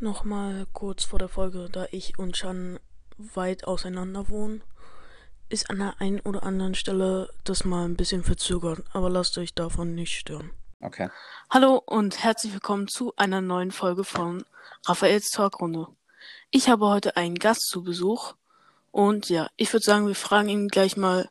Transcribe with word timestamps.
Nochmal 0.00 0.66
kurz 0.72 1.02
vor 1.02 1.18
der 1.18 1.28
Folge, 1.28 1.68
da 1.72 1.86
ich 1.90 2.20
und 2.20 2.34
Chan 2.36 2.78
weit 3.16 3.64
auseinander 3.64 4.28
wohnen, 4.28 4.62
ist 5.48 5.70
an 5.70 5.78
der 5.78 6.00
einen 6.00 6.20
oder 6.20 6.44
anderen 6.44 6.76
Stelle 6.76 7.30
das 7.42 7.64
mal 7.64 7.84
ein 7.84 7.96
bisschen 7.96 8.22
verzögert, 8.22 8.84
aber 8.92 9.10
lasst 9.10 9.36
euch 9.38 9.54
davon 9.54 9.96
nicht 9.96 10.16
stören. 10.16 10.52
Okay. 10.80 11.08
Hallo 11.50 11.82
und 11.84 12.22
herzlich 12.22 12.52
willkommen 12.52 12.86
zu 12.86 13.12
einer 13.16 13.40
neuen 13.40 13.72
Folge 13.72 14.04
von 14.04 14.44
Raphaels 14.86 15.30
Talkrunde. 15.30 15.88
Ich 16.52 16.68
habe 16.68 16.86
heute 16.86 17.16
einen 17.16 17.34
Gast 17.34 17.62
zu 17.62 17.82
Besuch 17.82 18.34
und 18.92 19.28
ja, 19.28 19.50
ich 19.56 19.72
würde 19.72 19.84
sagen, 19.84 20.06
wir 20.06 20.14
fragen 20.14 20.48
ihn 20.48 20.68
gleich 20.68 20.96
mal, 20.96 21.28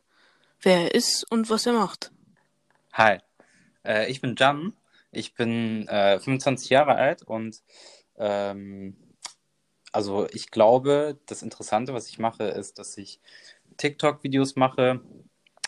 wer 0.60 0.82
er 0.82 0.94
ist 0.94 1.24
und 1.30 1.48
was 1.48 1.64
er 1.64 1.72
macht. 1.72 2.12
Hi, 2.92 3.16
äh, 3.82 4.10
ich 4.10 4.20
bin 4.20 4.34
Jan, 4.36 4.74
ich 5.10 5.32
bin 5.32 5.88
äh, 5.88 6.18
25 6.20 6.68
Jahre 6.68 6.96
alt 6.96 7.22
und 7.22 7.62
ähm, 8.18 8.96
also 9.92 10.26
ich 10.30 10.50
glaube, 10.50 11.18
das 11.26 11.42
Interessante, 11.42 11.94
was 11.94 12.08
ich 12.08 12.18
mache, 12.18 12.44
ist, 12.44 12.78
dass 12.78 12.96
ich 12.98 13.20
TikTok-Videos 13.78 14.56
mache. 14.56 15.00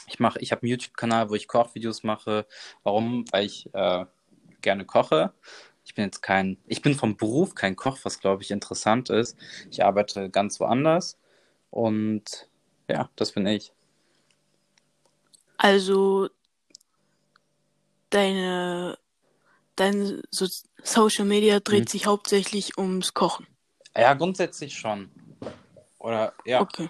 Ich 0.06 0.18
mache, 0.18 0.40
ich 0.40 0.52
habe 0.52 0.62
einen 0.62 0.70
YouTube-Kanal, 0.70 1.30
wo 1.30 1.34
ich 1.34 1.48
Kochvideos 1.48 2.02
mache. 2.02 2.46
Warum? 2.82 3.24
Weil 3.30 3.46
ich 3.46 3.72
äh, 3.72 4.04
gerne 4.60 4.84
koche. 4.84 5.32
Ich 5.84 5.94
bin 5.94 6.04
jetzt 6.04 6.20
kein, 6.20 6.58
ich 6.66 6.82
bin 6.82 6.94
vom 6.94 7.16
Beruf 7.16 7.54
kein 7.54 7.76
Koch, 7.76 7.98
was 8.04 8.20
glaube 8.20 8.42
ich 8.42 8.50
interessant 8.50 9.10
ist. 9.10 9.36
Ich 9.70 9.84
arbeite 9.84 10.30
ganz 10.30 10.60
woanders 10.60 11.18
und 11.70 12.48
ja, 12.88 13.08
das 13.16 13.32
bin 13.32 13.46
ich. 13.46 13.72
Also 15.56 16.28
deine 18.10 18.98
dein 19.76 20.22
so 20.30 20.46
Social 20.84 21.24
Media 21.24 21.60
dreht 21.60 21.80
Hm. 21.80 21.86
sich 21.88 22.06
hauptsächlich 22.06 22.76
ums 22.78 23.14
Kochen. 23.14 23.46
Ja, 23.96 24.14
grundsätzlich 24.14 24.76
schon. 24.78 25.10
Oder 25.98 26.32
ja, 26.44 26.60
Okay. 26.60 26.88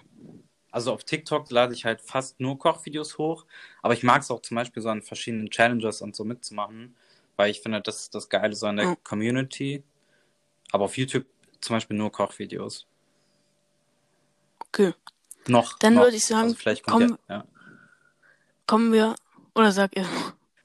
also 0.71 0.93
auf 0.93 1.05
TikTok 1.05 1.51
lade 1.51 1.75
ich 1.75 1.85
halt 1.85 2.01
fast 2.01 2.39
nur 2.41 2.59
Kochvideos 2.59 3.19
hoch, 3.19 3.45
aber 3.83 3.95
ich 3.95 4.03
mag 4.03 4.23
es 4.23 4.31
auch 4.31 4.43
zum 4.43 4.55
Beispiel 4.57 4.83
so 4.83 4.89
an 4.89 5.03
verschiedenen 5.03 5.51
Challenges 5.51 6.01
und 6.03 6.15
so 6.15 6.25
mitzumachen, 6.25 6.95
weil 7.37 7.51
ich 7.51 7.61
finde, 7.61 7.81
das 7.81 8.01
ist 8.03 8.15
das 8.15 8.29
Geile 8.29 8.55
so 8.55 8.67
an 8.67 8.77
der 8.77 8.87
Ja. 8.87 8.97
Community. 9.03 9.83
Aber 10.73 10.85
auf 10.85 10.97
YouTube 10.97 11.27
zum 11.61 11.77
Beispiel 11.77 11.97
nur 11.97 12.13
Kochvideos. 12.13 12.87
Okay. 14.69 14.95
Noch. 15.49 15.79
Dann 15.81 15.95
noch. 15.95 16.03
würde 16.05 16.17
ich 16.17 16.25
sagen, 16.27 16.45
also 16.45 16.55
vielleicht 16.57 16.87
kommt 16.87 17.09
komm- 17.11 17.19
ja, 17.29 17.37
ja. 17.37 17.45
Kommen 18.67 18.93
wir 18.93 19.17
oder 19.55 19.73
sag 19.73 19.97
er. 19.97 20.07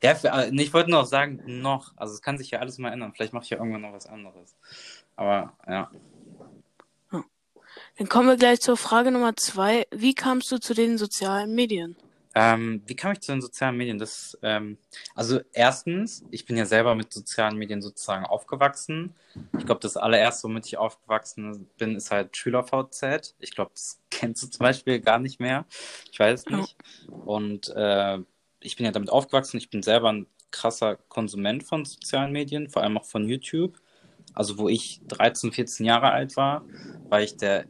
Ja, 0.03 0.11
äh, 0.11 0.51
ich 0.55 0.73
wollte 0.73 0.91
nur 0.91 1.01
noch 1.01 1.07
sagen, 1.07 1.41
noch. 1.45 1.93
Also 1.95 2.13
es 2.13 2.21
kann 2.21 2.37
sich 2.37 2.51
ja 2.51 2.59
alles 2.59 2.77
mal 2.77 2.91
ändern. 2.91 3.13
Vielleicht 3.13 3.33
mache 3.33 3.43
ich 3.43 3.49
ja 3.49 3.57
irgendwann 3.57 3.81
noch 3.81 3.93
was 3.93 4.07
anderes. 4.07 4.55
Aber 5.15 5.53
ja. 5.67 5.89
Dann 7.97 8.09
kommen 8.09 8.27
wir 8.27 8.37
gleich 8.37 8.59
zur 8.59 8.77
Frage 8.77 9.11
Nummer 9.11 9.35
zwei. 9.35 9.87
Wie 9.91 10.13
kamst 10.13 10.51
du 10.51 10.57
zu 10.59 10.73
den 10.73 10.97
sozialen 10.97 11.55
Medien? 11.55 11.95
Ähm, 12.37 12.81
wie 12.85 12.97
kam 12.97 13.13
ich 13.13 13.21
zu 13.21 13.31
den 13.31 13.41
sozialen 13.41 13.77
Medien? 13.77 13.97
Das, 13.97 14.37
ähm, 14.41 14.77
also 15.15 15.39
erstens, 15.53 16.25
ich 16.31 16.45
bin 16.45 16.57
ja 16.57 16.65
selber 16.65 16.93
mit 16.93 17.13
sozialen 17.13 17.57
Medien 17.57 17.81
sozusagen 17.81 18.25
aufgewachsen. 18.25 19.15
Ich 19.57 19.65
glaube, 19.65 19.79
das 19.79 19.95
allererste, 19.95 20.49
womit 20.49 20.65
ich 20.65 20.77
aufgewachsen 20.77 21.69
bin, 21.77 21.95
ist 21.95 22.11
halt 22.11 22.35
SchülerVZ. 22.35 23.35
Ich 23.39 23.51
glaube, 23.51 23.71
das 23.73 24.01
kennst 24.09 24.43
du 24.43 24.47
zum 24.47 24.65
Beispiel 24.65 24.99
gar 24.99 25.19
nicht 25.19 25.39
mehr. 25.39 25.65
Ich 26.11 26.19
weiß 26.19 26.41
es 26.41 26.45
nicht. 26.47 26.75
Und 27.07 27.69
äh, 27.69 28.19
ich 28.59 28.75
bin 28.75 28.85
ja 28.85 28.91
damit 28.91 29.09
aufgewachsen. 29.09 29.57
Ich 29.57 29.69
bin 29.69 29.83
selber 29.83 30.11
ein 30.11 30.27
krasser 30.51 30.97
Konsument 31.09 31.63
von 31.63 31.85
sozialen 31.85 32.31
Medien, 32.31 32.69
vor 32.69 32.83
allem 32.83 32.97
auch 32.97 33.05
von 33.05 33.27
YouTube. 33.27 33.79
Also 34.33 34.57
wo 34.57 34.69
ich 34.69 35.01
13, 35.07 35.51
14 35.51 35.85
Jahre 35.85 36.11
alt 36.11 36.35
war, 36.37 36.65
war 37.09 37.21
ich 37.21 37.37
der 37.37 37.65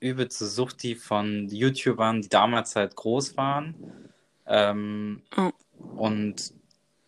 übelste 0.00 0.46
Suchti 0.46 0.96
von 0.96 1.48
YouTubern, 1.48 2.22
die 2.22 2.28
damals 2.28 2.74
halt 2.76 2.96
groß 2.96 3.36
waren. 3.36 3.74
Ähm, 4.46 5.22
Ja. 5.36 5.52
und 5.96 6.52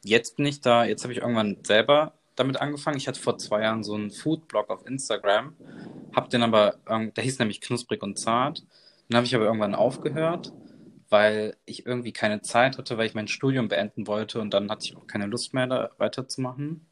jetzt 0.04 0.36
bin 0.36 0.46
ich 0.46 0.60
da, 0.60 0.84
jetzt 0.84 1.02
habe 1.02 1.12
ich 1.12 1.20
irgendwann 1.20 1.58
selber 1.64 2.14
damit 2.36 2.60
angefangen. 2.60 2.96
Ich 2.96 3.08
hatte 3.08 3.20
vor 3.20 3.38
zwei 3.38 3.62
Jahren 3.62 3.82
so 3.82 3.94
einen 3.94 4.10
Food-Blog 4.10 4.70
auf 4.70 4.86
Instagram, 4.86 5.56
hab 6.14 6.30
den 6.30 6.42
aber, 6.42 6.76
der 6.88 7.24
hieß 7.24 7.38
nämlich 7.38 7.60
Knusprig 7.60 8.02
und 8.02 8.18
Zart. 8.18 8.64
Den 9.08 9.16
habe 9.16 9.26
ich 9.26 9.34
aber 9.34 9.44
irgendwann 9.44 9.74
aufgehört, 9.74 10.52
weil 11.14 11.56
ich 11.64 11.86
irgendwie 11.86 12.12
keine 12.12 12.42
Zeit 12.42 12.76
hatte, 12.76 12.98
weil 12.98 13.06
ich 13.06 13.14
mein 13.14 13.28
Studium 13.28 13.68
beenden 13.68 14.08
wollte 14.08 14.40
und 14.40 14.52
dann 14.52 14.68
hatte 14.68 14.86
ich 14.86 14.96
auch 14.96 15.06
keine 15.06 15.26
Lust 15.26 15.54
mehr, 15.54 15.68
da 15.68 15.90
weiterzumachen. 15.96 16.84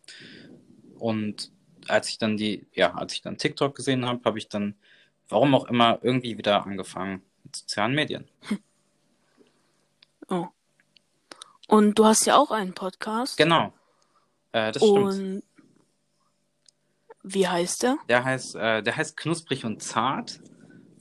Und 0.96 1.50
als 1.88 2.08
ich 2.08 2.18
dann 2.18 2.36
die, 2.36 2.68
ja, 2.72 2.94
als 2.94 3.14
ich 3.14 3.22
dann 3.22 3.36
TikTok 3.36 3.74
gesehen 3.74 4.06
habe, 4.06 4.20
habe 4.24 4.38
ich 4.38 4.48
dann, 4.48 4.76
warum 5.28 5.56
auch 5.56 5.64
immer, 5.64 5.98
irgendwie 6.02 6.38
wieder 6.38 6.64
angefangen 6.64 7.22
mit 7.42 7.56
sozialen 7.56 7.96
Medien. 7.96 8.28
Oh. 10.28 10.46
Und 11.66 11.98
du 11.98 12.04
hast 12.04 12.24
ja 12.24 12.36
auch 12.36 12.52
einen 12.52 12.74
Podcast. 12.74 13.36
Genau. 13.36 13.72
Äh, 14.52 14.70
das 14.70 14.84
stimmt. 14.84 14.98
Und 14.98 15.42
wie 17.24 17.48
heißt 17.48 17.82
der? 17.82 17.98
Der 18.08 18.22
heißt, 18.22 18.54
äh, 18.54 18.84
der 18.84 18.96
heißt 18.96 19.16
Knusprig 19.16 19.64
und 19.64 19.82
Zart. 19.82 20.38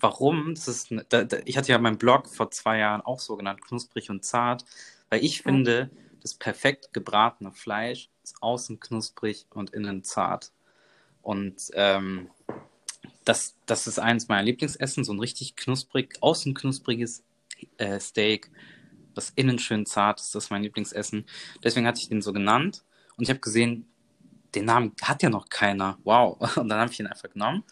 Warum? 0.02 0.54
Ist, 0.54 0.94
da, 1.10 1.24
da, 1.24 1.38
ich 1.46 1.58
hatte 1.58 1.72
ja 1.72 1.78
meinen 1.78 1.98
Blog 1.98 2.28
vor 2.28 2.52
zwei 2.52 2.80
Jahren 2.80 3.02
auch 3.02 3.20
so 3.20 3.38
genannt, 3.38 3.62
Knusprig 3.62 4.10
und 4.10 4.26
Zart, 4.26 4.66
weil 5.10 5.24
ich 5.24 5.42
finde, 5.42 5.90
das 6.22 6.34
perfekt 6.34 6.94
gebratene 6.94 7.52
Fleisch 7.52 8.10
ist 8.24 8.42
außen 8.42 8.80
knusprig 8.80 9.46
und 9.50 9.72
innen 9.72 10.04
zart. 10.04 10.52
Und 11.22 11.72
ähm, 11.74 12.30
das, 13.26 13.56
das 13.66 13.88
ist 13.88 14.00
eines 14.00 14.28
meiner 14.28 14.44
Lieblingsessen, 14.44 15.04
so 15.04 15.14
ein 15.14 15.20
richtig 15.20 15.56
knusprig, 15.56 16.18
außen 16.22 16.54
knuspriges 16.54 17.24
äh, 17.78 18.00
Steak, 18.00 18.52
was 19.14 19.32
innen 19.36 19.60
schön 19.60 19.86
zart 19.86 20.20
ist, 20.20 20.36
das 20.36 20.46
ist 20.46 20.50
mein 20.50 20.64
Lieblingsessen. 20.64 21.26
Deswegen 21.64 21.86
hatte 21.86 22.00
ich 22.00 22.10
den 22.10 22.22
so 22.22 22.34
genannt 22.34 22.84
und 23.18 23.24
ich 23.24 23.30
habe 23.30 23.40
gesehen, 23.40 23.88
den 24.56 24.66
Namen 24.66 24.94
hat 25.02 25.24
ja 25.24 25.30
noch 25.30 25.50
keiner. 25.50 25.98
Wow. 26.04 26.38
Und 26.58 26.70
dann 26.70 26.80
habe 26.80 26.92
ich 26.92 27.00
ihn 27.00 27.08
einfach 27.08 27.30
genommen. 27.30 27.64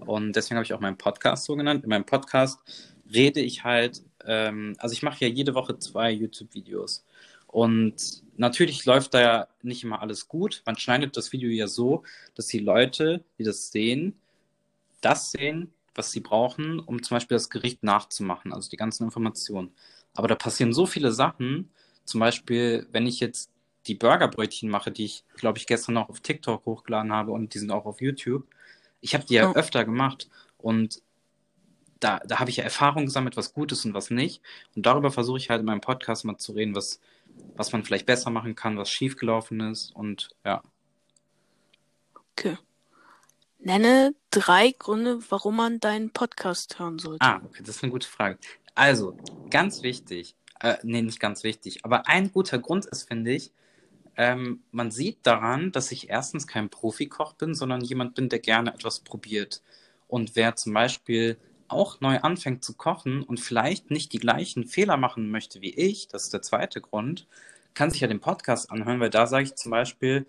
Und 0.00 0.34
deswegen 0.34 0.56
habe 0.56 0.64
ich 0.64 0.74
auch 0.74 0.80
meinen 0.80 0.98
Podcast 0.98 1.44
so 1.44 1.56
genannt. 1.56 1.84
In 1.84 1.90
meinem 1.90 2.04
Podcast 2.04 2.58
rede 3.12 3.40
ich 3.40 3.64
halt, 3.64 4.02
ähm, 4.24 4.74
also 4.78 4.92
ich 4.92 5.02
mache 5.02 5.24
ja 5.24 5.28
jede 5.28 5.54
Woche 5.54 5.78
zwei 5.78 6.10
YouTube-Videos. 6.10 7.04
Und 7.46 8.22
natürlich 8.36 8.84
läuft 8.84 9.14
da 9.14 9.20
ja 9.20 9.48
nicht 9.62 9.82
immer 9.82 10.00
alles 10.00 10.28
gut. 10.28 10.62
Man 10.66 10.76
schneidet 10.76 11.16
das 11.16 11.32
Video 11.32 11.50
ja 11.50 11.66
so, 11.66 12.04
dass 12.34 12.46
die 12.46 12.60
Leute, 12.60 13.24
die 13.38 13.44
das 13.44 13.72
sehen, 13.72 14.14
das 15.00 15.32
sehen, 15.32 15.72
was 15.94 16.12
sie 16.12 16.20
brauchen, 16.20 16.78
um 16.78 17.02
zum 17.02 17.16
Beispiel 17.16 17.34
das 17.34 17.50
Gericht 17.50 17.82
nachzumachen, 17.82 18.52
also 18.52 18.70
die 18.70 18.76
ganzen 18.76 19.04
Informationen. 19.04 19.72
Aber 20.14 20.28
da 20.28 20.34
passieren 20.34 20.72
so 20.72 20.86
viele 20.86 21.12
Sachen. 21.12 21.70
Zum 22.04 22.20
Beispiel, 22.20 22.86
wenn 22.92 23.06
ich 23.06 23.20
jetzt 23.20 23.50
die 23.86 23.94
Burgerbrötchen 23.94 24.68
mache, 24.68 24.90
die 24.90 25.06
ich, 25.06 25.24
glaube 25.36 25.58
ich, 25.58 25.66
gestern 25.66 25.94
noch 25.94 26.08
auf 26.08 26.20
TikTok 26.20 26.64
hochgeladen 26.66 27.12
habe 27.12 27.32
und 27.32 27.54
die 27.54 27.58
sind 27.58 27.70
auch 27.70 27.86
auf 27.86 28.00
YouTube. 28.00 28.46
Ich 29.00 29.14
habe 29.14 29.24
die 29.24 29.34
ja 29.34 29.50
Oh. 29.50 29.54
öfter 29.54 29.84
gemacht 29.84 30.28
und 30.58 31.02
da, 32.00 32.20
da 32.26 32.38
habe 32.38 32.50
ich 32.50 32.56
ja 32.56 32.64
Erfahrung 32.64 33.04
gesammelt, 33.06 33.36
was 33.36 33.52
gut 33.52 33.72
ist 33.72 33.84
und 33.84 33.92
was 33.94 34.10
nicht. 34.10 34.42
Und 34.74 34.86
darüber 34.86 35.10
versuche 35.10 35.36
ich 35.38 35.50
halt 35.50 35.60
in 35.60 35.66
meinem 35.66 35.82
Podcast 35.82 36.24
mal 36.24 36.38
zu 36.38 36.52
reden, 36.52 36.74
was, 36.74 36.98
was 37.56 37.72
man 37.72 37.84
vielleicht 37.84 38.06
besser 38.06 38.30
machen 38.30 38.54
kann, 38.54 38.78
was 38.78 38.90
schiefgelaufen 38.90 39.60
ist 39.60 39.94
und 39.94 40.30
ja. 40.44 40.62
Okay. 42.32 42.56
Nenne 43.58 44.14
drei 44.30 44.72
Gründe, 44.78 45.18
warum 45.28 45.56
man 45.56 45.80
deinen 45.80 46.10
Podcast 46.10 46.78
hören 46.78 46.98
sollte. 46.98 47.20
Ah, 47.24 47.40
okay, 47.44 47.62
das 47.62 47.76
ist 47.76 47.82
eine 47.82 47.92
gute 47.92 48.08
Frage. 48.08 48.38
Also, 48.74 49.16
ganz 49.50 49.82
wichtig, 49.82 50.34
äh, 50.60 50.76
nee, 50.82 51.02
nicht 51.02 51.20
ganz 51.20 51.44
wichtig, 51.44 51.84
aber 51.84 52.06
ein 52.06 52.32
guter 52.32 52.58
Grund 52.58 52.86
ist, 52.86 53.02
finde 53.08 53.32
ich, 53.32 53.52
ähm, 54.20 54.62
man 54.70 54.90
sieht 54.90 55.20
daran, 55.22 55.72
dass 55.72 55.90
ich 55.92 56.10
erstens 56.10 56.46
kein 56.46 56.68
Profikoch 56.68 57.32
bin, 57.32 57.54
sondern 57.54 57.80
jemand 57.80 58.14
bin, 58.14 58.28
der 58.28 58.38
gerne 58.38 58.74
etwas 58.74 59.00
probiert. 59.00 59.62
Und 60.08 60.36
wer 60.36 60.56
zum 60.56 60.74
Beispiel 60.74 61.38
auch 61.68 62.02
neu 62.02 62.18
anfängt 62.18 62.62
zu 62.62 62.74
kochen 62.74 63.22
und 63.22 63.40
vielleicht 63.40 63.90
nicht 63.90 64.12
die 64.12 64.18
gleichen 64.18 64.66
Fehler 64.66 64.98
machen 64.98 65.30
möchte 65.30 65.62
wie 65.62 65.74
ich, 65.74 66.06
das 66.08 66.24
ist 66.24 66.34
der 66.34 66.42
zweite 66.42 66.82
Grund, 66.82 67.26
kann 67.72 67.90
sich 67.90 68.02
ja 68.02 68.08
den 68.08 68.20
Podcast 68.20 68.70
anhören, 68.70 69.00
weil 69.00 69.08
da 69.08 69.26
sage 69.26 69.44
ich 69.44 69.54
zum 69.54 69.70
Beispiel, 69.70 70.26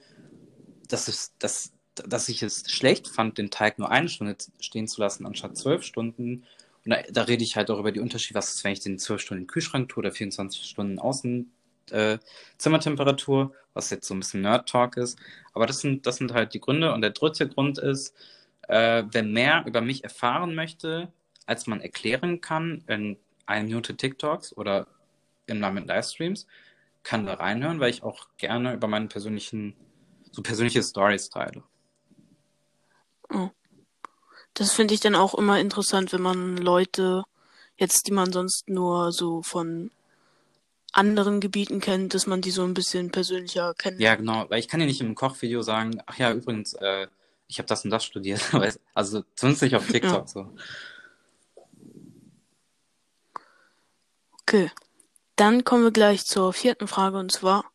dass, 0.87 1.09
es, 1.09 1.33
dass, 1.37 1.73
dass 1.95 2.29
ich 2.29 2.43
es 2.43 2.71
schlecht 2.71 3.09
fand, 3.09 3.37
den 3.37 3.51
Teig 3.51 3.77
nur 3.77 3.91
eine 3.91 4.07
Stunde 4.07 4.37
stehen 4.61 4.87
zu 4.87 5.01
lassen, 5.01 5.25
anstatt 5.25 5.57
zwölf 5.57 5.83
Stunden. 5.83 6.45
Und 6.85 6.91
da, 6.91 7.01
da 7.11 7.23
rede 7.23 7.43
ich 7.43 7.57
halt 7.57 7.69
auch 7.69 7.79
über 7.79 7.91
die 7.91 7.99
Unterschiede, 7.99 8.37
was 8.37 8.53
ist, 8.53 8.63
wenn 8.63 8.71
ich 8.71 8.79
den 8.79 8.99
zwölf 8.99 9.19
Stunden 9.19 9.43
im 9.43 9.47
Kühlschrank 9.47 9.89
tue 9.89 9.99
oder 9.99 10.13
24 10.13 10.63
Stunden 10.63 10.97
außen 10.97 11.51
äh, 11.91 12.19
Zimmertemperatur, 12.57 13.53
was 13.73 13.89
jetzt 13.89 14.07
so 14.07 14.13
ein 14.13 14.19
bisschen 14.19 14.41
Nerd-Talk 14.41 14.97
ist. 14.97 15.19
Aber 15.53 15.65
das 15.65 15.79
sind, 15.79 16.05
das 16.05 16.17
sind 16.17 16.33
halt 16.33 16.53
die 16.53 16.59
Gründe. 16.59 16.93
Und 16.93 17.01
der 17.01 17.11
dritte 17.11 17.47
Grund 17.47 17.77
ist, 17.77 18.15
äh, 18.67 19.03
wer 19.09 19.23
mehr 19.23 19.63
über 19.65 19.81
mich 19.81 20.03
erfahren 20.03 20.55
möchte, 20.55 21.11
als 21.45 21.67
man 21.67 21.81
erklären 21.81 22.41
kann 22.41 22.83
in 22.87 23.17
einer 23.45 23.65
Minute 23.65 23.95
TikToks 23.95 24.55
oder 24.55 24.87
im 25.47 25.59
Namen 25.59 25.87
Livestreams, 25.87 26.47
kann 27.03 27.25
da 27.25 27.33
reinhören, 27.33 27.79
weil 27.79 27.89
ich 27.89 28.03
auch 28.03 28.27
gerne 28.37 28.73
über 28.73 28.87
meine 28.87 29.07
persönlichen, 29.07 29.75
so 30.31 30.41
persönliche 30.41 30.83
Stories 30.83 31.29
teile. 31.29 31.63
Das 34.53 34.73
finde 34.73 34.93
ich 34.93 34.99
dann 34.99 35.15
auch 35.15 35.33
immer 35.33 35.59
interessant, 35.59 36.13
wenn 36.13 36.21
man 36.21 36.57
Leute 36.57 37.23
jetzt, 37.77 38.07
die 38.07 38.11
man 38.11 38.31
sonst 38.31 38.69
nur 38.69 39.11
so 39.11 39.41
von 39.41 39.91
anderen 40.91 41.39
Gebieten 41.39 41.79
kennt, 41.79 42.13
dass 42.13 42.27
man 42.27 42.41
die 42.41 42.51
so 42.51 42.63
ein 42.63 42.73
bisschen 42.73 43.11
persönlicher 43.11 43.73
kennt. 43.75 43.99
Ja, 43.99 44.15
genau, 44.15 44.49
weil 44.49 44.59
ich 44.59 44.67
kann 44.67 44.79
ja 44.79 44.85
nicht 44.85 45.01
im 45.01 45.15
Kochvideo 45.15 45.61
sagen, 45.61 46.01
ach 46.05 46.17
ja, 46.17 46.31
übrigens, 46.31 46.73
äh, 46.73 47.07
ich 47.47 47.59
habe 47.59 47.67
das 47.67 47.83
und 47.83 47.91
das 47.91 48.03
studiert. 48.03 48.41
also 48.93 49.23
zumindest 49.35 49.63
nicht 49.63 49.75
auf 49.75 49.87
TikTok 49.87 50.11
ja. 50.11 50.27
so. 50.27 50.53
Okay. 54.41 54.71
Dann 55.35 55.63
kommen 55.63 55.83
wir 55.83 55.91
gleich 55.91 56.25
zur 56.25 56.53
vierten 56.53 56.87
Frage 56.87 57.17
und 57.17 57.31
zwar, 57.31 57.65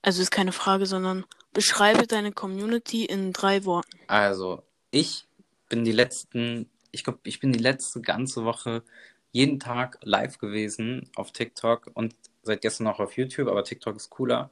also 0.00 0.22
ist 0.22 0.30
keine 0.30 0.52
Frage, 0.52 0.86
sondern 0.86 1.24
beschreibe 1.52 2.06
deine 2.06 2.32
Community 2.32 3.04
in 3.04 3.32
drei 3.32 3.64
Worten. 3.64 3.98
Also, 4.06 4.62
ich 4.90 5.26
bin 5.68 5.84
die 5.84 5.92
letzten, 5.92 6.70
ich 6.92 7.04
glaube, 7.04 7.18
ich 7.24 7.40
bin 7.40 7.52
die 7.52 7.58
letzte 7.58 8.00
ganze 8.00 8.44
Woche 8.44 8.84
jeden 9.32 9.60
Tag 9.60 9.98
live 10.02 10.38
gewesen 10.38 11.10
auf 11.16 11.32
TikTok 11.32 11.90
und 11.94 12.14
seit 12.48 12.62
gestern 12.62 12.88
auch 12.88 12.98
auf 12.98 13.16
YouTube, 13.16 13.48
aber 13.48 13.62
TikTok 13.62 13.96
ist 13.96 14.10
cooler. 14.10 14.50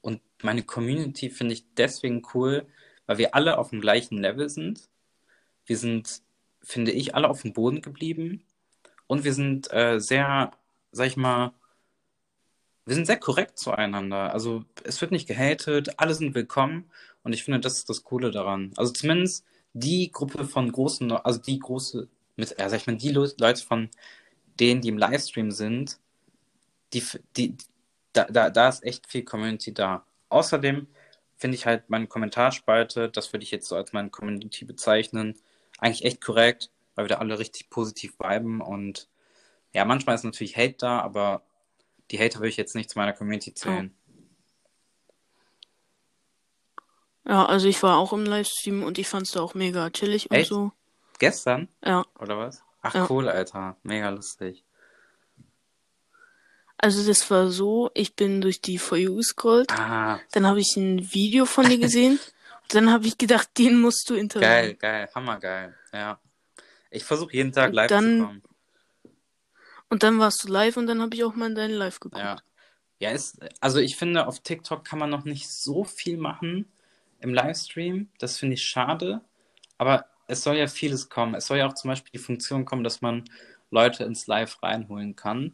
Und 0.00 0.20
meine 0.42 0.62
Community 0.62 1.30
finde 1.30 1.54
ich 1.54 1.64
deswegen 1.76 2.22
cool, 2.34 2.66
weil 3.06 3.18
wir 3.18 3.34
alle 3.34 3.58
auf 3.58 3.70
dem 3.70 3.80
gleichen 3.80 4.18
Level 4.18 4.48
sind. 4.48 4.88
Wir 5.66 5.76
sind, 5.76 6.22
finde 6.62 6.92
ich, 6.92 7.14
alle 7.14 7.28
auf 7.28 7.42
dem 7.42 7.52
Boden 7.52 7.82
geblieben. 7.82 8.44
Und 9.08 9.24
wir 9.24 9.32
sind 9.32 9.72
äh, 9.72 9.98
sehr, 9.98 10.52
sag 10.92 11.06
ich 11.08 11.16
mal, 11.16 11.52
wir 12.86 12.94
sind 12.94 13.06
sehr 13.06 13.18
korrekt 13.18 13.58
zueinander. 13.58 14.32
Also 14.32 14.64
es 14.84 15.00
wird 15.00 15.10
nicht 15.10 15.26
gehatet, 15.26 15.98
alle 15.98 16.14
sind 16.14 16.34
willkommen. 16.34 16.90
Und 17.22 17.32
ich 17.32 17.44
finde, 17.44 17.60
das 17.60 17.78
ist 17.78 17.90
das 17.90 18.04
Coole 18.04 18.30
daran. 18.30 18.72
Also 18.76 18.92
zumindest 18.92 19.44
die 19.72 20.10
Gruppe 20.12 20.44
von 20.46 20.70
großen, 20.70 21.10
also 21.12 21.40
die 21.40 21.58
große, 21.58 22.08
mit, 22.36 22.54
ja, 22.58 22.68
sag 22.68 22.80
ich 22.80 22.86
mal, 22.86 22.96
die 22.96 23.10
Leute 23.10 23.64
von 23.64 23.90
denen, 24.60 24.80
die 24.80 24.88
im 24.88 24.98
Livestream 24.98 25.50
sind, 25.50 25.98
die, 26.92 27.04
die, 27.36 27.56
da, 28.12 28.24
da, 28.24 28.50
da 28.50 28.68
ist 28.68 28.84
echt 28.84 29.06
viel 29.06 29.24
Community 29.24 29.72
da. 29.72 30.04
Außerdem 30.28 30.86
finde 31.36 31.54
ich 31.56 31.66
halt 31.66 31.88
meine 31.88 32.06
Kommentarspalte, 32.06 33.08
das 33.08 33.32
würde 33.32 33.44
ich 33.44 33.50
jetzt 33.50 33.68
so 33.68 33.76
als 33.76 33.92
meine 33.92 34.10
Community 34.10 34.64
bezeichnen, 34.64 35.38
eigentlich 35.78 36.04
echt 36.04 36.20
korrekt, 36.20 36.70
weil 36.94 37.04
wir 37.04 37.08
da 37.08 37.16
alle 37.16 37.38
richtig 37.38 37.70
positiv 37.70 38.18
viben 38.18 38.60
und 38.60 39.08
ja, 39.72 39.84
manchmal 39.84 40.14
ist 40.14 40.24
natürlich 40.24 40.56
Hate 40.56 40.76
da, 40.78 41.00
aber 41.00 41.42
die 42.10 42.18
Hater 42.18 42.38
würde 42.38 42.48
ich 42.48 42.56
jetzt 42.56 42.74
nicht 42.74 42.90
zu 42.90 42.98
meiner 42.98 43.12
Community 43.12 43.54
zählen. 43.54 43.94
Ja, 47.26 47.44
also 47.44 47.68
ich 47.68 47.82
war 47.82 47.98
auch 47.98 48.14
im 48.14 48.24
Livestream 48.24 48.82
und 48.82 48.96
ich 48.96 49.06
fand 49.06 49.26
es 49.26 49.32
da 49.32 49.42
auch 49.42 49.54
mega 49.54 49.90
chillig 49.90 50.30
Echt? 50.30 50.50
und 50.50 50.56
so. 50.56 50.72
Gestern? 51.18 51.68
Ja. 51.84 52.04
Oder 52.18 52.38
was? 52.38 52.62
Ach 52.80 52.94
Ja. 52.94 53.06
cool, 53.10 53.28
Alter. 53.28 53.76
Mega 53.82 54.08
lustig. 54.08 54.64
Also 56.78 57.04
das 57.06 57.28
war 57.30 57.48
so, 57.50 57.90
ich 57.94 58.14
bin 58.14 58.40
durch 58.40 58.60
die 58.60 58.78
For 58.78 58.96
You 58.96 59.16
gescrollt, 59.16 59.72
Ah, 59.72 60.20
dann 60.32 60.46
habe 60.46 60.60
ich 60.60 60.76
ein 60.76 61.12
Video 61.12 61.44
von 61.44 61.68
dir 61.68 61.78
gesehen, 61.78 62.18
dann 62.68 62.90
habe 62.92 63.06
ich 63.06 63.18
gedacht, 63.18 63.48
den 63.58 63.80
musst 63.80 64.08
du 64.08 64.14
interviewen. 64.14 64.48
geil, 64.48 64.74
geil, 64.74 65.08
hammergeil. 65.14 65.74
Ja. 65.92 66.20
Ich 66.90 67.02
versuche 67.04 67.32
jeden 67.34 67.52
Tag 67.52 67.68
Und 67.70 67.74
live 67.74 67.88
dann- 67.88 68.18
zu 68.18 68.24
kommen. 68.26 68.42
Und 69.90 70.02
dann 70.02 70.18
warst 70.18 70.44
du 70.44 70.48
live 70.52 70.76
und 70.76 70.86
dann 70.86 71.00
habe 71.00 71.14
ich 71.14 71.24
auch 71.24 71.34
mal 71.34 71.46
in 71.48 71.54
deinen 71.54 71.74
Live 71.74 71.98
geguckt. 71.98 72.22
Ja. 72.22 72.36
Ja, 73.00 73.10
ist, 73.10 73.38
also 73.60 73.78
ich 73.78 73.96
finde, 73.96 74.26
auf 74.26 74.40
TikTok 74.40 74.84
kann 74.84 74.98
man 74.98 75.08
noch 75.08 75.24
nicht 75.24 75.48
so 75.48 75.84
viel 75.84 76.16
machen 76.18 76.66
im 77.20 77.32
Livestream. 77.32 78.08
Das 78.18 78.36
finde 78.38 78.54
ich 78.54 78.64
schade. 78.64 79.20
Aber 79.78 80.04
es 80.26 80.42
soll 80.42 80.56
ja 80.56 80.66
vieles 80.66 81.08
kommen. 81.08 81.34
Es 81.34 81.46
soll 81.46 81.58
ja 81.58 81.66
auch 81.68 81.74
zum 81.74 81.88
Beispiel 81.90 82.10
die 82.12 82.18
Funktion 82.18 82.64
kommen, 82.64 82.82
dass 82.84 83.00
man 83.00 83.24
Leute 83.70 84.04
ins 84.04 84.26
Live 84.26 84.62
reinholen 84.62 85.16
kann. 85.16 85.52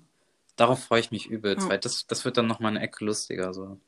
Darauf 0.57 0.85
freue 0.85 1.01
ich 1.01 1.11
mich 1.11 1.27
übelst, 1.27 1.65
Ja. 1.65 1.71
weil 1.71 1.79
das, 1.79 2.07
das 2.07 2.25
wird 2.25 2.37
dann 2.37 2.47
nochmal 2.47 2.71
eine 2.71 2.81
Ecke 2.81 3.05
lustiger. 3.05 3.53
So. 3.53 3.79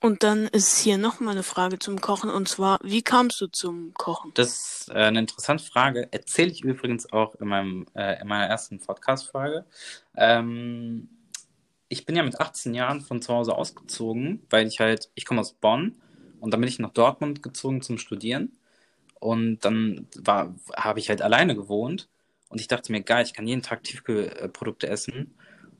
Und 0.00 0.22
dann 0.22 0.46
ist 0.46 0.78
hier 0.78 0.98
nochmal 0.98 1.32
eine 1.32 1.42
Frage 1.42 1.78
zum 1.78 2.00
Kochen 2.00 2.30
und 2.30 2.48
zwar, 2.48 2.78
wie 2.82 3.02
kamst 3.02 3.40
du 3.40 3.48
zum 3.48 3.92
Kochen? 3.94 4.30
Das 4.34 4.82
ist 4.82 4.90
äh, 4.90 4.98
eine 4.98 5.18
interessante 5.18 5.64
Frage. 5.64 6.12
Erzähle 6.12 6.52
ich 6.52 6.62
übrigens 6.62 7.12
auch 7.12 7.34
in, 7.36 7.48
meinem, 7.48 7.86
äh, 7.94 8.20
in 8.20 8.28
meiner 8.28 8.46
ersten 8.46 8.78
Podcast-Folge. 8.78 9.64
Ähm, 10.14 11.08
ich 11.88 12.06
bin 12.06 12.14
ja 12.14 12.22
mit 12.22 12.38
18 12.38 12.74
Jahren 12.74 13.00
von 13.00 13.22
zu 13.22 13.32
Hause 13.32 13.56
ausgezogen, 13.56 14.46
weil 14.50 14.66
ich 14.68 14.80
halt, 14.80 15.10
ich 15.14 15.24
komme 15.24 15.40
aus 15.40 15.54
Bonn 15.54 15.96
und 16.40 16.52
dann 16.52 16.60
bin 16.60 16.68
ich 16.68 16.78
nach 16.78 16.92
Dortmund 16.92 17.42
gezogen 17.42 17.82
zum 17.82 17.98
Studieren. 17.98 18.56
Und 19.18 19.64
dann 19.64 20.06
war, 20.14 20.54
habe 20.76 21.00
ich 21.00 21.08
halt 21.08 21.22
alleine 21.22 21.56
gewohnt 21.56 22.08
und 22.48 22.60
ich 22.60 22.68
dachte 22.68 22.92
mir, 22.92 23.02
geil, 23.02 23.24
ich 23.24 23.34
kann 23.34 23.46
jeden 23.46 23.62
Tag 23.62 23.82
Tiefkühlprodukte 23.84 24.88
essen. 24.88 25.34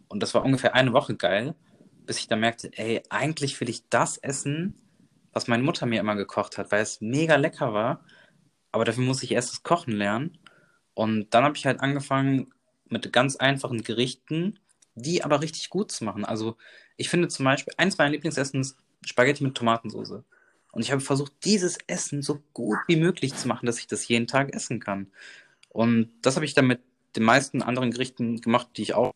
Und 0.09 0.23
das 0.23 0.35
war 0.35 0.45
ungefähr 0.45 0.75
eine 0.75 0.93
Woche 0.93 1.17
geil, 1.17 1.55
bis 2.05 2.19
ich 2.19 2.29
dann 2.29 2.41
merkte, 2.41 2.71
ey, 2.77 3.03
eigentlich 3.09 3.61
will 3.61 3.69
ich 3.69 3.89
das 3.89 4.19
essen, 4.19 4.75
was 5.33 5.49
meine 5.49 5.63
Mutter 5.63 5.87
mir 5.87 6.01
immer 6.01 6.17
gekocht 6.17 6.59
hat, 6.59 6.73
weil 6.73 6.83
es 6.83 7.01
mega 7.01 7.37
lecker 7.37 7.73
war. 7.73 8.05
Aber 8.73 8.85
dafür 8.85 9.05
muss 9.05 9.23
ich 9.23 9.33
erst 9.33 9.51
das 9.53 9.63
Kochen 9.63 9.93
lernen. 9.93 10.39
Und 10.95 11.35
dann 11.35 11.45
habe 11.45 11.57
ich 11.57 11.67
halt 11.67 11.81
angefangen 11.81 12.53
mit 12.89 13.13
ganz 13.13 13.37
einfachen 13.37 13.83
Gerichten, 13.83 14.59
die 14.95 15.25
aber 15.25 15.43
richtig 15.43 15.69
gut 15.71 15.93
zu 15.93 16.05
machen. 16.05 16.25
Also 16.25 16.57
ich 16.97 17.09
finde 17.09 17.29
zum 17.29 17.45
Beispiel, 17.45 17.75
eins 17.77 17.99
meiner 17.99 18.11
Lieblingsessen 18.11 18.61
ist 18.61 18.79
Spaghetti 19.05 19.45
mit 19.45 19.55
Tomatensauce. 19.55 20.23
Und 20.73 20.83
ich 20.83 20.93
habe 20.93 21.01
versucht, 21.01 21.33
dieses 21.45 21.79
Essen 21.87 22.23
so 22.23 22.43
gut 22.53 22.79
wie 22.87 22.97
möglich 22.97 23.35
zu 23.35 23.49
machen, 23.49 23.67
dass 23.67 23.79
ich 23.79 23.87
das 23.87 24.09
jeden 24.09 24.27
Tag 24.27 24.55
essen 24.55 24.81
kann. 24.81 25.11
Und 25.69 26.13
das 26.23 26.37
habe 26.37 26.45
ich 26.45 26.55
dann 26.55 26.67
mit 26.67 26.81
den 27.17 27.25
meisten 27.25 27.63
anderen 27.63 27.91
Gerichten 27.91 28.41
gemacht, 28.41 28.69
die 28.77 28.83
ich 28.83 28.95
auch. 28.95 29.13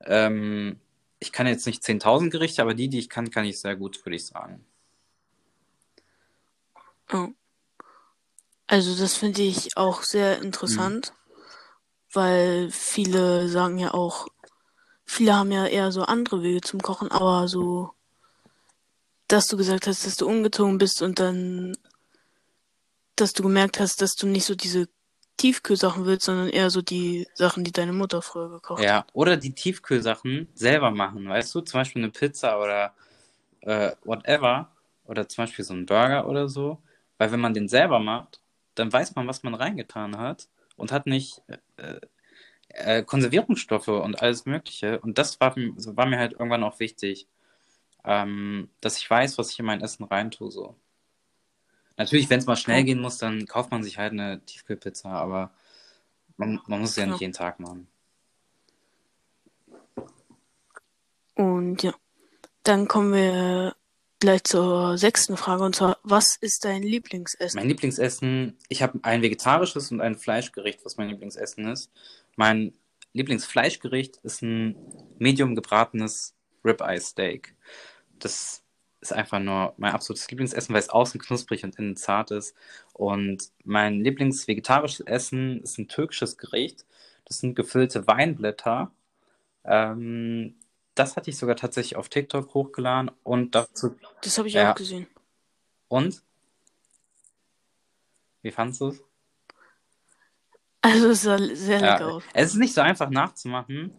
Ähm, 0.00 0.80
ich 1.18 1.32
kann 1.32 1.46
jetzt 1.46 1.66
nicht 1.66 1.82
10.000 1.82 2.30
Gerichte, 2.30 2.62
aber 2.62 2.74
die, 2.74 2.88
die 2.88 2.98
ich 2.98 3.08
kann, 3.08 3.30
kann 3.30 3.44
ich 3.44 3.60
sehr 3.60 3.76
gut, 3.76 4.04
würde 4.04 4.16
ich 4.16 4.26
sagen. 4.26 4.64
Oh. 7.12 7.28
Also 8.66 8.96
das 8.96 9.14
finde 9.14 9.42
ich 9.42 9.76
auch 9.76 10.02
sehr 10.02 10.42
interessant, 10.42 11.12
weil 12.12 12.68
viele 12.70 13.48
sagen 13.48 13.78
ja 13.78 13.94
auch, 13.94 14.26
viele 15.04 15.36
haben 15.36 15.52
ja 15.52 15.66
eher 15.66 15.92
so 15.92 16.02
andere 16.02 16.42
Wege 16.42 16.60
zum 16.60 16.82
Kochen, 16.82 17.10
aber 17.10 17.46
so, 17.46 17.92
dass 19.28 19.46
du 19.46 19.56
gesagt 19.56 19.86
hast, 19.86 20.04
dass 20.04 20.16
du 20.16 20.26
umgezogen 20.26 20.78
bist 20.78 21.00
und 21.00 21.20
dann, 21.20 21.76
dass 23.14 23.32
du 23.32 23.44
gemerkt 23.44 23.78
hast, 23.78 24.02
dass 24.02 24.14
du 24.16 24.26
nicht 24.26 24.46
so 24.46 24.56
diese 24.56 24.88
Tiefkühlsachen 25.36 26.06
willst, 26.06 26.26
sondern 26.26 26.48
eher 26.48 26.70
so 26.70 26.82
die 26.82 27.28
Sachen, 27.34 27.64
die 27.64 27.72
deine 27.72 27.92
Mutter 27.92 28.22
früher 28.22 28.48
gekocht 28.48 28.80
hat. 28.80 28.86
Ja, 28.86 29.06
oder 29.12 29.36
die 29.36 29.54
Tiefkühlsachen 29.54 30.48
selber 30.54 30.90
machen, 30.90 31.28
weißt 31.28 31.54
du, 31.54 31.60
zum 31.60 31.80
Beispiel 31.80 32.02
eine 32.02 32.10
Pizza 32.10 32.60
oder 32.60 32.92
äh, 33.60 33.92
whatever, 34.04 34.70
oder 35.04 35.28
zum 35.28 35.44
Beispiel 35.44 35.64
so 35.64 35.74
ein 35.74 35.86
Burger 35.86 36.28
oder 36.28 36.48
so, 36.48 36.78
weil 37.18 37.32
wenn 37.32 37.40
man 37.40 37.54
den 37.54 37.68
selber 37.68 37.98
macht, 37.98 38.40
dann 38.74 38.92
weiß 38.92 39.14
man, 39.14 39.26
was 39.26 39.42
man 39.42 39.54
reingetan 39.54 40.18
hat 40.18 40.48
und 40.76 40.92
hat 40.92 41.06
nicht 41.06 41.42
äh, 41.76 42.00
äh, 42.68 43.02
Konservierungsstoffe 43.02 43.88
und 43.88 44.20
alles 44.22 44.46
Mögliche. 44.46 45.00
Und 45.00 45.18
das 45.18 45.40
war, 45.40 45.54
war 45.56 46.06
mir 46.06 46.18
halt 46.18 46.32
irgendwann 46.32 46.64
auch 46.64 46.78
wichtig, 46.80 47.26
ähm, 48.04 48.70
dass 48.80 48.98
ich 48.98 49.10
weiß, 49.10 49.38
was 49.38 49.50
ich 49.50 49.58
in 49.58 49.66
mein 49.66 49.82
Essen 49.82 50.04
reintue. 50.04 50.50
So. 50.50 50.76
Natürlich, 51.96 52.28
wenn 52.28 52.38
es 52.38 52.46
mal 52.46 52.56
schnell 52.56 52.84
gehen 52.84 53.00
muss, 53.00 53.18
dann 53.18 53.46
kauft 53.46 53.70
man 53.70 53.82
sich 53.82 53.98
halt 53.98 54.12
eine 54.12 54.40
Tiefkühlpizza, 54.44 55.10
aber 55.10 55.50
man, 56.36 56.60
man 56.66 56.80
muss 56.80 56.90
es 56.90 56.96
ja 56.96 57.06
nicht 57.06 57.20
jeden 57.20 57.32
Tag 57.32 57.58
machen. 57.58 57.88
Und 61.34 61.82
ja, 61.82 61.94
dann 62.62 62.88
kommen 62.88 63.12
wir 63.12 63.76
gleich 64.18 64.44
zur 64.44 64.96
sechsten 64.96 65.36
Frage 65.36 65.64
und 65.64 65.76
zwar, 65.76 65.98
was 66.02 66.36
ist 66.36 66.64
dein 66.64 66.82
Lieblingsessen? 66.82 67.58
Mein 67.58 67.68
Lieblingsessen, 67.68 68.56
ich 68.68 68.82
habe 68.82 68.98
ein 69.02 69.22
vegetarisches 69.22 69.90
und 69.90 70.00
ein 70.00 70.16
Fleischgericht, 70.16 70.84
was 70.84 70.96
mein 70.96 71.10
Lieblingsessen 71.10 71.68
ist. 71.68 71.90
Mein 72.36 72.72
Lieblingsfleischgericht 73.12 74.16
ist 74.22 74.42
ein 74.42 74.76
medium 75.18 75.54
gebratenes 75.54 76.34
Ribeye 76.64 77.00
Steak. 77.00 77.54
Das 78.18 78.62
ist 79.06 79.12
einfach 79.12 79.38
nur 79.38 79.74
mein 79.76 79.92
absolutes 79.92 80.30
Lieblingsessen, 80.30 80.72
weil 80.72 80.80
es 80.80 80.90
außen 80.90 81.20
knusprig 81.20 81.64
und 81.64 81.76
innen 81.78 81.96
zart 81.96 82.30
ist. 82.30 82.54
Und 82.92 83.50
mein 83.64 84.00
Lieblingsvegetarisches 84.00 85.00
Essen 85.00 85.62
ist 85.62 85.78
ein 85.78 85.88
türkisches 85.88 86.36
Gericht. 86.38 86.84
Das 87.24 87.38
sind 87.38 87.54
gefüllte 87.54 88.06
Weinblätter. 88.06 88.90
Ähm, 89.64 90.54
das 90.94 91.16
hatte 91.16 91.30
ich 91.30 91.38
sogar 91.38 91.56
tatsächlich 91.56 91.96
auf 91.96 92.08
TikTok 92.08 92.54
hochgeladen 92.54 93.10
und 93.22 93.54
dazu. 93.54 93.96
Das 94.22 94.38
habe 94.38 94.48
ich 94.48 94.54
Ja. 94.54 94.72
auch 94.72 94.76
gesehen. 94.76 95.06
Und? 95.88 96.22
Wie 98.42 98.50
fandest 98.50 98.80
du 98.80 98.88
es? 98.88 99.02
Also 100.82 101.10
es 101.10 101.22
sah 101.22 101.38
sehr 101.38 101.80
lecker 101.80 102.06
Ja, 102.06 102.10
aus. 102.12 102.22
es 102.32 102.52
ist 102.52 102.58
nicht 102.58 102.74
so 102.74 102.80
einfach 102.80 103.10
nachzumachen. 103.10 103.92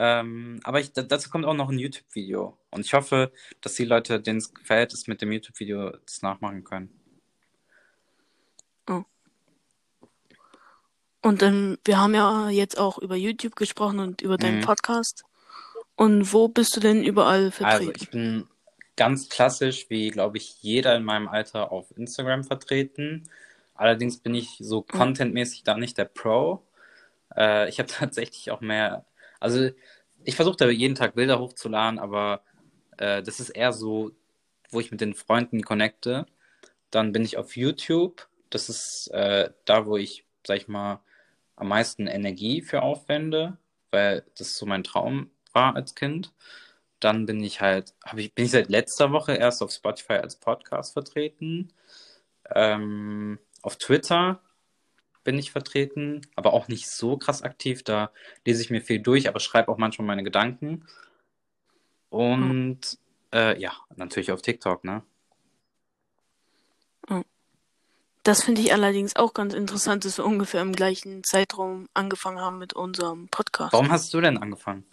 Ähm, 0.00 0.60
aber 0.62 0.78
ich, 0.78 0.92
dazu 0.92 1.28
kommt 1.28 1.44
auch 1.44 1.54
noch 1.54 1.70
ein 1.70 1.78
YouTube-Video. 1.78 2.56
Und 2.70 2.86
ich 2.86 2.94
hoffe, 2.94 3.32
dass 3.60 3.74
die 3.74 3.84
Leute, 3.84 4.20
denen 4.20 4.38
es 4.38 4.54
gefällt, 4.54 4.92
es 4.92 5.08
mit 5.08 5.20
dem 5.20 5.32
YouTube-Video 5.32 5.90
das 6.06 6.22
nachmachen 6.22 6.62
können. 6.62 6.90
Oh. 8.88 9.02
Und 11.20 11.42
dann, 11.42 11.78
wir 11.84 11.98
haben 11.98 12.14
ja 12.14 12.48
jetzt 12.48 12.78
auch 12.78 12.98
über 12.98 13.16
YouTube 13.16 13.56
gesprochen 13.56 13.98
und 13.98 14.22
über 14.22 14.36
deinen 14.36 14.58
mhm. 14.58 14.64
Podcast. 14.64 15.24
Und 15.96 16.32
wo 16.32 16.46
bist 16.46 16.76
du 16.76 16.80
denn 16.80 17.02
überall 17.02 17.50
vertreten? 17.50 17.88
Also 17.88 17.92
ich 18.00 18.10
bin 18.10 18.46
ganz 18.94 19.28
klassisch, 19.28 19.86
wie 19.90 20.10
glaube 20.10 20.36
ich 20.36 20.62
jeder 20.62 20.94
in 20.94 21.02
meinem 21.02 21.26
Alter 21.26 21.72
auf 21.72 21.90
Instagram 21.96 22.44
vertreten. 22.44 23.28
Allerdings 23.74 24.18
bin 24.18 24.36
ich 24.36 24.58
so 24.60 24.82
mhm. 24.82 24.96
contentmäßig 24.96 25.64
da 25.64 25.76
nicht 25.76 25.98
der 25.98 26.04
Pro. 26.04 26.62
Äh, 27.36 27.68
ich 27.68 27.80
habe 27.80 27.88
tatsächlich 27.92 28.52
auch 28.52 28.60
mehr, 28.60 29.04
also 29.40 29.70
ich 30.24 30.36
versuche 30.36 30.56
da 30.56 30.68
jeden 30.68 30.94
Tag 30.94 31.14
Bilder 31.14 31.38
hochzuladen, 31.40 31.98
aber 31.98 32.42
äh, 32.98 33.22
das 33.22 33.40
ist 33.40 33.50
eher 33.50 33.72
so, 33.72 34.12
wo 34.70 34.80
ich 34.80 34.90
mit 34.90 35.00
den 35.00 35.14
Freunden 35.14 35.62
connecte. 35.62 36.26
Dann 36.90 37.12
bin 37.12 37.24
ich 37.24 37.36
auf 37.38 37.56
YouTube. 37.56 38.28
Das 38.50 38.68
ist 38.68 39.08
äh, 39.08 39.50
da, 39.64 39.86
wo 39.86 39.96
ich, 39.96 40.26
sag 40.46 40.58
ich 40.58 40.68
mal, 40.68 41.00
am 41.56 41.68
meisten 41.68 42.06
Energie 42.06 42.62
für 42.62 42.82
aufwende, 42.82 43.58
weil 43.90 44.24
das 44.36 44.56
so 44.56 44.66
mein 44.66 44.84
Traum 44.84 45.30
war 45.52 45.76
als 45.76 45.94
Kind. 45.94 46.32
Dann 47.00 47.26
bin 47.26 47.42
ich 47.42 47.60
halt, 47.60 47.94
habe 48.04 48.22
ich, 48.22 48.34
bin 48.34 48.46
ich 48.46 48.50
seit 48.52 48.68
letzter 48.70 49.12
Woche 49.12 49.34
erst 49.34 49.62
auf 49.62 49.72
Spotify 49.72 50.14
als 50.14 50.36
Podcast 50.36 50.92
vertreten. 50.92 51.72
Ähm, 52.54 53.38
auf 53.62 53.76
Twitter 53.76 54.40
bin 55.28 55.38
ich 55.38 55.52
vertreten, 55.52 56.22
aber 56.36 56.54
auch 56.54 56.68
nicht 56.68 56.88
so 56.88 57.18
krass 57.18 57.42
aktiv. 57.42 57.82
Da 57.82 58.10
lese 58.46 58.62
ich 58.62 58.70
mir 58.70 58.80
viel 58.80 58.98
durch, 58.98 59.28
aber 59.28 59.40
schreibe 59.40 59.70
auch 59.70 59.76
manchmal 59.76 60.06
meine 60.06 60.22
Gedanken. 60.22 60.86
Und 62.08 62.80
äh, 63.34 63.60
ja, 63.60 63.74
natürlich 63.94 64.32
auf 64.32 64.40
TikTok, 64.40 64.84
ne? 64.84 65.02
Das 68.22 68.42
finde 68.42 68.62
ich 68.62 68.72
allerdings 68.72 69.16
auch 69.16 69.34
ganz 69.34 69.52
interessant, 69.52 70.06
dass 70.06 70.16
wir 70.16 70.24
ungefähr 70.24 70.62
im 70.62 70.72
gleichen 70.72 71.22
Zeitraum 71.24 71.90
angefangen 71.92 72.40
haben 72.40 72.56
mit 72.56 72.72
unserem 72.72 73.28
Podcast. 73.28 73.74
Warum 73.74 73.90
hast 73.90 74.14
du 74.14 74.22
denn 74.22 74.38
angefangen? 74.38 74.86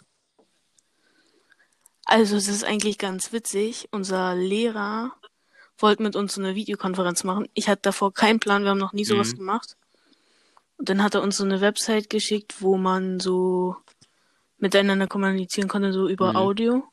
Also, 2.04 2.36
es 2.36 2.48
ist 2.48 2.62
eigentlich 2.62 2.98
ganz 2.98 3.32
witzig. 3.32 3.88
Unser 3.90 4.34
Lehrer 4.34 5.14
wollte 5.78 6.02
mit 6.02 6.14
uns 6.14 6.34
so 6.34 6.42
eine 6.42 6.54
Videokonferenz 6.54 7.24
machen. 7.24 7.48
Ich 7.54 7.70
hatte 7.70 7.80
davor 7.82 8.12
keinen 8.12 8.38
Plan, 8.38 8.64
wir 8.64 8.70
haben 8.72 8.78
noch 8.78 8.92
nie 8.92 9.06
sowas 9.06 9.32
mhm. 9.32 9.38
gemacht. 9.38 9.78
Und 10.78 10.88
dann 10.88 11.02
hat 11.02 11.14
er 11.14 11.22
uns 11.22 11.36
so 11.36 11.44
eine 11.44 11.60
Website 11.60 12.10
geschickt, 12.10 12.60
wo 12.60 12.76
man 12.76 13.20
so 13.20 13.76
miteinander 14.58 15.06
kommunizieren 15.06 15.68
konnte, 15.68 15.92
so 15.92 16.08
über 16.08 16.30
mhm. 16.30 16.36
Audio. 16.36 16.84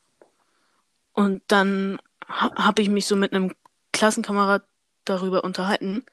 Und 1.13 1.41
dann 1.47 1.99
ha 2.27 2.51
habe 2.55 2.81
ich 2.81 2.89
mich 2.89 3.05
so 3.05 3.15
mit 3.15 3.33
einem 3.33 3.53
Klassenkamerad 3.91 4.63
darüber 5.05 5.43
unterhalten, 5.43 6.05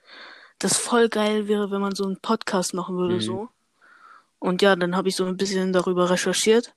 dass 0.58 0.76
voll 0.76 1.08
geil 1.08 1.48
wäre, 1.48 1.70
wenn 1.70 1.80
man 1.80 1.94
so 1.94 2.04
einen 2.04 2.20
Podcast 2.20 2.74
machen 2.74 2.96
würde, 2.96 3.14
mhm. 3.14 3.20
so. 3.20 3.48
Und 4.38 4.62
ja, 4.62 4.74
dann 4.76 4.96
habe 4.96 5.08
ich 5.08 5.16
so 5.16 5.24
ein 5.26 5.36
bisschen 5.36 5.72
darüber 5.72 6.10
recherchiert 6.10 6.74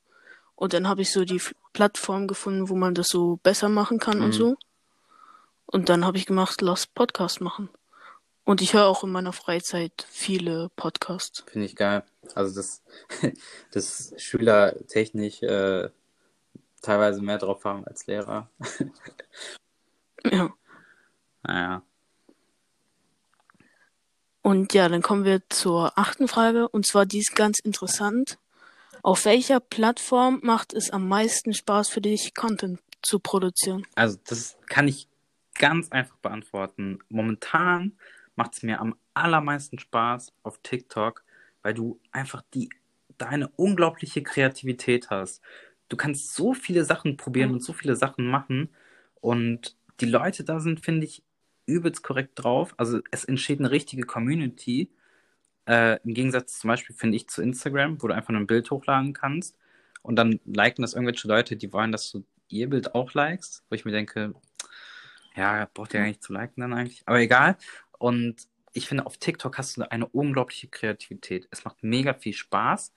und 0.56 0.74
dann 0.74 0.88
habe 0.88 1.02
ich 1.02 1.12
so 1.12 1.26
die 1.26 1.42
Plattform 1.74 2.28
gefunden, 2.28 2.70
wo 2.70 2.76
man 2.76 2.94
das 2.94 3.08
so 3.08 3.38
besser 3.38 3.70
machen 3.70 4.00
kann 4.00 4.20
mhm. 4.20 4.26
und 4.26 4.32
so. 4.34 4.56
Und 5.66 5.90
dann 5.90 6.06
habe 6.06 6.18
ich 6.18 6.26
gemacht, 6.26 6.62
lass 6.62 6.86
Podcast 6.86 7.42
machen. 7.42 7.70
Und 8.46 8.62
ich 8.62 8.74
höre 8.74 8.88
auch 8.88 9.04
in 9.04 9.12
meiner 9.12 9.34
Freizeit 9.34 10.06
viele 10.10 10.70
Podcasts. 10.76 11.44
Finde 11.48 11.66
ich 11.66 11.76
geil. 11.76 12.04
Also 12.36 12.56
das, 12.56 12.84
das 13.72 14.14
Schüler 14.18 14.76
technisch 14.88 15.42
äh, 15.42 15.90
teilweise 16.82 17.22
mehr 17.22 17.38
drauf 17.38 17.64
haben 17.64 17.86
als 17.86 18.06
Lehrer. 18.08 18.50
ja. 20.30 20.54
Naja. 21.44 21.84
Und 24.42 24.74
ja, 24.74 24.90
dann 24.90 25.02
kommen 25.02 25.24
wir 25.24 25.42
zur 25.50 25.98
achten 25.98 26.28
Frage. 26.28 26.68
Und 26.68 26.86
zwar, 26.86 27.06
die 27.06 27.20
ist 27.20 27.36
ganz 27.36 27.60
interessant. 27.60 28.38
Auf 29.02 29.24
welcher 29.26 29.62
Plattform 29.62 30.42
macht 30.44 30.74
es 30.74 30.90
am 30.90 31.08
meisten 31.08 31.54
Spaß 31.54 31.90
für 31.90 32.02
dich, 32.02 32.36
Content 32.36 32.82
zu 33.02 33.20
produzieren? 33.20 33.86
Also, 33.96 34.18
das 34.28 34.58
kann 34.68 34.88
ich 34.90 35.08
ganz 35.56 35.92
einfach 35.92 36.18
beantworten. 36.18 37.00
Momentan 37.10 37.94
macht 38.36 38.54
es 38.56 38.64
mir 38.64 38.80
am 38.80 38.96
allermeisten 39.14 39.80
Spaß 39.80 40.34
auf 40.44 40.60
TikTok, 40.64 41.24
weil 41.62 41.74
du 41.74 42.00
einfach 42.12 42.44
die 42.54 42.70
deine 43.18 43.48
unglaubliche 43.50 44.24
Kreativität 44.24 45.10
hast. 45.10 45.42
Du 45.90 45.98
kannst 45.98 46.34
so 46.34 46.54
viele 46.54 46.84
Sachen 46.84 47.18
probieren 47.18 47.50
mhm. 47.50 47.56
und 47.56 47.64
so 47.64 47.74
viele 47.74 47.96
Sachen 47.96 48.26
machen 48.26 48.70
und 49.22 49.78
die 50.00 50.06
Leute 50.06 50.44
da 50.44 50.60
sind, 50.60 50.84
finde 50.84 51.06
ich, 51.06 51.24
übelst 51.66 52.04
korrekt 52.04 52.32
drauf. 52.36 52.74
Also 52.78 53.00
es 53.12 53.24
entsteht 53.26 53.60
eine 53.60 53.72
richtige 53.72 54.04
Community. 54.04 54.90
Äh, 55.66 56.00
Im 56.04 56.14
Gegensatz 56.14 56.60
zum 56.60 56.70
Beispiel, 56.70 56.96
finde 56.96 57.16
ich, 57.16 57.30
zu 57.30 57.42
Instagram, 57.42 58.02
wo 58.02 58.08
du 58.08 58.16
einfach 58.16 58.32
nur 58.32 58.42
ein 58.42 58.48
Bild 58.48 58.70
hochladen 58.72 59.14
kannst 59.14 59.58
und 60.02 60.18
dann 60.18 60.40
liken 60.46 60.82
das 60.82 60.94
irgendwelche 60.94 61.28
Leute, 61.28 61.56
die 61.56 61.72
wollen, 61.72 61.92
dass 61.92 62.12
du 62.12 62.26
ihr 62.50 62.70
Bild 62.70 62.94
auch 62.94 63.14
likest, 63.14 63.64
wo 63.70 63.76
ich 63.76 63.86
mir 63.86 63.92
denke, 63.92 64.34
ja, 65.36 65.68
braucht 65.74 65.94
ihr 65.94 66.02
ja 66.02 66.06
nicht 66.06 66.22
zu 66.22 66.34
liken 66.34 66.62
dann 66.62 66.74
eigentlich. 66.74 67.02
Aber 67.06 67.20
egal. 67.20 67.58
Und 68.00 68.48
ich 68.74 68.88
finde, 68.88 69.06
auf 69.06 69.18
TikTok 69.18 69.58
hast 69.58 69.78
du 69.78 69.90
eine 69.90 70.08
unglaubliche 70.08 70.68
Kreativität. 70.68 71.48
Es 71.52 71.64
macht 71.64 71.84
mega 71.84 72.14
viel 72.14 72.34
Spaß. 72.34 72.94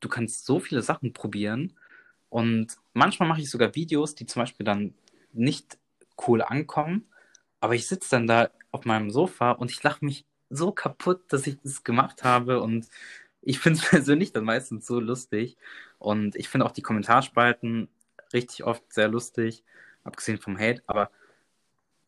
Du 0.00 0.08
kannst 0.08 0.46
so 0.46 0.60
viele 0.60 0.82
Sachen 0.82 1.12
probieren. 1.12 1.74
Und 2.28 2.76
manchmal 2.92 3.28
mache 3.28 3.40
ich 3.40 3.50
sogar 3.50 3.74
Videos, 3.74 4.14
die 4.14 4.26
zum 4.26 4.42
Beispiel 4.42 4.64
dann 4.64 4.94
nicht 5.32 5.78
cool 6.26 6.42
ankommen, 6.42 7.06
aber 7.60 7.74
ich 7.74 7.86
sitze 7.86 8.10
dann 8.10 8.26
da 8.26 8.50
auf 8.70 8.84
meinem 8.84 9.10
Sofa 9.10 9.52
und 9.52 9.70
ich 9.70 9.82
lache 9.82 10.04
mich 10.04 10.24
so 10.50 10.72
kaputt, 10.72 11.22
dass 11.28 11.46
ich 11.46 11.58
das 11.62 11.84
gemacht 11.84 12.24
habe. 12.24 12.60
Und 12.60 12.88
ich 13.42 13.58
finde 13.58 13.80
es 13.80 13.88
persönlich 13.88 14.32
dann 14.32 14.44
meistens 14.44 14.86
so 14.86 15.00
lustig. 15.00 15.56
Und 15.98 16.36
ich 16.36 16.48
finde 16.48 16.66
auch 16.66 16.72
die 16.72 16.82
Kommentarspalten 16.82 17.88
richtig 18.32 18.64
oft 18.64 18.92
sehr 18.92 19.08
lustig, 19.08 19.64
abgesehen 20.04 20.38
vom 20.38 20.58
Hate. 20.58 20.82
Aber 20.86 21.10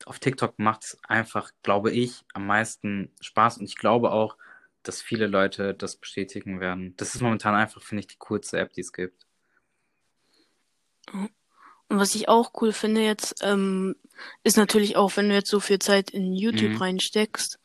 auf 0.07 0.19
TikTok 0.19 0.59
macht 0.59 0.85
es 0.85 0.99
einfach, 1.07 1.50
glaube 1.62 1.90
ich, 1.90 2.25
am 2.33 2.47
meisten 2.47 3.11
Spaß. 3.21 3.59
Und 3.59 3.64
ich 3.64 3.76
glaube 3.76 4.12
auch, 4.12 4.37
dass 4.83 5.02
viele 5.02 5.26
Leute 5.26 5.75
das 5.75 5.97
bestätigen 5.97 6.61
werden. 6.61 6.95
Das 6.97 7.14
ist 7.14 7.21
momentan 7.21 7.54
einfach, 7.54 7.83
finde 7.83 8.00
ich, 8.00 8.07
die 8.07 8.19
coolste 8.19 8.59
App, 8.59 8.73
die 8.73 8.80
es 8.80 8.92
gibt. 8.92 9.26
Mhm. 11.12 11.30
Und 11.88 11.99
was 11.99 12.14
ich 12.14 12.28
auch 12.28 12.52
cool 12.61 12.73
finde 12.73 13.02
jetzt, 13.02 13.40
ähm, 13.42 13.97
ist 14.45 14.57
natürlich 14.57 14.97
auch, 14.97 15.16
wenn 15.16 15.28
du 15.28 15.35
jetzt 15.35 15.50
so 15.50 15.59
viel 15.59 15.80
Zeit 15.80 16.11
in 16.11 16.35
YouTube 16.35 16.71
mhm. 16.71 16.76
reinsteckst, 16.76 17.59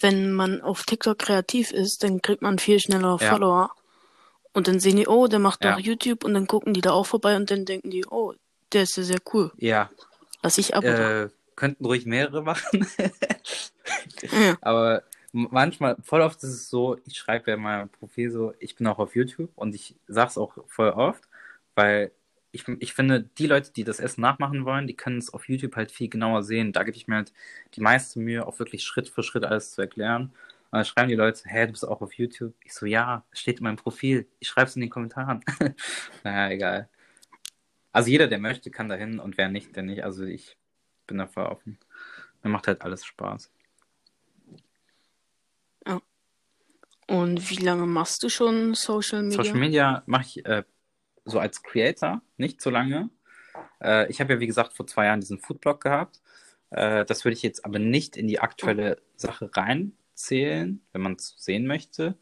wenn 0.00 0.32
man 0.32 0.62
auf 0.62 0.84
TikTok 0.84 1.18
kreativ 1.18 1.72
ist, 1.72 2.02
dann 2.02 2.22
kriegt 2.22 2.40
man 2.40 2.58
viel 2.58 2.80
schneller 2.80 3.18
ja. 3.20 3.30
Follower. 3.30 3.70
Und 4.52 4.68
dann 4.68 4.80
sehen 4.80 4.96
die, 4.96 5.06
oh, 5.06 5.26
der 5.26 5.38
macht 5.38 5.64
ja. 5.64 5.72
doch 5.72 5.80
YouTube 5.80 6.24
und 6.24 6.34
dann 6.34 6.46
gucken 6.46 6.72
die 6.72 6.80
da 6.80 6.92
auch 6.92 7.04
vorbei 7.04 7.36
und 7.36 7.50
dann 7.50 7.64
denken 7.64 7.90
die, 7.90 8.06
oh, 8.06 8.32
der 8.72 8.84
ist 8.84 8.96
ja 8.96 9.02
sehr 9.02 9.20
cool. 9.32 9.52
Ja. 9.56 9.90
Lass 10.42 10.58
ich 10.58 10.74
ab. 10.74 10.84
Äh, 10.84 11.28
könnten 11.58 11.84
ruhig 11.84 12.06
mehrere 12.06 12.42
machen. 12.42 12.86
ja. 14.22 14.56
Aber 14.60 15.02
manchmal, 15.32 15.96
voll 16.02 16.22
oft 16.22 16.42
ist 16.42 16.50
es 16.50 16.70
so, 16.70 16.96
ich 17.04 17.18
schreibe 17.18 17.50
ja 17.50 17.56
in 17.56 17.62
meinem 17.62 17.88
Profil 17.88 18.30
so, 18.30 18.54
ich 18.60 18.76
bin 18.76 18.86
auch 18.86 18.98
auf 18.98 19.16
YouTube 19.16 19.50
und 19.56 19.74
ich 19.74 19.96
sag's 20.06 20.38
auch 20.38 20.56
voll 20.68 20.90
oft, 20.90 21.28
weil 21.74 22.12
ich, 22.52 22.66
ich 22.80 22.94
finde, 22.94 23.22
die 23.22 23.46
Leute, 23.46 23.72
die 23.72 23.84
das 23.84 24.00
Essen 24.00 24.22
nachmachen 24.22 24.64
wollen, 24.64 24.86
die 24.86 24.96
können 24.96 25.18
es 25.18 25.32
auf 25.34 25.48
YouTube 25.48 25.76
halt 25.76 25.92
viel 25.92 26.08
genauer 26.08 26.42
sehen. 26.42 26.72
Da 26.72 26.82
gebe 26.82 26.96
ich 26.96 27.08
mir 27.08 27.16
halt 27.16 27.32
die 27.74 27.80
meiste 27.80 28.20
Mühe, 28.20 28.46
auch 28.46 28.58
wirklich 28.58 28.84
Schritt 28.84 29.08
für 29.08 29.22
Schritt 29.22 29.44
alles 29.44 29.72
zu 29.72 29.82
erklären. 29.82 30.32
Und 30.70 30.76
dann 30.76 30.84
schreiben 30.84 31.08
die 31.08 31.14
Leute, 31.14 31.42
hä, 31.46 31.66
du 31.66 31.72
bist 31.72 31.86
auch 31.86 32.00
auf 32.00 32.14
YouTube? 32.14 32.54
Ich 32.64 32.74
so, 32.74 32.86
ja, 32.86 33.24
es 33.32 33.40
steht 33.40 33.58
in 33.58 33.64
meinem 33.64 33.76
Profil. 33.76 34.26
Ich 34.38 34.48
schreibe 34.48 34.68
es 34.68 34.76
in 34.76 34.82
den 34.82 34.90
Kommentaren. 34.90 35.42
naja, 36.24 36.50
egal. 36.50 36.88
Also 37.92 38.10
jeder, 38.10 38.28
der 38.28 38.38
möchte, 38.38 38.70
kann 38.70 38.88
dahin 38.88 39.18
und 39.18 39.38
wer 39.38 39.48
nicht, 39.48 39.74
der 39.76 39.82
nicht. 39.82 40.04
Also 40.04 40.24
ich 40.24 40.57
bin 41.08 41.18
dafür 41.18 41.50
offen. 41.50 41.78
Mir 42.44 42.50
macht 42.50 42.68
halt 42.68 42.82
alles 42.82 43.04
Spaß. 43.04 43.50
Ja. 45.86 46.00
Und 47.08 47.50
wie 47.50 47.56
lange 47.56 47.86
machst 47.86 48.22
du 48.22 48.28
schon 48.28 48.74
Social 48.74 49.22
Media? 49.22 49.42
Social 49.42 49.58
Media 49.58 50.02
mache 50.06 50.22
ich 50.22 50.46
äh, 50.46 50.62
so 51.24 51.40
als 51.40 51.62
Creator 51.64 52.22
nicht 52.36 52.60
so 52.60 52.70
lange. 52.70 53.10
Äh, 53.82 54.08
ich 54.08 54.20
habe 54.20 54.34
ja, 54.34 54.40
wie 54.40 54.46
gesagt, 54.46 54.74
vor 54.74 54.86
zwei 54.86 55.06
Jahren 55.06 55.20
diesen 55.20 55.40
Foodblog 55.40 55.80
gehabt. 55.80 56.20
Äh, 56.70 57.04
das 57.04 57.24
würde 57.24 57.34
ich 57.34 57.42
jetzt 57.42 57.64
aber 57.64 57.78
nicht 57.78 58.16
in 58.16 58.28
die 58.28 58.40
aktuelle 58.40 59.00
Sache 59.16 59.50
reinzählen, 59.52 60.80
wenn 60.92 61.02
man 61.02 61.14
es 61.14 61.34
sehen 61.38 61.66
möchte. 61.66 62.16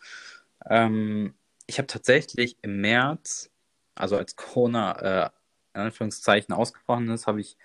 Ähm, 0.68 1.34
ich 1.66 1.78
habe 1.78 1.86
tatsächlich 1.86 2.56
im 2.62 2.80
März, 2.80 3.50
also 3.94 4.16
als 4.16 4.36
Corona 4.36 5.26
äh, 5.26 5.30
in 5.74 5.82
Anführungszeichen 5.82 6.54
ausgebrochen 6.54 7.10
ist, 7.10 7.26
habe 7.26 7.40
ich 7.40 7.58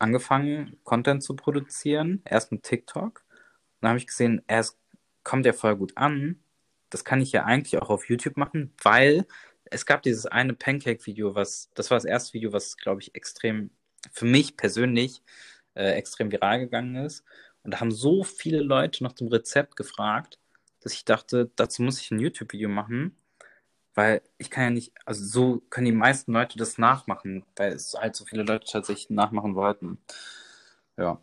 angefangen, 0.00 0.78
Content 0.84 1.22
zu 1.22 1.36
produzieren. 1.36 2.22
Erst 2.24 2.52
mit 2.52 2.62
TikTok. 2.62 3.24
Dann 3.80 3.90
habe 3.90 3.98
ich 3.98 4.06
gesehen, 4.06 4.42
es 4.46 4.78
kommt 5.22 5.46
ja 5.46 5.52
voll 5.52 5.76
gut 5.76 5.96
an. 5.96 6.42
Das 6.90 7.04
kann 7.04 7.20
ich 7.20 7.32
ja 7.32 7.44
eigentlich 7.44 7.80
auch 7.80 7.90
auf 7.90 8.08
YouTube 8.08 8.36
machen, 8.36 8.72
weil 8.82 9.26
es 9.66 9.86
gab 9.86 10.02
dieses 10.02 10.26
eine 10.26 10.54
Pancake-Video, 10.54 11.34
was, 11.34 11.70
das 11.74 11.90
war 11.90 11.96
das 11.96 12.04
erste 12.04 12.34
Video, 12.34 12.52
was, 12.52 12.76
glaube 12.76 13.00
ich, 13.00 13.14
extrem, 13.14 13.70
für 14.12 14.24
mich 14.24 14.56
persönlich, 14.56 15.22
äh, 15.74 15.92
extrem 15.92 16.32
viral 16.32 16.58
gegangen 16.60 16.96
ist. 16.96 17.24
Und 17.62 17.72
da 17.72 17.80
haben 17.80 17.92
so 17.92 18.24
viele 18.24 18.60
Leute 18.60 19.04
nach 19.04 19.12
dem 19.12 19.28
Rezept 19.28 19.76
gefragt, 19.76 20.38
dass 20.80 20.94
ich 20.94 21.04
dachte, 21.04 21.50
dazu 21.56 21.82
muss 21.82 22.00
ich 22.00 22.10
ein 22.10 22.18
YouTube-Video 22.18 22.68
machen, 22.68 23.16
weil 23.94 24.22
ich 24.38 24.50
kann 24.50 24.64
ja 24.64 24.70
nicht, 24.70 24.92
also 25.04 25.24
so 25.24 25.62
können 25.70 25.86
die 25.86 25.92
meisten 25.92 26.32
Leute 26.32 26.58
das 26.58 26.78
nachmachen, 26.78 27.44
weil 27.56 27.72
es 27.72 27.94
halt 27.94 28.16
so 28.16 28.24
viele 28.24 28.42
Leute 28.42 28.66
tatsächlich 28.70 29.10
nachmachen 29.10 29.54
wollten. 29.54 29.98
Ja. 30.96 31.20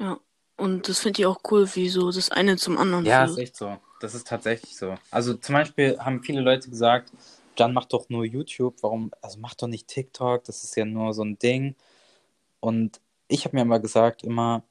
Ja. 0.00 0.18
Und 0.56 0.88
das 0.88 1.00
finde 1.00 1.20
ich 1.20 1.26
auch 1.26 1.40
cool, 1.50 1.68
wie 1.74 1.88
so 1.88 2.10
das 2.10 2.30
eine 2.30 2.56
zum 2.56 2.78
anderen 2.78 3.04
Ja, 3.04 3.26
führt. 3.26 3.30
ist 3.30 3.38
echt 3.38 3.56
so. 3.56 3.78
Das 4.00 4.14
ist 4.14 4.26
tatsächlich 4.26 4.76
so. 4.76 4.94
Also 5.10 5.34
zum 5.34 5.54
Beispiel 5.54 5.98
haben 5.98 6.22
viele 6.22 6.40
Leute 6.40 6.70
gesagt, 6.70 7.12
Jan 7.58 7.72
macht 7.72 7.92
doch 7.92 8.08
nur 8.08 8.24
YouTube, 8.24 8.82
warum, 8.82 9.10
also 9.22 9.38
mach 9.38 9.54
doch 9.54 9.66
nicht 9.68 9.88
TikTok, 9.88 10.44
das 10.44 10.64
ist 10.64 10.76
ja 10.76 10.84
nur 10.84 11.14
so 11.14 11.22
ein 11.22 11.38
Ding. 11.38 11.74
Und 12.60 13.00
ich 13.28 13.44
habe 13.44 13.56
mir 13.56 13.62
immer 13.62 13.80
gesagt, 13.80 14.22
immer, 14.22 14.62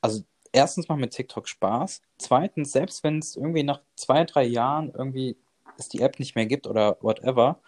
also 0.00 0.22
erstens 0.52 0.88
macht 0.88 1.00
mit 1.00 1.12
TikTok 1.12 1.48
Spaß. 1.48 2.02
Zweitens, 2.18 2.72
selbst 2.72 3.02
wenn 3.02 3.18
es 3.18 3.36
irgendwie 3.36 3.62
nach 3.62 3.80
zwei, 3.96 4.24
drei 4.24 4.44
Jahren 4.44 4.92
irgendwie 4.94 5.36
es 5.78 5.88
die 5.88 6.00
App 6.00 6.18
nicht 6.18 6.34
mehr 6.36 6.46
gibt 6.46 6.66
oder 6.66 6.98
whatever, 7.00 7.60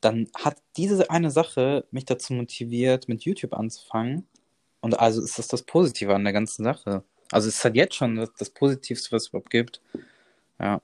dann 0.00 0.28
hat 0.36 0.56
diese 0.76 1.10
eine 1.10 1.30
Sache 1.30 1.84
mich 1.90 2.04
dazu 2.04 2.32
motiviert, 2.32 3.08
mit 3.08 3.24
YouTube 3.24 3.54
anzufangen. 3.54 4.26
Und 4.80 4.98
also 4.98 5.22
ist 5.22 5.38
das 5.38 5.48
das 5.48 5.62
Positive 5.62 6.14
an 6.14 6.24
der 6.24 6.32
ganzen 6.32 6.64
Sache. 6.64 7.02
Also 7.32 7.48
es 7.48 7.56
ist 7.56 7.64
halt 7.64 7.76
jetzt 7.76 7.96
schon 7.96 8.16
das, 8.16 8.32
das 8.38 8.50
Positivste, 8.50 9.12
was 9.12 9.24
es 9.24 9.28
überhaupt 9.30 9.50
gibt. 9.50 9.80
Ja. 10.60 10.80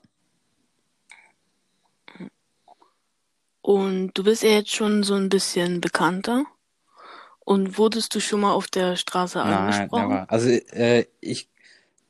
Und 3.61 4.11
du 4.13 4.25
bist 4.25 4.43
ja 4.43 4.49
jetzt 4.49 4.75
schon 4.75 5.03
so 5.03 5.13
ein 5.13 5.29
bisschen 5.29 5.79
bekannter. 5.79 6.45
Und 7.45 7.77
wurdest 7.77 8.15
du 8.15 8.19
schon 8.19 8.41
mal 8.41 8.53
auf 8.53 8.67
der 8.67 8.95
Straße 8.95 9.37
Nein, 9.37 9.53
angesprochen? 9.53 10.09
never. 10.09 10.31
Also 10.31 10.49
äh, 10.49 11.05
ich 11.19 11.49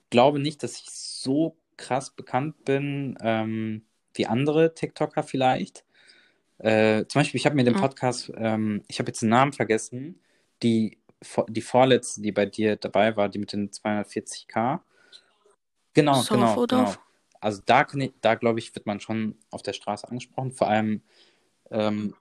glaube 0.09 0.39
nicht, 0.39 0.61
dass 0.61 0.77
ich 0.77 0.89
so 0.89 1.57
krass 1.77 2.11
bekannt 2.11 2.65
bin 2.65 3.17
ähm, 3.21 3.83
wie 4.13 4.27
andere 4.27 4.75
TikToker 4.75 5.23
vielleicht. 5.23 5.83
Äh, 6.59 7.05
zum 7.07 7.19
Beispiel, 7.21 7.39
ich 7.39 7.45
habe 7.45 7.55
mir 7.55 7.63
den. 7.63 7.73
Podcast, 7.73 8.31
ähm, 8.35 8.83
ich 8.87 8.99
habe 8.99 9.09
jetzt 9.09 9.21
den 9.21 9.29
Namen 9.29 9.53
vergessen, 9.53 10.19
die, 10.61 10.99
die 11.47 11.61
vorletzte, 11.61 12.21
die 12.21 12.31
bei 12.31 12.45
dir 12.45 12.75
dabei 12.75 13.17
war, 13.17 13.27
die 13.27 13.39
mit 13.39 13.53
den 13.53 13.71
240k. 13.71 14.79
Genau, 15.93 16.21
Soul 16.21 16.37
genau, 16.37 16.65
genau. 16.67 16.93
Also 17.41 17.61
da, 17.65 17.85
ich, 17.95 18.13
da 18.21 18.35
glaube 18.35 18.59
ich, 18.59 18.73
wird 18.75 18.85
man 18.85 18.99
schon 18.99 19.35
auf 19.49 19.63
der 19.63 19.73
Straße 19.73 20.07
angesprochen. 20.07 20.51
Vor 20.51 20.67
allem 20.69 21.01
ähm, 21.71 22.15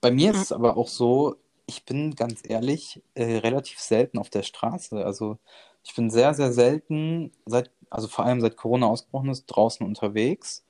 bei 0.00 0.10
mir 0.10 0.32
ist 0.32 0.40
es 0.40 0.52
aber 0.52 0.76
auch 0.76 0.88
so, 0.88 1.36
ich 1.66 1.84
bin 1.84 2.14
ganz 2.14 2.42
ehrlich 2.46 3.02
äh, 3.14 3.38
relativ 3.38 3.78
selten 3.78 4.18
auf 4.18 4.30
der 4.30 4.42
Straße. 4.42 5.04
Also 5.04 5.38
ich 5.82 5.94
bin 5.94 6.10
sehr, 6.10 6.34
sehr 6.34 6.52
selten, 6.52 7.32
seit, 7.46 7.70
also 7.90 8.08
vor 8.08 8.24
allem 8.24 8.40
seit 8.40 8.56
Corona 8.56 8.86
ausgebrochen 8.86 9.30
ist, 9.30 9.46
draußen 9.46 9.86
unterwegs. 9.86 10.64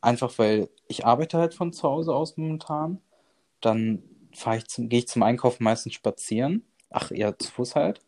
Einfach 0.00 0.38
weil 0.38 0.68
ich 0.88 1.06
arbeite 1.06 1.38
halt 1.38 1.54
von 1.54 1.72
zu 1.72 1.88
Hause 1.88 2.14
aus 2.14 2.36
momentan. 2.36 3.00
Dann 3.60 4.02
gehe 4.76 4.98
ich 4.98 5.08
zum 5.08 5.22
Einkaufen 5.22 5.64
meistens 5.64 5.94
spazieren. 5.94 6.64
Ach, 6.90 7.10
eher 7.10 7.38
zu 7.38 7.50
Fuß 7.50 7.74
halt. 7.74 8.00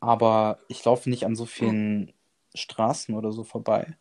Aber 0.00 0.58
ich 0.68 0.84
laufe 0.84 1.08
nicht 1.10 1.24
an 1.24 1.34
so 1.34 1.46
vielen 1.46 2.12
Straßen 2.54 3.14
oder 3.14 3.32
so 3.32 3.42
vorbei. 3.42 3.96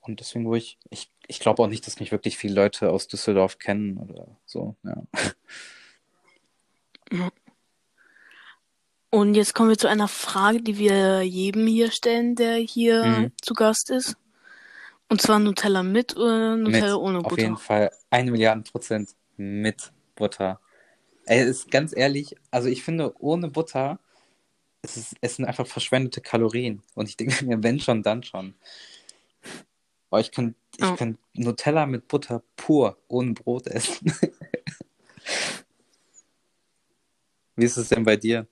Und 0.00 0.20
deswegen, 0.20 0.46
wo 0.46 0.54
ich, 0.54 0.78
ich, 0.90 1.10
ich 1.26 1.40
glaube 1.40 1.62
auch 1.62 1.68
nicht, 1.68 1.86
dass 1.86 2.00
mich 2.00 2.12
wirklich 2.12 2.36
viele 2.36 2.54
Leute 2.54 2.90
aus 2.90 3.08
Düsseldorf 3.08 3.58
kennen 3.58 3.98
oder 3.98 4.26
so, 4.44 4.74
ja. 4.84 5.02
Und 9.10 9.34
jetzt 9.34 9.54
kommen 9.54 9.70
wir 9.70 9.78
zu 9.78 9.88
einer 9.88 10.08
Frage, 10.08 10.62
die 10.62 10.78
wir 10.78 11.22
jedem 11.22 11.66
hier 11.66 11.90
stellen, 11.90 12.34
der 12.34 12.56
hier 12.56 13.02
Mhm. 13.04 13.32
zu 13.40 13.54
Gast 13.54 13.90
ist. 13.90 14.16
Und 15.08 15.22
zwar 15.22 15.38
Nutella 15.38 15.82
mit 15.82 16.16
oder 16.16 16.56
Nutella 16.56 16.94
Mit, 16.94 17.02
ohne 17.02 17.18
auf 17.22 17.30
Butter? 17.30 17.42
jeden 17.42 17.56
Fall 17.56 17.90
eine 18.10 18.30
Milliarde 18.30 18.62
Prozent 18.70 19.10
mit 19.38 19.92
Butter. 20.14 20.60
Ey, 21.24 21.42
ist 21.48 21.70
ganz 21.70 21.96
ehrlich, 21.96 22.36
also 22.50 22.68
ich 22.68 22.82
finde, 22.82 23.14
ohne 23.18 23.48
Butter, 23.48 23.98
es, 24.82 24.96
ist, 24.96 25.16
es 25.20 25.36
sind 25.36 25.46
einfach 25.46 25.66
verschwendete 25.66 26.20
Kalorien. 26.20 26.82
Und 26.94 27.08
ich 27.08 27.16
denke 27.16 27.44
mir, 27.46 27.62
wenn 27.62 27.80
schon, 27.80 28.02
dann 28.02 28.22
schon. 28.22 28.54
Aber 30.10 30.20
ich 30.20 30.30
kann, 30.30 30.54
ich 30.76 30.84
Ja. 30.86 30.96
kann 30.96 31.18
Nutella 31.34 31.86
mit 31.86 32.08
Butter 32.08 32.42
pur, 32.56 32.98
ohne 33.08 33.32
Brot 33.32 33.66
essen. 33.66 34.12
Wie 37.58 37.64
ist 37.64 37.76
es 37.76 37.88
denn 37.88 38.04
bei 38.04 38.16
dir? 38.16 38.46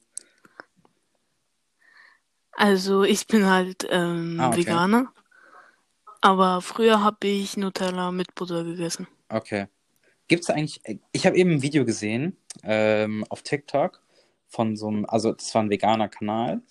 Also 2.50 3.04
ich 3.04 3.28
bin 3.28 3.46
halt 3.46 3.86
ähm, 3.88 4.40
Ah, 4.40 4.48
okay. 4.48 4.58
Veganer. 4.58 5.12
Aber 6.20 6.60
früher 6.60 7.04
habe 7.04 7.28
ich 7.28 7.56
Nutella 7.56 8.10
mit 8.10 8.34
Butter 8.34 8.64
gegessen. 8.64 9.06
Okay. 9.28 9.68
Gibt 10.26 10.42
es 10.42 10.50
eigentlich, 10.50 10.80
ich 11.12 11.24
habe 11.24 11.36
eben 11.36 11.52
ein 11.52 11.62
Video 11.62 11.84
gesehen 11.84 12.36
ähm, 12.64 13.24
auf 13.28 13.42
TikTok 13.42 14.02
von 14.48 14.76
so 14.76 14.88
einem, 14.88 15.06
also 15.06 15.32
das 15.32 15.54
war 15.54 15.62
ein 15.62 15.70
veganer 15.70 16.08
Kanal 16.08 16.62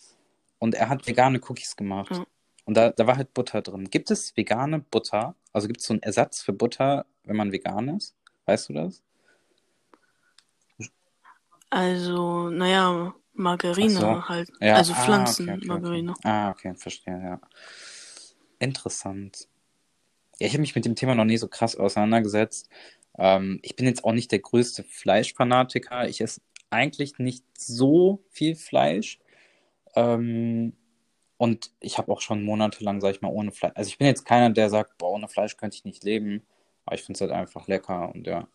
und 0.60 0.76
er 0.76 0.90
hat 0.90 1.08
vegane 1.08 1.40
Cookies 1.40 1.78
gemacht. 1.78 2.12
Ja. 2.12 2.26
Und 2.66 2.76
da, 2.76 2.90
da 2.90 3.08
war 3.08 3.16
halt 3.16 3.34
Butter 3.34 3.62
drin. 3.62 3.90
Gibt 3.90 4.12
es 4.12 4.36
vegane 4.36 4.80
Butter? 4.80 5.36
Also 5.54 5.68
gibt 5.68 5.80
es 5.80 5.86
so 5.86 5.94
einen 5.94 6.04
Ersatz 6.04 6.42
für 6.42 6.52
Butter, 6.52 7.06
wenn 7.24 7.38
man 7.38 7.54
vegan 7.54 7.96
ist? 7.96 8.14
Weißt 8.46 8.68
du 8.68 8.74
das? 8.74 9.05
Also, 11.76 12.50
naja, 12.50 13.14
Margarine 13.34 13.90
so. 13.90 14.30
halt. 14.30 14.50
Ja, 14.62 14.76
also 14.76 14.94
ah, 14.94 14.96
okay, 14.96 15.02
okay, 15.02 15.06
Pflanzenmargarine. 15.06 16.12
okay. 16.12 16.22
Ah, 16.24 16.50
okay, 16.52 16.74
verstehe, 16.74 17.22
ja. 17.22 17.42
Interessant. 18.60 19.50
Ja, 20.40 20.48
ich 20.48 20.54
habe 20.54 20.62
mich 20.62 20.74
mit 20.74 20.86
dem 20.86 20.96
Thema 20.96 21.16
noch 21.16 21.26
nie 21.26 21.36
so 21.36 21.50
krass 21.50 21.76
auseinandergesetzt. 21.76 22.70
Ähm, 23.18 23.60
ich 23.62 23.76
bin 23.76 23.88
jetzt 23.88 24.06
auch 24.06 24.14
nicht 24.14 24.32
der 24.32 24.40
größte 24.40 24.86
Fleischfanatiker. 24.86 26.08
Ich 26.08 26.22
esse 26.22 26.40
eigentlich 26.70 27.20
nicht 27.20 27.44
so 27.58 28.24
viel 28.30 28.56
Fleisch. 28.56 29.20
Ähm, 29.98 30.78
und 31.36 31.72
ich 31.82 31.98
habe 31.98 32.10
auch 32.10 32.22
schon 32.22 32.46
monatelang, 32.46 33.02
sag 33.02 33.16
ich 33.16 33.22
mal, 33.22 33.34
ohne 33.34 33.52
Fleisch. 33.52 33.74
Also 33.76 33.90
ich 33.90 33.98
bin 33.98 34.08
jetzt 34.08 34.24
keiner, 34.24 34.50
der 34.50 34.70
sagt, 34.70 34.98
boah, 34.98 35.12
ohne 35.12 35.28
Fleisch 35.28 35.58
könnte 35.58 35.76
ich 35.76 35.84
nicht 35.84 36.06
leben. 36.06 36.42
Aber 36.86 36.96
ich 36.96 37.04
finde 37.04 37.18
es 37.18 37.22
halt 37.22 37.32
einfach 37.32 37.68
lecker 37.68 38.16
und 38.16 38.28
ja. 38.28 38.48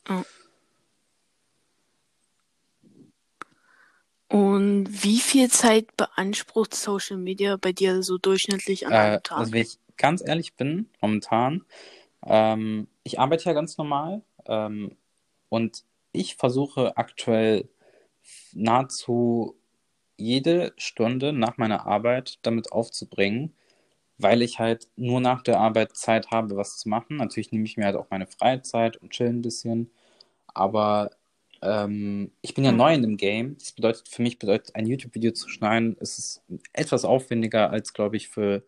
Und 4.30 4.86
wie 5.04 5.18
viel 5.18 5.50
Zeit 5.50 5.94
beansprucht 5.98 6.74
Social 6.74 7.18
Media 7.18 7.58
bei 7.58 7.72
dir 7.72 8.02
so 8.02 8.16
durchschnittlich 8.16 8.86
an 8.86 8.96
Äh, 8.96 8.96
einem 8.96 9.22
Tag? 9.22 9.36
also 9.36 9.52
wenn 9.52 9.62
ich 9.62 9.78
ganz 9.96 10.22
ehrlich 10.26 10.54
bin, 10.56 10.88
momentan, 11.00 11.64
ähm, 12.26 12.88
ich 13.04 13.20
arbeite 13.20 13.44
ja 13.46 13.52
ganz 13.54 13.78
normal 13.78 14.22
ähm, 14.46 14.96
und 15.48 15.84
ich 16.12 16.36
versuche 16.36 16.96
aktuell 16.96 17.68
nahezu 18.52 19.56
jede 20.18 20.74
Stunde 20.78 21.32
nach 21.32 21.58
meiner 21.58 21.86
Arbeit 21.86 22.38
damit 22.42 22.72
aufzubringen, 22.72 23.54
weil 24.18 24.42
ich 24.42 24.58
halt 24.60 24.88
nur 24.96 25.20
nach 25.20 25.42
der 25.42 25.60
Arbeit 25.60 25.96
Zeit 25.96 26.30
habe, 26.32 26.56
was 26.56 26.78
zu 26.78 26.88
machen. 26.88 27.18
Natürlich 27.18 27.52
nehme 27.52 27.64
ich 27.66 27.76
mir 27.78 27.86
halt 27.86 27.96
auch 27.96 28.08
meine 28.10 28.26
Freizeit 28.28 28.96
und 28.98 29.10
chill 29.12 29.28
ein 29.28 29.42
bisschen, 29.42 29.90
aber 30.48 31.10
ähm, 31.62 32.32
ich 32.42 32.54
bin 32.54 32.64
ja 32.64 32.72
Mhm. 32.72 32.76
neu 32.76 32.94
in 32.94 33.02
dem 33.02 33.16
Game. 33.16 33.56
Das 33.58 33.72
bedeutet, 33.72 34.08
für 34.08 34.22
mich 34.22 34.38
bedeutet, 34.38 34.74
ein 34.76 34.86
YouTube-Video 34.86 35.32
zu 35.32 35.48
schneiden, 35.48 35.96
ist 35.98 36.18
es 36.18 36.42
etwas 36.72 37.04
aufwendiger 37.04 37.70
als, 37.70 37.92
glaube 37.94 38.16
ich, 38.16 38.28
für 38.28 38.64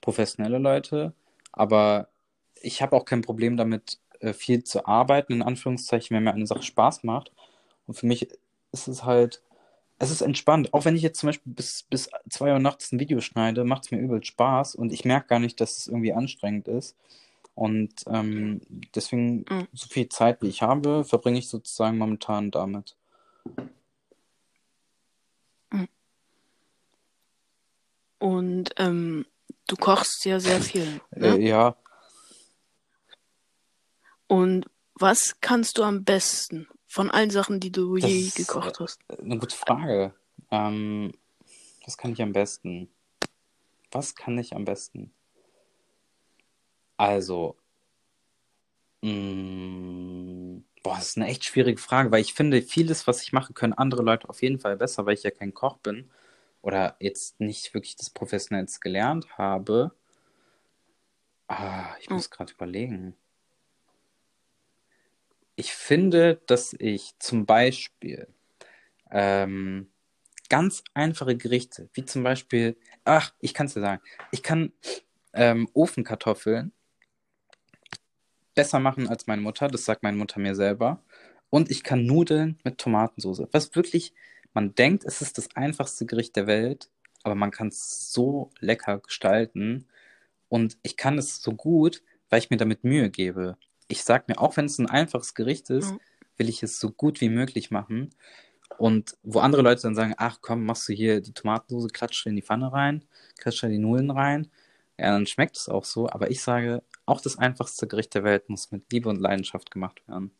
professionelle 0.00 0.58
Leute. 0.58 1.14
Aber 1.52 2.08
ich 2.62 2.82
habe 2.82 2.96
auch 2.96 3.04
kein 3.04 3.22
Problem 3.22 3.56
damit, 3.56 3.98
äh, 4.20 4.32
viel 4.32 4.64
zu 4.64 4.86
arbeiten, 4.86 5.34
in 5.34 5.42
Anführungszeichen, 5.42 6.16
wenn 6.16 6.24
mir 6.24 6.34
eine 6.34 6.46
Sache 6.46 6.62
Spaß 6.62 7.04
macht. 7.04 7.32
Und 7.86 7.94
für 7.94 8.06
mich 8.06 8.28
ist 8.72 8.88
es 8.88 9.04
halt, 9.04 9.42
es 9.98 10.10
ist 10.10 10.20
entspannt. 10.22 10.74
Auch 10.74 10.84
wenn 10.84 10.96
ich 10.96 11.02
jetzt 11.02 11.20
zum 11.20 11.28
Beispiel 11.28 11.52
bis, 11.54 11.84
bis 11.84 12.10
2 12.30 12.52
Uhr 12.52 12.58
nachts 12.58 12.92
ein 12.92 13.00
Video 13.00 13.20
schneide, 13.20 13.64
macht 13.64 13.84
es 13.86 13.90
mir 13.90 13.98
übel 13.98 14.22
Spaß 14.24 14.74
und 14.74 14.92
ich 14.92 15.04
merke 15.04 15.28
gar 15.28 15.38
nicht, 15.40 15.60
dass 15.60 15.78
es 15.78 15.86
irgendwie 15.88 16.12
anstrengend 16.12 16.68
ist. 16.68 16.96
Und 17.56 18.04
ähm, 18.06 18.60
deswegen, 18.94 19.44
Mhm. 19.50 19.66
so 19.72 19.88
viel 19.88 20.08
Zeit, 20.08 20.40
wie 20.42 20.48
ich 20.48 20.62
habe, 20.62 21.02
verbringe 21.04 21.38
ich 21.40 21.48
sozusagen 21.48 21.98
momentan 21.98 22.52
damit. 22.52 22.96
Und 28.18 28.70
ähm, 28.76 29.26
du 29.66 29.76
kochst 29.76 30.24
ja 30.24 30.38
sehr 30.40 30.60
viel. 30.60 31.00
Äh, 31.10 31.20
Ne? 31.20 31.38
ja, 31.40 31.76
Und 34.26 34.66
was 34.94 35.36
kannst 35.40 35.78
du 35.78 35.82
am 35.84 36.04
besten 36.04 36.66
von 36.86 37.10
allen 37.10 37.30
Sachen, 37.30 37.60
die 37.60 37.70
du 37.70 37.96
das 37.96 38.10
je 38.10 38.30
gekocht 38.34 38.80
äh, 38.80 38.82
hast? 38.84 39.00
eine 39.20 39.38
gute 39.38 39.56
Frage. 39.56 40.14
Ähm, 40.50 41.12
was 41.84 41.96
kann 41.96 42.12
ich 42.12 42.22
am 42.22 42.32
besten? 42.32 42.88
Was 43.92 44.14
kann 44.14 44.38
ich 44.38 44.54
am 44.54 44.64
besten? 44.64 45.12
Also, 46.98 47.56
Mm, 49.02 50.64
boah, 50.82 50.96
das 50.96 51.08
ist 51.10 51.16
eine 51.16 51.26
echt 51.28 51.44
schwierige 51.44 51.80
Frage, 51.80 52.10
weil 52.10 52.20
ich 52.20 52.34
finde, 52.34 52.62
vieles, 52.62 53.06
was 53.06 53.22
ich 53.22 53.32
mache, 53.32 53.52
können 53.52 53.72
andere 53.72 54.02
Leute 54.02 54.28
auf 54.28 54.42
jeden 54.42 54.58
Fall 54.58 54.76
besser, 54.76 55.06
weil 55.06 55.14
ich 55.14 55.22
ja 55.22 55.30
kein 55.30 55.54
Koch 55.54 55.78
bin 55.78 56.10
oder 56.62 56.96
jetzt 57.00 57.40
nicht 57.40 57.74
wirklich 57.74 57.96
das 57.96 58.10
professionell 58.10 58.66
gelernt 58.80 59.38
habe. 59.38 59.92
Ah, 61.48 61.96
ich 62.00 62.08
muss 62.10 62.30
gerade 62.30 62.52
überlegen. 62.52 63.16
Ich 65.56 65.72
finde, 65.72 66.40
dass 66.46 66.74
ich 66.78 67.14
zum 67.18 67.46
Beispiel 67.46 68.28
ähm, 69.10 69.90
ganz 70.50 70.84
einfache 70.94 71.36
Gerichte, 71.36 71.88
wie 71.94 72.04
zum 72.04 72.22
Beispiel, 72.24 72.76
ach, 73.04 73.34
ich 73.40 73.54
kann 73.54 73.66
es 73.66 73.74
dir 73.74 73.82
sagen, 73.82 74.02
ich 74.32 74.42
kann 74.42 74.72
ähm, 75.34 75.68
Ofenkartoffeln 75.74 76.72
besser 78.56 78.80
machen 78.80 79.08
als 79.08 79.28
meine 79.28 79.42
Mutter, 79.42 79.68
das 79.68 79.84
sagt 79.84 80.02
meine 80.02 80.16
Mutter 80.16 80.40
mir 80.40 80.56
selber. 80.56 81.00
Und 81.50 81.70
ich 81.70 81.84
kann 81.84 82.06
Nudeln 82.06 82.58
mit 82.64 82.78
Tomatensauce. 82.78 83.46
Was 83.52 83.76
wirklich, 83.76 84.12
man 84.52 84.74
denkt, 84.74 85.04
es 85.04 85.22
ist 85.22 85.38
das 85.38 85.54
einfachste 85.54 86.06
Gericht 86.06 86.34
der 86.34 86.48
Welt, 86.48 86.90
aber 87.22 87.36
man 87.36 87.52
kann 87.52 87.68
es 87.68 88.12
so 88.12 88.50
lecker 88.58 88.98
gestalten. 88.98 89.86
Und 90.48 90.78
ich 90.82 90.96
kann 90.96 91.18
es 91.18 91.40
so 91.40 91.52
gut, 91.52 92.02
weil 92.30 92.40
ich 92.40 92.50
mir 92.50 92.56
damit 92.56 92.82
Mühe 92.82 93.10
gebe. 93.10 93.56
Ich 93.86 94.02
sag 94.02 94.26
mir, 94.26 94.38
auch 94.38 94.56
wenn 94.56 94.64
es 94.64 94.78
ein 94.78 94.90
einfaches 94.90 95.34
Gericht 95.34 95.70
ist, 95.70 95.94
will 96.36 96.48
ich 96.48 96.62
es 96.62 96.80
so 96.80 96.90
gut 96.90 97.20
wie 97.20 97.28
möglich 97.28 97.70
machen. 97.70 98.10
Und 98.78 99.16
wo 99.22 99.38
andere 99.38 99.62
Leute 99.62 99.82
dann 99.82 99.94
sagen, 99.94 100.14
ach 100.16 100.38
komm, 100.40 100.64
machst 100.64 100.88
du 100.88 100.92
hier 100.92 101.20
die 101.20 101.32
Tomatensauce, 101.32 101.92
klatscht 101.92 102.26
in 102.26 102.36
die 102.36 102.42
Pfanne 102.42 102.72
rein, 102.72 103.04
klatscht 103.38 103.62
da 103.62 103.68
die 103.68 103.78
Nudeln 103.78 104.10
rein, 104.10 104.50
ja, 104.98 105.10
dann 105.10 105.26
schmeckt 105.26 105.56
es 105.56 105.68
auch 105.68 105.84
so. 105.84 106.08
Aber 106.08 106.30
ich 106.30 106.42
sage, 106.42 106.82
auch 107.04 107.20
das 107.20 107.38
einfachste 107.38 107.86
Gericht 107.86 108.14
der 108.14 108.24
Welt 108.24 108.48
muss 108.48 108.70
mit 108.72 108.90
Liebe 108.92 109.08
und 109.08 109.20
Leidenschaft 109.20 109.70
gemacht 109.70 110.00
werden. 110.08 110.30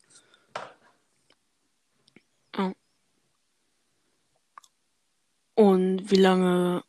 Oh. 2.57 2.73
Und 5.55 6.11
wie 6.11 6.17
lange 6.17 6.85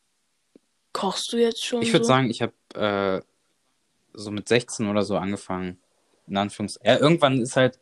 kochst 0.93 1.31
du 1.33 1.37
jetzt 1.37 1.63
schon? 1.63 1.81
Ich 1.81 1.93
würde 1.93 2.05
so? 2.05 2.09
sagen, 2.09 2.29
ich 2.29 2.41
habe 2.41 2.53
äh, 2.73 3.21
so 4.13 4.31
mit 4.31 4.47
16 4.47 4.87
oder 4.87 5.03
so 5.03 5.17
angefangen. 5.17 5.79
In 6.27 6.37
Anführungs 6.37 6.79
ja, 6.83 6.97
irgendwann 6.97 7.41
ist 7.41 7.55
halt, 7.55 7.79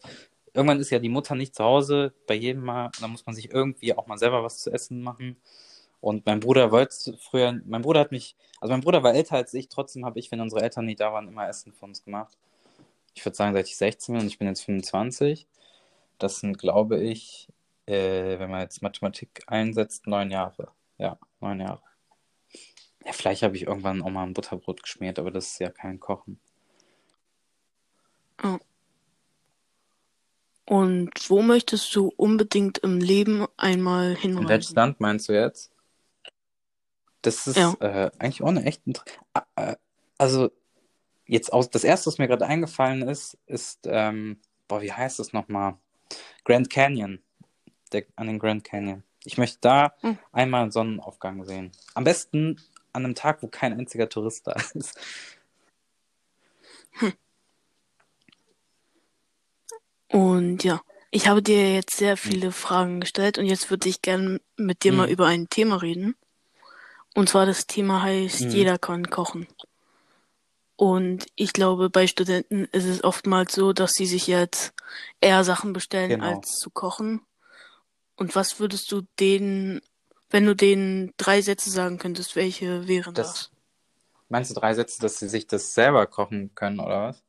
irgendwann 0.53 0.79
ist 0.79 0.91
ja 0.91 0.99
die 0.99 1.09
Mutter 1.09 1.35
nicht 1.35 1.55
zu 1.55 1.63
Hause 1.63 2.13
bei 2.27 2.35
jedem 2.35 2.63
Mal. 2.63 2.91
Da 2.99 3.07
muss 3.07 3.25
man 3.25 3.35
sich 3.35 3.51
irgendwie 3.51 3.95
auch 3.95 4.07
mal 4.07 4.17
selber 4.17 4.43
was 4.43 4.59
zu 4.59 4.71
essen 4.71 5.01
machen. 5.01 5.37
Und 6.05 6.27
mein 6.27 6.39
Bruder 6.39 6.71
wollte 6.71 7.17
früher, 7.17 7.59
mein 7.65 7.81
Bruder 7.81 8.01
hat 8.01 8.11
mich, 8.11 8.35
also 8.61 8.71
mein 8.71 8.81
Bruder 8.81 9.01
war 9.01 9.15
älter 9.15 9.37
als 9.37 9.55
ich, 9.55 9.69
trotzdem 9.69 10.05
habe 10.05 10.19
ich, 10.19 10.31
wenn 10.31 10.39
unsere 10.39 10.61
Eltern 10.61 10.85
nicht 10.85 10.99
da 10.99 11.11
waren, 11.11 11.27
immer 11.27 11.49
Essen 11.49 11.73
für 11.73 11.85
uns 11.85 12.03
gemacht. 12.03 12.37
Ich 13.15 13.25
würde 13.25 13.35
sagen, 13.35 13.55
seit 13.55 13.65
ich 13.65 13.75
16 13.75 14.13
bin 14.13 14.21
und 14.21 14.27
ich 14.27 14.37
bin 14.37 14.47
jetzt 14.47 14.61
25. 14.65 15.47
Das 16.19 16.41
sind, 16.41 16.59
glaube 16.59 17.01
ich, 17.01 17.47
äh, 17.87 18.37
wenn 18.37 18.51
man 18.51 18.61
jetzt 18.61 18.83
Mathematik 18.83 19.41
einsetzt, 19.47 20.05
neun 20.05 20.29
Jahre. 20.29 20.67
Ja, 20.99 21.17
neun 21.39 21.59
Jahre. 21.59 21.81
Ja, 23.03 23.11
vielleicht 23.11 23.41
habe 23.41 23.55
ich 23.55 23.63
irgendwann 23.63 24.03
auch 24.03 24.11
mal 24.11 24.27
ein 24.27 24.35
Butterbrot 24.35 24.83
geschmiert, 24.83 25.17
aber 25.17 25.31
das 25.31 25.53
ist 25.53 25.59
ja 25.59 25.71
kein 25.71 25.99
Kochen. 25.99 26.39
Oh. 28.43 28.59
Und 30.67 31.09
wo 31.31 31.41
möchtest 31.41 31.95
du 31.95 32.13
unbedingt 32.15 32.77
im 32.77 32.99
Leben 32.99 33.47
einmal 33.57 34.13
hinreisen? 34.15 34.43
In 34.43 34.49
welches 34.49 34.75
Land 34.75 34.99
meinst 34.99 35.29
du 35.29 35.33
jetzt? 35.33 35.71
Das 37.25 37.47
ist 37.47 37.57
ja. 37.57 37.73
äh, 37.79 38.11
eigentlich 38.19 38.43
auch 38.43 38.49
eine 38.49 38.63
echt. 38.65 38.83
Äh, 39.55 39.75
also, 40.17 40.51
jetzt 41.25 41.51
aus. 41.51 41.69
Das 41.69 41.83
erste, 41.83 42.07
was 42.07 42.19
mir 42.19 42.27
gerade 42.27 42.45
eingefallen 42.45 43.01
ist, 43.01 43.37
ist. 43.47 43.79
Ähm, 43.85 44.39
boah, 44.67 44.81
wie 44.81 44.91
heißt 44.91 45.17
das 45.19 45.33
nochmal? 45.33 45.77
Grand 46.43 46.69
Canyon. 46.69 47.19
Der, 47.91 48.05
an 48.15 48.27
den 48.27 48.39
Grand 48.39 48.63
Canyon. 48.63 49.03
Ich 49.23 49.39
möchte 49.39 49.57
da 49.61 49.95
hm. 50.01 50.19
einmal 50.31 50.63
einen 50.63 50.71
Sonnenaufgang 50.71 51.43
sehen. 51.45 51.71
Am 51.95 52.03
besten 52.03 52.61
an 52.93 53.05
einem 53.05 53.15
Tag, 53.15 53.41
wo 53.41 53.47
kein 53.47 53.73
einziger 53.73 54.07
Tourist 54.07 54.45
da 54.45 54.51
ist. 54.75 54.99
Hm. 56.91 57.13
Und 60.09 60.63
ja, 60.63 60.81
ich 61.09 61.27
habe 61.27 61.41
dir 61.41 61.73
jetzt 61.73 61.97
sehr 61.97 62.11
hm. 62.11 62.17
viele. 62.17 62.51
Fragen 62.51 62.99
gestellt 62.99 63.39
und 63.39 63.47
jetzt 63.47 63.71
würde 63.71 63.89
ich 63.89 64.03
gerne 64.03 64.39
mit 64.57 64.83
dir 64.83 64.91
hm. 64.91 64.97
mal 64.97 65.09
über 65.09 65.25
ein 65.25 65.49
Thema 65.49 65.81
reden. 65.81 66.15
Und 67.15 67.29
zwar 67.29 67.47
das 67.47 67.65
Thema 67.65 68.03
heißt, 68.03 68.41
hm. 68.41 68.49
jeder 68.51 68.77
kann 68.77 69.09
kochen. 69.09 69.47
Und 70.75 71.25
ich 71.35 71.53
glaube, 71.53 71.89
bei 71.89 72.05
Studenten 72.05 72.65
ist 72.65 72.85
es 72.85 73.03
oftmals 73.03 73.55
so, 73.55 73.73
dass 73.73 73.93
sie 73.93 74.05
sich 74.05 74.27
jetzt 74.27 74.73
eher 75.21 75.43
Sachen 75.43 75.73
bestellen, 75.73 76.09
genau. 76.09 76.35
als 76.35 76.51
zu 76.59 76.69
kochen. 76.69 77.21
Und 78.17 78.35
was 78.35 78.59
würdest 78.59 78.91
du 78.91 79.01
denen 79.19 79.81
wenn 80.35 80.45
du 80.45 80.53
denen 80.53 81.13
drei 81.17 81.41
Sätze 81.41 81.69
sagen 81.69 81.97
könntest, 81.97 82.35
welche 82.35 82.87
wären 82.87 83.13
das? 83.13 83.27
das? 83.27 83.51
Meinst 84.27 84.51
du 84.51 84.55
drei 84.55 84.73
Sätze, 84.73 85.01
dass 85.01 85.17
sie 85.17 85.29
sich 85.29 85.47
das 85.47 85.73
selber 85.73 86.07
kochen 86.07 86.53
können 86.55 86.79
oder 86.79 87.03
was? 87.03 87.23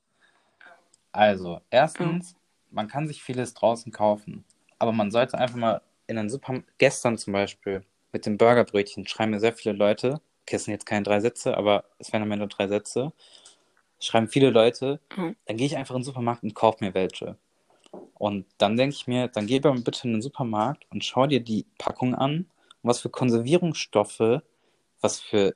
Also, 1.13 1.61
erstens, 1.71 2.33
ja. 2.33 2.39
man 2.71 2.89
kann 2.89 3.07
sich 3.07 3.23
vieles 3.23 3.55
draußen 3.55 3.93
kaufen, 3.93 4.45
aber 4.79 4.93
man 4.93 5.11
sollte 5.11 5.39
einfach 5.39 5.57
mal 5.57 5.83
in 6.07 6.17
den 6.17 6.31
Supermarkt, 6.31 6.67
gestern 6.79 7.17
zum 7.17 7.33
Beispiel, 7.33 7.85
mit 8.17 8.25
dem 8.25 8.39
Burgerbrötchen 8.39 9.07
schreiben 9.07 9.33
mir 9.33 9.41
sehr 9.41 9.53
viele 9.53 9.75
Leute, 9.75 10.21
okay, 10.43 10.57
es 10.57 10.65
sind 10.65 10.73
jetzt 10.73 10.87
keine 10.87 11.03
drei 11.03 11.21
Sätze, 11.21 11.55
aber 11.57 11.85
es 11.99 12.13
wären 12.13 12.23
am 12.23 12.33
Ende 12.33 12.49
drei 12.49 12.67
Sätze, 12.67 13.13
schreiben 14.01 14.29
viele 14.29 14.49
Leute, 14.49 15.01
mhm. 15.15 15.37
dann 15.45 15.57
gehe 15.59 15.67
ich 15.67 15.77
einfach 15.77 15.95
in 15.95 16.01
den 16.01 16.07
Supermarkt 16.07 16.43
und 16.43 16.55
kaufe 16.55 16.83
mir 16.83 16.95
welche. 16.95 17.37
Und 18.15 18.47
dann 18.57 18.79
denke 18.79 18.95
ich 18.95 19.07
mir, 19.07 19.29
dann 19.29 19.47
geh 19.47 19.59
aber 19.59 19.75
bitte 19.75 20.09
in 20.09 20.15
den 20.15 20.23
Supermarkt 20.23 20.87
und 20.91 21.05
schau 21.05 21.27
dir 21.27 21.41
die 21.41 21.67
Packung 21.77 22.15
an 22.15 22.47
was 22.87 23.01
für 23.01 23.11
Konservierungsstoffe, 23.11 24.41
was 25.01 25.21
für 25.21 25.55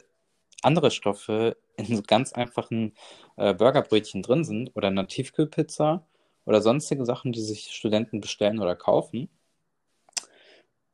andere 0.62 0.90
Stoffe 0.90 1.56
in 1.76 1.86
so 1.86 2.02
ganz 2.02 2.32
einfachen 2.32 2.92
äh, 3.36 3.54
Burgerbrötchen 3.54 4.22
drin 4.22 4.44
sind 4.44 4.72
oder 4.74 4.88
in 4.88 4.98
einer 4.98 5.08
Tiefkühlpizza 5.08 6.04
oder 6.44 6.60
sonstige 6.60 7.06
Sachen, 7.06 7.32
die 7.32 7.40
sich 7.40 7.70
Studenten 7.72 8.20
bestellen 8.20 8.58
oder 8.58 8.76
kaufen. 8.76 9.30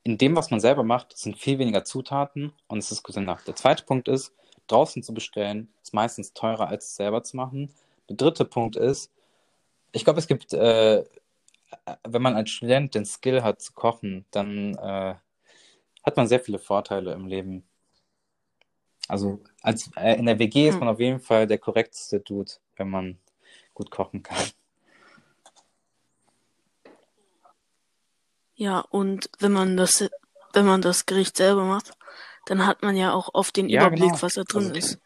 In 0.06 0.18
dem, 0.18 0.36
was 0.36 0.52
man 0.52 0.60
selber 0.60 0.84
macht, 0.84 1.18
sind 1.18 1.36
viel 1.36 1.58
weniger 1.58 1.84
Zutaten 1.84 2.52
und 2.68 2.78
es 2.78 2.92
ist 2.92 3.02
gesünder. 3.02 3.40
Der 3.44 3.56
zweite 3.56 3.82
Punkt 3.82 4.06
ist, 4.06 4.32
draußen 4.68 5.02
zu 5.02 5.12
bestellen, 5.12 5.68
ist 5.82 5.94
meistens 5.94 6.32
teurer, 6.32 6.68
als 6.68 6.86
es 6.86 6.94
selber 6.94 7.24
zu 7.24 7.36
machen. 7.36 7.74
Der 8.08 8.14
dritte 8.14 8.44
Punkt 8.44 8.76
ist, 8.76 9.10
ich 9.90 10.04
glaube, 10.04 10.20
es 10.20 10.28
gibt, 10.28 10.52
äh, 10.52 11.02
wenn 12.06 12.22
man 12.22 12.36
als 12.36 12.50
Student 12.50 12.94
den 12.94 13.04
Skill 13.04 13.42
hat 13.42 13.60
zu 13.60 13.72
kochen, 13.72 14.24
dann 14.30 14.76
äh, 14.76 15.16
hat 16.04 16.16
man 16.16 16.28
sehr 16.28 16.38
viele 16.38 16.60
Vorteile 16.60 17.12
im 17.12 17.26
Leben. 17.26 17.64
Also 19.08 19.40
als, 19.60 19.90
äh, 19.96 20.14
in 20.20 20.26
der 20.26 20.38
WG 20.38 20.68
ist 20.68 20.74
hm. 20.74 20.80
man 20.80 20.88
auf 20.90 21.00
jeden 21.00 21.18
Fall 21.18 21.48
der 21.48 21.58
korrekteste 21.58 22.20
Dude, 22.20 22.52
wenn 22.76 22.90
man 22.90 23.18
gut 23.74 23.90
kochen 23.90 24.22
kann. 24.22 24.38
Ja, 28.56 28.80
und 28.80 29.30
wenn 29.38 29.52
man 29.52 29.76
das, 29.76 30.04
wenn 30.52 30.66
man 30.66 30.82
das 30.82 31.06
Gericht 31.06 31.36
selber 31.36 31.64
macht, 31.64 31.92
dann 32.46 32.66
hat 32.66 32.82
man 32.82 32.96
ja 32.96 33.12
auch 33.12 33.34
oft 33.34 33.56
den 33.56 33.68
ja, 33.68 33.82
Überblick, 33.82 34.10
genau. 34.10 34.22
was 34.22 34.34
da 34.34 34.44
drin 34.44 34.68
also, 34.68 34.74
ist. 34.74 34.98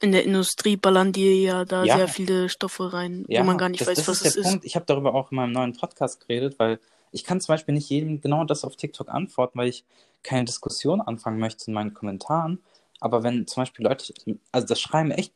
In 0.00 0.12
der 0.12 0.24
Industrie 0.24 0.76
ballern 0.76 1.12
die 1.12 1.42
ja 1.42 1.66
da 1.66 1.84
ja. 1.84 1.98
sehr 1.98 2.08
viele 2.08 2.48
Stoffe 2.48 2.92
rein, 2.94 3.26
ja, 3.28 3.42
wo 3.42 3.44
man 3.44 3.58
gar 3.58 3.68
nicht 3.68 3.82
das, 3.82 3.88
weiß, 3.88 3.96
das 3.98 4.08
was 4.08 4.20
ist 4.22 4.26
es 4.26 4.32
der 4.32 4.40
ist. 4.40 4.48
Punkt. 4.48 4.64
Ich 4.64 4.74
habe 4.74 4.86
darüber 4.86 5.14
auch 5.14 5.30
in 5.30 5.36
meinem 5.36 5.52
neuen 5.52 5.76
Podcast 5.76 6.20
geredet, 6.20 6.58
weil 6.58 6.80
ich 7.12 7.24
kann 7.24 7.40
zum 7.40 7.52
Beispiel 7.52 7.74
nicht 7.74 7.90
jedem 7.90 8.20
genau 8.22 8.44
das 8.44 8.64
auf 8.64 8.76
TikTok 8.76 9.10
antworten, 9.10 9.58
weil 9.58 9.68
ich 9.68 9.84
keine 10.22 10.46
Diskussion 10.46 11.02
anfangen 11.02 11.38
möchte 11.38 11.66
in 11.66 11.74
meinen 11.74 11.92
Kommentaren. 11.92 12.62
Aber 13.00 13.22
wenn 13.22 13.46
zum 13.46 13.62
Beispiel 13.62 13.84
Leute, 13.84 14.14
also 14.52 14.66
das 14.66 14.80
schreiben 14.80 15.10
echt, 15.10 15.34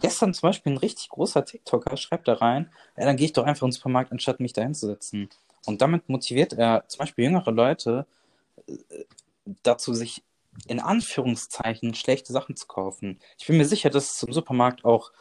gestern 0.00 0.34
zum 0.34 0.48
Beispiel 0.48 0.72
ein 0.72 0.78
richtig 0.78 1.08
großer 1.08 1.44
TikToker 1.44 1.96
schreibt 1.96 2.28
da 2.28 2.34
rein, 2.34 2.70
ja, 2.96 3.04
dann 3.04 3.16
gehe 3.16 3.26
ich 3.26 3.32
doch 3.32 3.44
einfach 3.44 3.66
ins 3.66 3.76
Supermarkt, 3.76 4.12
anstatt 4.12 4.40
mich 4.40 4.52
da 4.52 4.62
hinzusetzen. 4.62 5.28
Und 5.66 5.82
damit 5.82 6.08
motiviert 6.08 6.52
er 6.52 6.84
zum 6.88 7.00
Beispiel 7.00 7.24
jüngere 7.24 7.50
Leute 7.50 8.06
äh, 8.66 8.76
dazu, 9.62 9.94
sich 9.94 10.22
in 10.66 10.80
Anführungszeichen 10.80 11.94
schlechte 11.94 12.32
Sachen 12.32 12.56
zu 12.56 12.66
kaufen. 12.66 13.18
Ich 13.38 13.46
bin 13.46 13.58
mir 13.58 13.66
sicher, 13.66 13.90
dass 13.90 14.14
es 14.14 14.22
im 14.22 14.32
Supermarkt 14.32 14.84
auch 14.84 15.12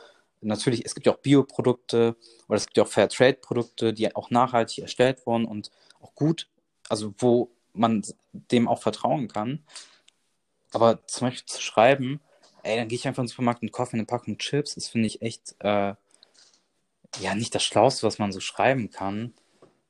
natürlich, 0.42 0.86
es 0.86 0.96
gibt 0.96 1.06
ja 1.06 1.14
auch 1.14 1.20
Bioprodukte 1.20 2.16
oder 2.48 2.58
es 2.58 2.66
gibt 2.66 2.78
ja 2.78 2.84
auch 2.84 2.88
Fairtrade-Produkte, 2.88 3.94
die 3.94 4.16
auch 4.16 4.30
nachhaltig 4.30 4.80
erstellt 4.80 5.26
wurden 5.26 5.46
und 5.46 5.72
auch 6.02 6.16
gut, 6.16 6.48
also 6.88 7.14
wo 7.18 7.52
man 7.74 8.04
dem 8.32 8.68
auch 8.68 8.82
vertrauen 8.82 9.28
kann. 9.28 9.64
Aber 10.72 11.06
zum 11.08 11.28
Beispiel 11.28 11.46
zu 11.46 11.62
schreiben, 11.62 12.22
ey, 12.66 12.78
dann 12.78 12.88
gehe 12.88 12.98
ich 12.98 13.08
einfach 13.08 13.22
ins 13.24 13.32
Supermarkt 13.32 13.62
und 13.62 13.72
kaufe 13.72 13.94
eine 13.94 14.06
Packung 14.06 14.38
Chips, 14.38 14.76
das 14.76 14.88
finde 14.88 15.08
ich 15.08 15.22
echt, 15.22 15.56
äh, 15.60 15.94
ja, 17.20 17.36
nicht 17.36 17.56
das 17.56 17.64
Schlauste, 17.64 18.06
was 18.06 18.20
man 18.20 18.32
so 18.32 18.40
schreiben 18.40 18.90
kann, 18.90 19.34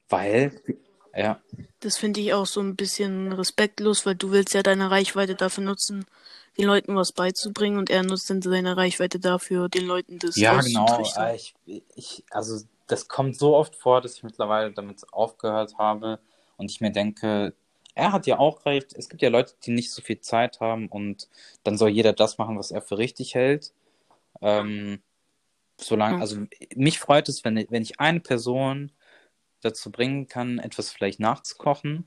weil, 0.09 0.61
ja. 1.15 1.41
Das 1.79 1.97
finde 1.97 2.19
ich 2.19 2.33
auch 2.33 2.45
so 2.45 2.61
ein 2.61 2.75
bisschen 2.75 3.31
respektlos, 3.31 4.05
weil 4.05 4.15
du 4.15 4.31
willst 4.31 4.53
ja 4.53 4.63
deine 4.63 4.91
Reichweite 4.91 5.35
dafür 5.35 5.63
nutzen, 5.63 6.05
den 6.57 6.65
Leuten 6.65 6.95
was 6.95 7.11
beizubringen 7.11 7.77
und 7.77 7.89
er 7.89 8.03
nutzt 8.03 8.29
dann 8.29 8.41
seine 8.41 8.77
Reichweite 8.77 9.19
dafür, 9.19 9.69
den 9.69 9.85
Leuten 9.85 10.19
das 10.19 10.35
Ja, 10.35 10.59
genau. 10.61 11.03
Ich, 11.33 11.53
ich, 11.65 12.23
also 12.29 12.63
das 12.87 13.07
kommt 13.07 13.37
so 13.37 13.55
oft 13.55 13.75
vor, 13.75 14.01
dass 14.01 14.17
ich 14.17 14.23
mittlerweile 14.23 14.71
damit 14.71 15.01
aufgehört 15.11 15.77
habe 15.77 16.19
und 16.57 16.71
ich 16.71 16.81
mir 16.81 16.91
denke, 16.91 17.53
er 17.95 18.11
hat 18.11 18.27
ja 18.27 18.37
auch 18.37 18.65
recht. 18.65 18.93
Es 18.93 19.09
gibt 19.09 19.21
ja 19.21 19.29
Leute, 19.29 19.53
die 19.63 19.71
nicht 19.71 19.91
so 19.91 20.01
viel 20.01 20.19
Zeit 20.19 20.59
haben 20.59 20.87
und 20.87 21.29
dann 21.63 21.77
soll 21.77 21.89
jeder 21.89 22.13
das 22.13 22.37
machen, 22.37 22.57
was 22.57 22.71
er 22.71 22.81
für 22.81 22.97
richtig 22.97 23.35
hält. 23.35 23.73
Ähm, 24.41 25.01
solange, 25.77 26.19
also 26.19 26.45
mich 26.75 26.99
freut 26.99 27.29
es, 27.29 27.43
wenn, 27.45 27.65
wenn 27.69 27.81
ich 27.81 27.99
eine 27.99 28.19
Person 28.19 28.91
dazu 29.61 29.91
bringen 29.91 30.27
kann, 30.27 30.59
etwas 30.59 30.91
vielleicht 30.91 31.19
nachzukochen. 31.19 32.05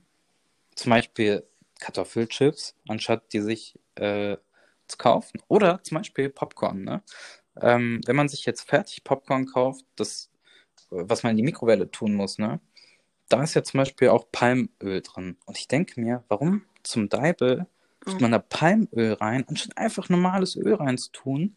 Zum 0.75 0.91
Beispiel 0.91 1.43
Kartoffelchips, 1.79 2.75
anstatt 2.87 3.33
die 3.33 3.41
sich 3.41 3.79
äh, 3.95 4.37
zu 4.87 4.97
kaufen. 4.97 5.41
Oder 5.47 5.83
zum 5.83 5.97
Beispiel 5.97 6.29
Popcorn. 6.29 6.83
Ne? 6.83 7.03
Ähm, 7.61 8.01
wenn 8.05 8.15
man 8.15 8.29
sich 8.29 8.45
jetzt 8.45 8.61
fertig 8.69 9.03
Popcorn 9.03 9.47
kauft, 9.47 9.85
das, 9.95 10.29
was 10.89 11.23
man 11.23 11.31
in 11.31 11.37
die 11.37 11.43
Mikrowelle 11.43 11.89
tun 11.89 12.13
muss, 12.13 12.37
ne? 12.37 12.59
Da 13.29 13.43
ist 13.43 13.53
ja 13.53 13.63
zum 13.63 13.77
Beispiel 13.79 14.09
auch 14.09 14.25
Palmöl 14.31 15.01
drin. 15.01 15.37
Und 15.45 15.57
ich 15.57 15.67
denke 15.67 15.99
mir, 16.01 16.23
warum 16.27 16.63
zum 16.83 17.09
Deibel 17.09 17.67
tut 18.01 18.21
man 18.21 18.31
da 18.31 18.39
Palmöl 18.39 19.13
rein, 19.13 19.45
anstatt 19.47 19.77
einfach 19.77 20.09
normales 20.09 20.55
Öl 20.55 20.73
reinzutun? 20.73 21.55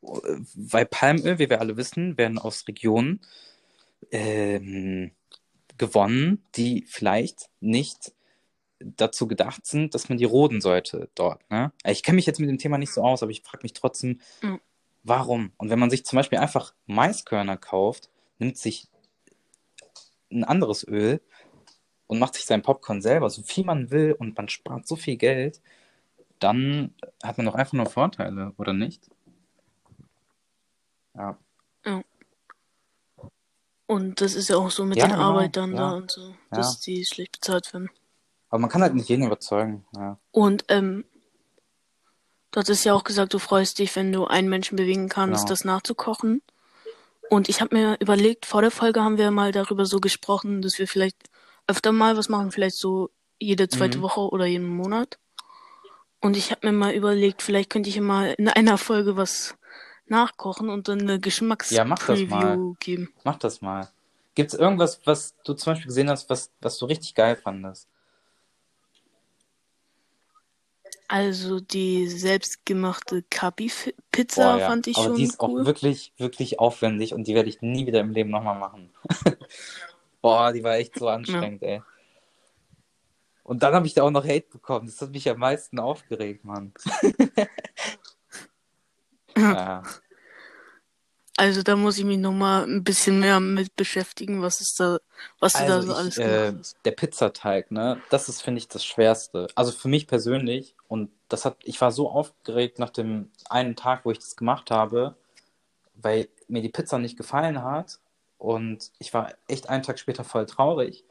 Weil 0.00 0.86
Palmöl, 0.86 1.38
wie 1.38 1.48
wir 1.48 1.60
alle 1.60 1.76
wissen, 1.76 2.18
werden 2.18 2.38
aus 2.38 2.66
Regionen 2.68 3.20
ähm, 4.10 5.12
gewonnen, 5.78 6.44
die 6.56 6.84
vielleicht 6.88 7.48
nicht 7.60 8.12
dazu 8.80 9.28
gedacht 9.28 9.64
sind, 9.64 9.94
dass 9.94 10.08
man 10.08 10.18
die 10.18 10.24
roden 10.24 10.60
sollte 10.60 11.08
dort. 11.14 11.48
Ne? 11.50 11.72
Ich 11.84 12.02
kenne 12.02 12.16
mich 12.16 12.26
jetzt 12.26 12.40
mit 12.40 12.48
dem 12.48 12.58
Thema 12.58 12.78
nicht 12.78 12.92
so 12.92 13.02
aus, 13.02 13.22
aber 13.22 13.30
ich 13.30 13.42
frage 13.42 13.62
mich 13.62 13.72
trotzdem, 13.74 14.20
Mhm. 14.42 14.60
warum? 15.04 15.52
Und 15.56 15.70
wenn 15.70 15.78
man 15.78 15.90
sich 15.90 16.04
zum 16.04 16.16
Beispiel 16.16 16.38
einfach 16.38 16.74
Maiskörner 16.86 17.56
kauft, 17.56 18.10
nimmt 18.38 18.58
sich 18.58 18.88
ein 20.32 20.44
anderes 20.44 20.86
Öl 20.86 21.20
und 22.06 22.18
macht 22.18 22.34
sich 22.34 22.44
sein 22.46 22.62
Popcorn 22.62 23.02
selber, 23.02 23.30
so 23.30 23.42
viel 23.42 23.64
man 23.64 23.90
will 23.90 24.12
und 24.18 24.36
man 24.36 24.48
spart 24.48 24.86
so 24.86 24.96
viel 24.96 25.16
Geld, 25.16 25.60
dann 26.38 26.94
hat 27.22 27.36
man 27.38 27.46
doch 27.46 27.54
einfach 27.54 27.74
nur 27.74 27.86
Vorteile, 27.86 28.52
oder 28.58 28.72
nicht? 28.72 29.08
Ja. 31.14 31.38
Und 33.86 34.20
das 34.22 34.34
ist 34.34 34.48
ja 34.48 34.56
auch 34.56 34.70
so 34.70 34.84
mit 34.84 34.96
Ja, 34.98 35.06
den 35.06 35.12
genau, 35.16 35.30
Arbeitern 35.30 35.72
ja. 35.72 35.76
da 35.78 35.90
und 35.92 36.10
so, 36.10 36.34
dass 36.50 36.80
die 36.80 37.04
schlecht 37.04 37.32
bezahlt 37.32 37.72
werden. 37.74 37.90
Aber 38.48 38.58
man 38.60 38.70
kann 38.70 38.82
halt 38.82 38.94
nicht 38.94 39.08
jeden 39.08 39.24
überzeugen. 39.26 39.84
Ja. 39.94 40.18
Und 40.30 40.64
ähm, 40.68 41.04
du 42.50 42.60
hattest 42.60 42.84
ja 42.84 42.94
auch 42.94 43.04
gesagt, 43.04 43.34
du 43.34 43.38
freust 43.38 43.78
dich, 43.78 43.94
wenn 43.96 44.12
du 44.12 44.26
einen 44.26 44.48
Menschen 44.48 44.76
bewegen 44.76 45.08
kannst, 45.08 45.42
Genau. 45.44 45.48
das 45.50 45.64
nachzukochen. 45.64 46.42
Und 47.32 47.48
ich 47.48 47.62
habe 47.62 47.74
mir 47.74 47.96
überlegt, 47.98 48.44
vor 48.44 48.60
der 48.60 48.70
Folge 48.70 49.02
haben 49.02 49.16
wir 49.16 49.30
mal 49.30 49.52
darüber 49.52 49.86
so 49.86 50.00
gesprochen, 50.00 50.60
dass 50.60 50.78
wir 50.78 50.86
vielleicht 50.86 51.16
öfter 51.66 51.90
mal 51.90 52.18
was 52.18 52.28
machen, 52.28 52.50
vielleicht 52.50 52.76
so 52.76 53.08
jede 53.38 53.70
zweite 53.70 54.00
Mhm. 54.00 54.02
Woche 54.02 54.20
oder 54.20 54.44
jeden 54.44 54.68
Monat. 54.68 55.18
Und 56.20 56.36
ich 56.36 56.50
habe 56.50 56.66
mir 56.66 56.74
mal 56.74 56.92
überlegt, 56.92 57.40
vielleicht 57.40 57.70
könnte 57.70 57.88
ich 57.88 57.98
mal 58.02 58.34
in 58.36 58.50
einer 58.50 58.76
Folge 58.76 59.16
was 59.16 59.56
nachkochen 60.04 60.68
und 60.68 60.88
dann 60.88 61.00
eine 61.00 61.18
Ja, 61.70 61.86
mach 61.86 62.06
das 62.06 62.20
mal. 62.28 62.58
geben. 62.80 63.08
Mach 63.24 63.38
das 63.38 63.62
mal. 63.62 63.88
Gibt 64.34 64.52
es 64.52 64.58
irgendwas, 64.58 65.00
was 65.06 65.34
du 65.42 65.54
zum 65.54 65.72
Beispiel 65.72 65.86
gesehen 65.88 66.10
hast, 66.10 66.28
was, 66.28 66.50
was 66.60 66.76
du 66.76 66.84
richtig 66.84 67.14
geil 67.14 67.36
fandest? 67.36 67.88
Also 71.12 71.60
die 71.60 72.08
selbstgemachte 72.08 73.22
Kapi-Pizza 73.28 74.52
Boah, 74.54 74.58
ja. 74.58 74.66
fand 74.66 74.86
ich 74.86 74.96
Aber 74.96 75.08
schon 75.08 75.16
die 75.16 75.24
ist 75.24 75.40
auch 75.40 75.50
cool. 75.50 75.66
wirklich, 75.66 76.14
wirklich 76.16 76.58
aufwendig 76.58 77.12
und 77.12 77.26
die 77.26 77.34
werde 77.34 77.50
ich 77.50 77.60
nie 77.60 77.86
wieder 77.86 78.00
im 78.00 78.12
Leben 78.12 78.30
nochmal 78.30 78.58
machen. 78.58 78.88
Boah, 80.22 80.54
die 80.54 80.64
war 80.64 80.76
echt 80.76 80.98
so 80.98 81.08
anstrengend, 81.08 81.62
ey. 81.64 81.82
Und 83.42 83.62
dann 83.62 83.74
habe 83.74 83.86
ich 83.86 83.92
da 83.92 84.04
auch 84.04 84.10
noch 84.10 84.24
Hate 84.24 84.46
bekommen. 84.50 84.86
Das 84.86 85.02
hat 85.02 85.10
mich 85.10 85.28
am 85.28 85.38
meisten 85.38 85.78
aufgeregt, 85.78 86.46
Mann. 86.46 86.72
ja. 89.36 89.82
Also 91.42 91.64
da 91.64 91.74
muss 91.74 91.98
ich 91.98 92.04
mich 92.04 92.18
noch 92.18 92.32
mal 92.32 92.62
ein 92.62 92.84
bisschen 92.84 93.18
mehr 93.18 93.40
mit 93.40 93.74
beschäftigen, 93.74 94.42
was 94.42 94.60
ist 94.60 94.78
da, 94.78 95.00
was 95.40 95.56
du 95.56 95.64
da 95.64 95.78
Also 95.78 95.80
so 95.80 95.92
ich, 95.92 95.98
alles 95.98 96.20
äh, 96.20 96.22
gemacht 96.22 96.54
hast. 96.56 96.76
der 96.84 96.92
Pizzateig, 96.92 97.72
ne, 97.72 98.00
das 98.10 98.28
ist, 98.28 98.42
finde 98.42 98.58
ich, 98.58 98.68
das 98.68 98.84
Schwerste. 98.84 99.48
Also 99.56 99.72
für 99.72 99.88
mich 99.88 100.06
persönlich. 100.06 100.76
Und 100.86 101.10
das 101.28 101.44
hat, 101.44 101.56
ich 101.64 101.80
war 101.80 101.90
so 101.90 102.08
aufgeregt 102.08 102.78
nach 102.78 102.90
dem 102.90 103.32
einen 103.50 103.74
Tag, 103.74 104.04
wo 104.04 104.12
ich 104.12 104.20
das 104.20 104.36
gemacht 104.36 104.70
habe, 104.70 105.16
weil 105.96 106.28
mir 106.46 106.62
die 106.62 106.68
Pizza 106.68 107.00
nicht 107.00 107.16
gefallen 107.16 107.64
hat. 107.64 107.98
Und 108.38 108.92
ich 109.00 109.12
war 109.12 109.34
echt 109.48 109.68
einen 109.68 109.82
Tag 109.82 109.98
später 109.98 110.22
voll 110.22 110.46
traurig. 110.46 111.04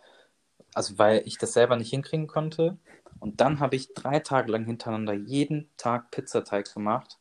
Also 0.73 0.97
weil 0.97 1.23
ich 1.25 1.39
das 1.39 1.51
selber 1.51 1.75
nicht 1.75 1.89
hinkriegen 1.89 2.27
konnte. 2.27 2.77
Und 3.19 3.41
dann 3.41 3.59
habe 3.59 3.75
ich 3.75 3.93
drei 3.93 4.19
Tage 4.21 4.49
lang 4.49 4.63
hintereinander 4.63 5.13
jeden 5.13 5.69
Tag 5.75 6.09
Pizzateig 6.11 6.73
gemacht. 6.73 7.17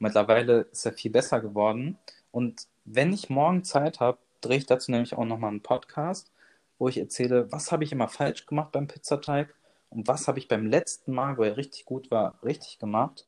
Mittlerweile 0.00 0.62
ist 0.72 0.86
er 0.86 0.92
viel 0.92 1.12
besser 1.12 1.40
geworden. 1.40 1.98
Und 2.30 2.66
wenn 2.84 3.12
ich 3.12 3.30
morgen 3.30 3.64
Zeit 3.64 4.00
habe, 4.00 4.18
drehe 4.40 4.58
ich 4.58 4.66
dazu 4.66 4.90
nämlich 4.90 5.14
auch 5.14 5.24
nochmal 5.24 5.50
einen 5.50 5.62
Podcast, 5.62 6.30
wo 6.78 6.88
ich 6.88 6.98
erzähle, 6.98 7.50
was 7.50 7.72
habe 7.72 7.84
ich 7.84 7.92
immer 7.92 8.08
falsch 8.08 8.46
gemacht 8.46 8.72
beim 8.72 8.86
Pizzateig 8.86 9.54
und 9.90 10.06
was 10.06 10.28
habe 10.28 10.38
ich 10.38 10.48
beim 10.48 10.66
letzten 10.66 11.12
Mal, 11.12 11.36
wo 11.36 11.42
er 11.42 11.56
richtig 11.56 11.84
gut 11.84 12.10
war, 12.10 12.34
richtig 12.42 12.78
gemacht. 12.78 13.26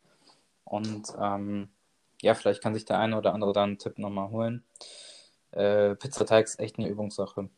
Und 0.64 1.12
ähm, 1.20 1.68
ja, 2.22 2.34
vielleicht 2.34 2.62
kann 2.62 2.74
sich 2.74 2.84
der 2.84 2.98
eine 2.98 3.16
oder 3.16 3.34
andere 3.34 3.52
da 3.52 3.64
einen 3.64 3.78
Tipp 3.78 3.98
nochmal 3.98 4.30
holen. 4.30 4.62
Äh, 5.52 5.96
Pizzateig 5.96 6.44
ist 6.44 6.60
echt 6.60 6.78
eine 6.78 6.88
Übungssache. 6.88 7.48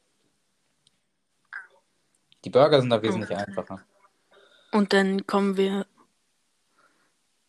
Die 2.44 2.50
Burger 2.50 2.80
sind 2.80 2.90
da 2.90 3.02
wesentlich 3.02 3.36
einfacher. 3.36 3.80
Und 4.72 4.92
dann 4.92 5.26
kommen 5.26 5.56
wir 5.56 5.86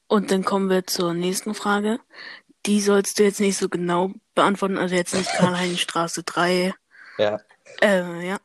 und 0.08 0.29
dann 0.29 0.43
kommen 0.43 0.69
wir 0.69 0.86
zur 0.86 1.13
nächsten 1.13 1.56
Frage. 1.56 1.99
Die 2.65 2.80
sollst 2.82 3.19
du 3.19 3.23
jetzt 3.23 3.39
nicht 3.41 3.58
so 3.58 3.67
genau 3.69 4.12
beantworten, 4.36 4.78
also 4.78 4.95
jetzt 4.95 5.13
nicht 5.13 5.30
Karl-Heinz-Straße 5.34 6.23
3. 6.23 6.73
Ja, 7.17 7.39
Äh, 7.82 8.28
ja. 8.28 8.39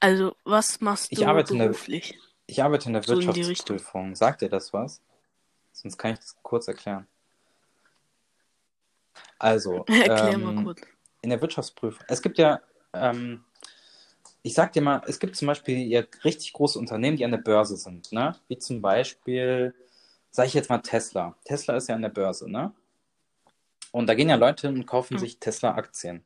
Also, 0.00 0.36
was 0.44 0.80
machst 0.80 1.10
Ich 1.12 1.20
du 1.20 1.26
arbeite 1.26 1.54
in 1.54 1.60
der- 1.60 1.66
beruflich? 1.68 2.18
ich 2.46 2.62
arbeite 2.62 2.88
in 2.88 2.92
der 2.92 3.02
So 3.02 3.14
in 3.18 3.26
Wirtschaftsprüfung. 3.26 4.14
Sagt 4.14 4.42
dir 4.42 4.50
das 4.50 4.72
was? 4.72 5.00
Sonst 5.72 5.96
kann 5.96 6.12
ich 6.12 6.18
das 6.18 6.36
kurz 6.42 6.68
erklären. 6.68 7.06
Also, 9.38 9.84
Erklär 9.88 10.34
ähm, 10.34 10.54
mal 10.54 10.64
kurz. 10.64 10.82
in 11.22 11.30
der 11.30 11.40
Wirtschaftsprüfung. 11.40 12.04
Es 12.08 12.20
gibt 12.20 12.36
ja, 12.38 12.60
ähm, 12.92 13.44
ich 14.42 14.52
sag 14.54 14.72
dir 14.72 14.82
mal, 14.82 15.02
es 15.06 15.18
gibt 15.18 15.36
zum 15.36 15.46
Beispiel 15.46 15.78
ja 15.86 16.02
richtig 16.22 16.52
große 16.52 16.78
Unternehmen, 16.78 17.16
die 17.16 17.24
an 17.24 17.30
der 17.30 17.38
Börse 17.38 17.76
sind, 17.76 18.12
ne? 18.12 18.36
Wie 18.48 18.58
zum 18.58 18.82
Beispiel, 18.82 19.74
sage 20.30 20.48
ich 20.48 20.54
jetzt 20.54 20.68
mal 20.68 20.78
Tesla. 20.78 21.34
Tesla 21.44 21.76
ist 21.76 21.88
ja 21.88 21.94
an 21.94 22.02
der 22.02 22.08
Börse, 22.10 22.50
ne? 22.50 22.74
Und 23.94 24.08
da 24.08 24.14
gehen 24.16 24.28
ja 24.28 24.34
Leute 24.34 24.68
und 24.68 24.86
kaufen 24.86 25.14
Mhm. 25.14 25.18
sich 25.20 25.38
Tesla-Aktien. 25.38 26.24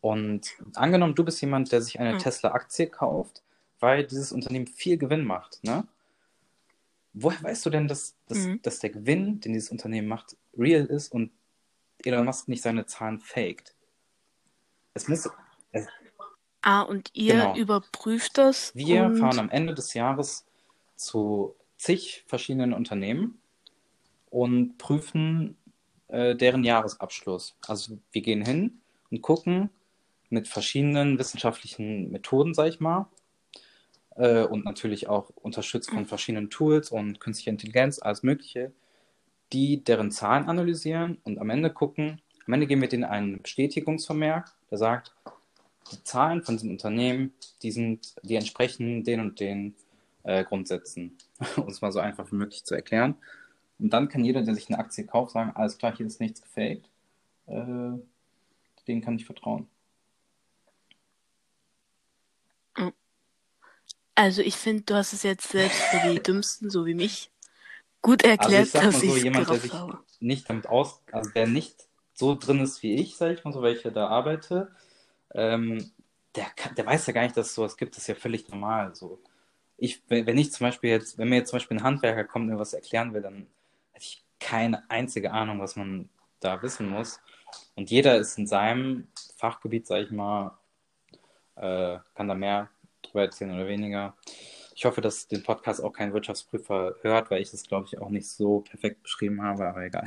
Und 0.00 0.54
angenommen, 0.74 1.16
du 1.16 1.24
bist 1.24 1.40
jemand, 1.40 1.72
der 1.72 1.82
sich 1.82 1.98
eine 1.98 2.14
Mhm. 2.14 2.20
Tesla-Aktie 2.20 2.86
kauft, 2.86 3.42
weil 3.80 4.06
dieses 4.06 4.30
Unternehmen 4.30 4.68
viel 4.68 4.96
Gewinn 4.96 5.24
macht, 5.24 5.64
ne? 5.64 5.88
Woher 7.12 7.42
weißt 7.42 7.66
du 7.66 7.70
denn, 7.70 7.88
dass, 7.88 8.14
dass, 8.28 8.38
Mhm. 8.46 8.60
dass 8.62 8.78
der 8.78 8.90
Gewinn, 8.90 9.40
den 9.40 9.52
dieses 9.52 9.70
Unternehmen 9.70 10.06
macht, 10.06 10.36
real 10.56 10.84
ist 10.86 11.10
und 11.10 11.32
Elon 12.04 12.24
Musk 12.24 12.46
nicht 12.46 12.62
seine 12.62 12.86
Zahlen 12.86 13.18
faked? 13.18 13.74
Es 14.94 15.08
muss, 15.08 15.28
es, 15.72 15.88
Ah, 16.62 16.82
und 16.82 17.10
ihr 17.14 17.32
genau. 17.34 17.56
überprüft 17.56 18.38
das 18.38 18.72
wir 18.76 19.06
und 19.06 19.16
fahren 19.16 19.40
am 19.40 19.50
Ende 19.50 19.74
des 19.74 19.92
Jahres 19.94 20.46
zu 20.94 21.56
zig 21.78 22.22
verschiedenen 22.28 22.72
Unternehmen 22.74 23.40
und 24.30 24.78
prüfen 24.78 25.56
äh, 26.14 26.36
deren 26.36 26.62
Jahresabschluss. 26.62 27.56
Also 27.66 27.98
wir 28.12 28.22
gehen 28.22 28.44
hin 28.44 28.80
und 29.10 29.20
gucken 29.20 29.70
mit 30.30 30.46
verschiedenen 30.48 31.18
wissenschaftlichen 31.18 32.10
Methoden, 32.12 32.54
sag 32.54 32.68
ich 32.68 32.80
mal, 32.80 33.08
äh, 34.16 34.44
und 34.44 34.64
natürlich 34.64 35.08
auch 35.08 35.30
unterstützt 35.30 35.90
von 35.90 36.06
verschiedenen 36.06 36.50
Tools 36.50 36.90
und 36.90 37.20
künstlicher 37.20 37.50
Intelligenz, 37.50 37.98
alles 37.98 38.22
Mögliche, 38.22 38.72
die 39.52 39.82
deren 39.82 40.12
Zahlen 40.12 40.48
analysieren 40.48 41.18
und 41.24 41.38
am 41.38 41.50
Ende 41.50 41.70
gucken, 41.70 42.20
am 42.46 42.52
Ende 42.54 42.66
geben 42.66 42.82
wir 42.82 42.88
denen 42.88 43.04
einen 43.04 43.42
Bestätigungsvermerk, 43.42 44.52
der 44.70 44.78
sagt, 44.78 45.12
die 45.90 46.02
Zahlen 46.04 46.42
von 46.42 46.56
diesem 46.56 46.70
Unternehmen, 46.70 47.32
die 47.62 47.72
sind, 47.72 48.14
die 48.22 48.36
entsprechen 48.36 49.02
den 49.04 49.20
und 49.20 49.40
den 49.40 49.74
äh, 50.22 50.44
Grundsätzen, 50.44 51.18
um 51.56 51.68
es 51.68 51.80
mal 51.80 51.92
so 51.92 51.98
einfach 51.98 52.30
wie 52.30 52.36
möglich 52.36 52.64
zu 52.64 52.74
erklären. 52.74 53.16
Und 53.78 53.90
dann 53.90 54.08
kann 54.08 54.24
jeder, 54.24 54.42
der 54.42 54.54
sich 54.54 54.68
eine 54.68 54.78
Aktie 54.78 55.06
kauft, 55.06 55.32
sagen, 55.32 55.52
alles 55.54 55.78
klar, 55.78 55.96
hier 55.96 56.06
ist 56.06 56.20
nichts 56.20 56.42
gefaked. 56.42 56.88
Äh, 57.46 57.98
denen 58.86 59.02
kann 59.02 59.16
ich 59.16 59.24
vertrauen. 59.26 59.68
Also 64.14 64.42
ich 64.42 64.56
finde, 64.56 64.82
du 64.84 64.94
hast 64.94 65.12
es 65.12 65.22
jetzt 65.24 65.48
selbst 65.48 65.80
für 65.84 66.00
die 66.00 66.22
Dümmsten, 66.22 66.70
so 66.70 66.86
wie 66.86 66.94
mich, 66.94 67.30
gut 68.02 68.24
Also 68.38 68.58
erklärt, 68.58 68.66
ich 68.66 68.70
sag 68.70 68.90
dass 68.92 69.00
so, 69.00 69.16
ich 69.16 69.22
jemand, 69.24 69.50
der 69.50 69.60
sich 69.60 69.72
habe. 69.72 69.98
nicht 70.20 70.48
damit 70.48 70.68
aus, 70.68 71.02
also 71.12 71.30
der 71.30 71.46
nicht 71.48 71.88
so 72.14 72.34
drin 72.36 72.60
ist 72.60 72.82
wie 72.82 72.94
ich, 72.96 73.16
sag 73.16 73.32
ich 73.32 73.44
mal 73.44 73.52
so, 73.52 73.62
weil 73.62 73.76
ich 73.76 73.82
ja 73.84 73.90
da 73.90 74.08
arbeite, 74.08 74.72
ähm, 75.34 75.92
der, 76.36 76.46
kann, 76.56 76.74
der 76.76 76.86
weiß 76.86 77.06
ja 77.06 77.12
gar 77.12 77.22
nicht, 77.24 77.36
dass 77.36 77.48
es 77.48 77.54
sowas 77.54 77.76
gibt. 77.76 77.94
Das 77.96 78.04
ist 78.04 78.08
ja 78.08 78.14
völlig 78.16 78.48
normal. 78.48 78.94
So. 78.94 79.20
Ich, 79.78 80.02
wenn, 80.08 80.26
wenn 80.26 80.38
ich 80.38 80.52
zum 80.52 80.66
Beispiel 80.66 80.90
jetzt, 80.90 81.18
wenn 81.18 81.28
mir 81.28 81.36
jetzt 81.36 81.50
zum 81.50 81.58
Beispiel 81.58 81.78
ein 81.78 81.84
Handwerker 81.84 82.24
kommt 82.24 82.44
und 82.46 82.54
mir 82.54 82.60
was 82.60 82.74
erklären 82.74 83.14
will, 83.14 83.22
dann 83.22 83.48
hätte 83.94 84.04
ich 84.04 84.24
keine 84.38 84.88
einzige 84.90 85.32
Ahnung, 85.32 85.60
was 85.60 85.76
man 85.76 86.10
da 86.40 86.60
wissen 86.62 86.88
muss. 86.90 87.20
Und 87.74 87.90
jeder 87.90 88.16
ist 88.18 88.36
in 88.36 88.46
seinem 88.46 89.08
Fachgebiet, 89.36 89.86
sag 89.86 90.02
ich 90.02 90.10
mal, 90.10 90.58
äh, 91.56 91.98
kann 92.14 92.28
da 92.28 92.34
mehr 92.34 92.68
drüber 93.02 93.22
erzählen 93.22 93.54
oder 93.54 93.66
weniger. 93.66 94.14
Ich 94.74 94.84
hoffe, 94.84 95.00
dass 95.00 95.28
den 95.28 95.42
Podcast 95.42 95.82
auch 95.82 95.92
kein 95.92 96.12
Wirtschaftsprüfer 96.12 96.96
hört, 97.02 97.30
weil 97.30 97.40
ich 97.40 97.50
das, 97.50 97.62
glaube 97.62 97.86
ich, 97.86 97.98
auch 97.98 98.10
nicht 98.10 98.28
so 98.28 98.60
perfekt 98.60 99.02
beschrieben 99.02 99.40
habe, 99.42 99.66
aber 99.66 99.84
egal. 99.84 100.04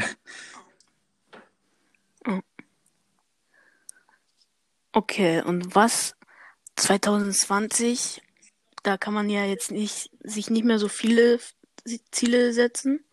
Okay, 4.91 5.43
und 5.43 5.75
was 5.75 6.15
2020, 6.75 8.21
da 8.81 8.97
kann 8.97 9.13
man 9.13 9.29
ja 9.29 9.45
jetzt 9.45 9.71
nicht, 9.71 10.09
sich 10.21 10.49
nicht 10.49 10.65
mehr 10.65 10.79
so 10.79 10.87
viele 10.87 11.39
Ziele 12.11 12.51
setzen. 12.51 13.05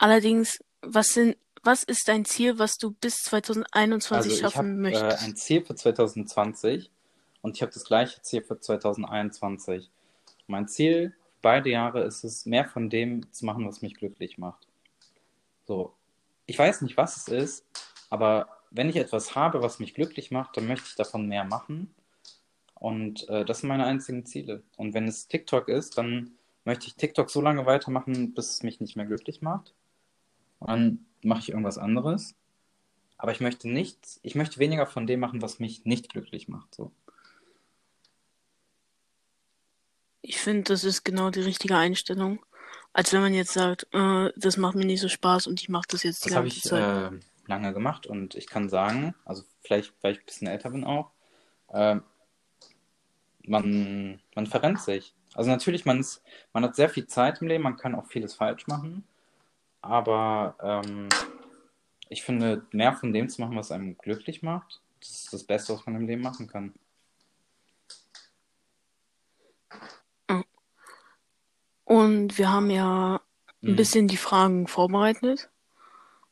Allerdings, 0.00 0.58
was 0.82 1.08
sind, 1.08 1.36
was 1.62 1.82
ist 1.82 2.08
dein 2.08 2.24
Ziel, 2.24 2.58
was 2.58 2.76
du 2.78 2.92
bis 2.92 3.16
2021 3.16 4.16
Also 4.16 4.30
ich 4.30 4.42
habe 4.42 4.52
schaffen 4.52 4.78
äh, 4.78 4.90
möchtest? 4.90 5.22
ein 5.22 5.36
Ziel 5.36 5.64
für 5.64 5.74
2020 5.74 6.90
und 7.42 7.56
ich 7.56 7.62
habe 7.62 7.72
das 7.72 7.84
gleiche 7.84 8.20
Ziel 8.22 8.42
für 8.42 8.58
2021. 8.58 9.90
Mein 10.46 10.68
Ziel 10.68 11.10
für 11.10 11.20
beide 11.42 11.70
Jahre 11.70 12.02
ist 12.04 12.24
es, 12.24 12.46
mehr 12.46 12.66
von 12.66 12.90
dem 12.90 13.30
zu 13.32 13.44
machen, 13.44 13.66
was 13.66 13.82
mich 13.82 13.94
glücklich 13.94 14.38
macht. 14.38 14.66
So, 15.66 15.94
ich 16.46 16.58
weiß 16.58 16.82
nicht, 16.82 16.96
was 16.96 17.16
es 17.16 17.28
ist, 17.28 17.66
aber 18.08 18.48
wenn 18.70 18.88
ich 18.88 18.96
etwas 18.96 19.34
habe, 19.34 19.62
was 19.62 19.78
mich 19.80 19.94
glücklich 19.94 20.30
macht, 20.30 20.56
dann 20.56 20.66
möchte 20.66 20.86
ich 20.88 20.96
davon 20.96 21.26
mehr 21.26 21.44
machen. 21.44 21.94
Und 22.74 23.28
äh, 23.28 23.44
das 23.44 23.60
sind 23.60 23.68
meine 23.68 23.84
einzigen 23.84 24.24
Ziele. 24.24 24.62
Und 24.76 24.94
wenn 24.94 25.06
es 25.06 25.28
TikTok 25.28 25.68
ist, 25.68 25.98
dann 25.98 26.32
möchte 26.64 26.86
ich 26.86 26.94
TikTok 26.94 27.30
so 27.30 27.40
lange 27.40 27.66
weitermachen, 27.66 28.32
bis 28.32 28.52
es 28.52 28.62
mich 28.62 28.80
nicht 28.80 28.96
mehr 28.96 29.06
glücklich 29.06 29.42
macht. 29.42 29.74
Und 30.60 30.68
dann 30.68 31.06
mache 31.22 31.40
ich 31.40 31.48
irgendwas 31.50 31.78
anderes. 31.78 32.34
Aber 33.18 33.32
ich 33.32 33.40
möchte 33.40 33.68
nicht, 33.68 33.98
ich 34.22 34.34
möchte 34.34 34.58
weniger 34.60 34.86
von 34.86 35.06
dem 35.06 35.20
machen, 35.20 35.42
was 35.42 35.58
mich 35.58 35.84
nicht 35.84 36.08
glücklich 36.10 36.48
macht. 36.48 36.74
So. 36.74 36.92
Ich 40.22 40.38
finde, 40.38 40.64
das 40.64 40.84
ist 40.84 41.04
genau 41.04 41.30
die 41.30 41.40
richtige 41.40 41.76
Einstellung. 41.76 42.44
Als 42.92 43.12
wenn 43.12 43.20
man 43.20 43.34
jetzt 43.34 43.52
sagt, 43.52 43.86
äh, 43.92 44.30
das 44.36 44.56
macht 44.56 44.74
mir 44.74 44.84
nicht 44.86 45.00
so 45.00 45.08
Spaß 45.08 45.46
und 45.46 45.60
ich 45.60 45.68
mache 45.68 45.86
das 45.88 46.02
jetzt 46.02 46.24
die 46.24 46.28
Das 46.30 46.36
habe 46.36 46.48
ganze 46.48 46.56
ich 46.58 46.62
Zeit. 46.64 47.12
äh, 47.12 47.18
lange 47.46 47.72
gemacht 47.72 48.06
und 48.06 48.34
ich 48.34 48.46
kann 48.46 48.68
sagen, 48.68 49.14
also 49.24 49.44
vielleicht, 49.62 49.92
weil 50.02 50.12
ich 50.14 50.20
ein 50.20 50.26
bisschen 50.26 50.48
älter 50.48 50.70
bin 50.70 50.84
auch, 50.84 51.10
äh, 51.68 51.96
man, 53.44 54.20
man 54.34 54.46
verrennt 54.46 54.80
sich. 54.80 55.14
Also 55.34 55.50
natürlich, 55.50 55.84
man, 55.84 56.00
ist, 56.00 56.22
man 56.52 56.64
hat 56.64 56.74
sehr 56.74 56.88
viel 56.88 57.06
Zeit 57.06 57.40
im 57.40 57.48
Leben, 57.48 57.62
man 57.62 57.76
kann 57.76 57.94
auch 57.94 58.06
vieles 58.06 58.34
falsch 58.34 58.66
machen, 58.66 59.04
aber 59.82 60.56
ähm, 60.62 61.08
ich 62.08 62.22
finde, 62.22 62.66
mehr 62.72 62.94
von 62.94 63.12
dem 63.12 63.28
zu 63.28 63.40
machen, 63.40 63.56
was 63.56 63.70
einem 63.70 63.96
glücklich 63.98 64.42
macht, 64.42 64.80
das 65.00 65.10
ist 65.10 65.32
das 65.32 65.44
Beste, 65.44 65.74
was 65.74 65.86
man 65.86 65.96
im 65.96 66.06
Leben 66.06 66.22
machen 66.22 66.46
kann. 66.46 66.74
Und 71.84 72.38
wir 72.38 72.52
haben 72.52 72.70
ja 72.70 73.16
ein 73.62 73.72
Mhm. 73.72 73.76
bisschen 73.76 74.06
die 74.08 74.16
Fragen 74.16 74.68
vorbereitet. 74.68 75.50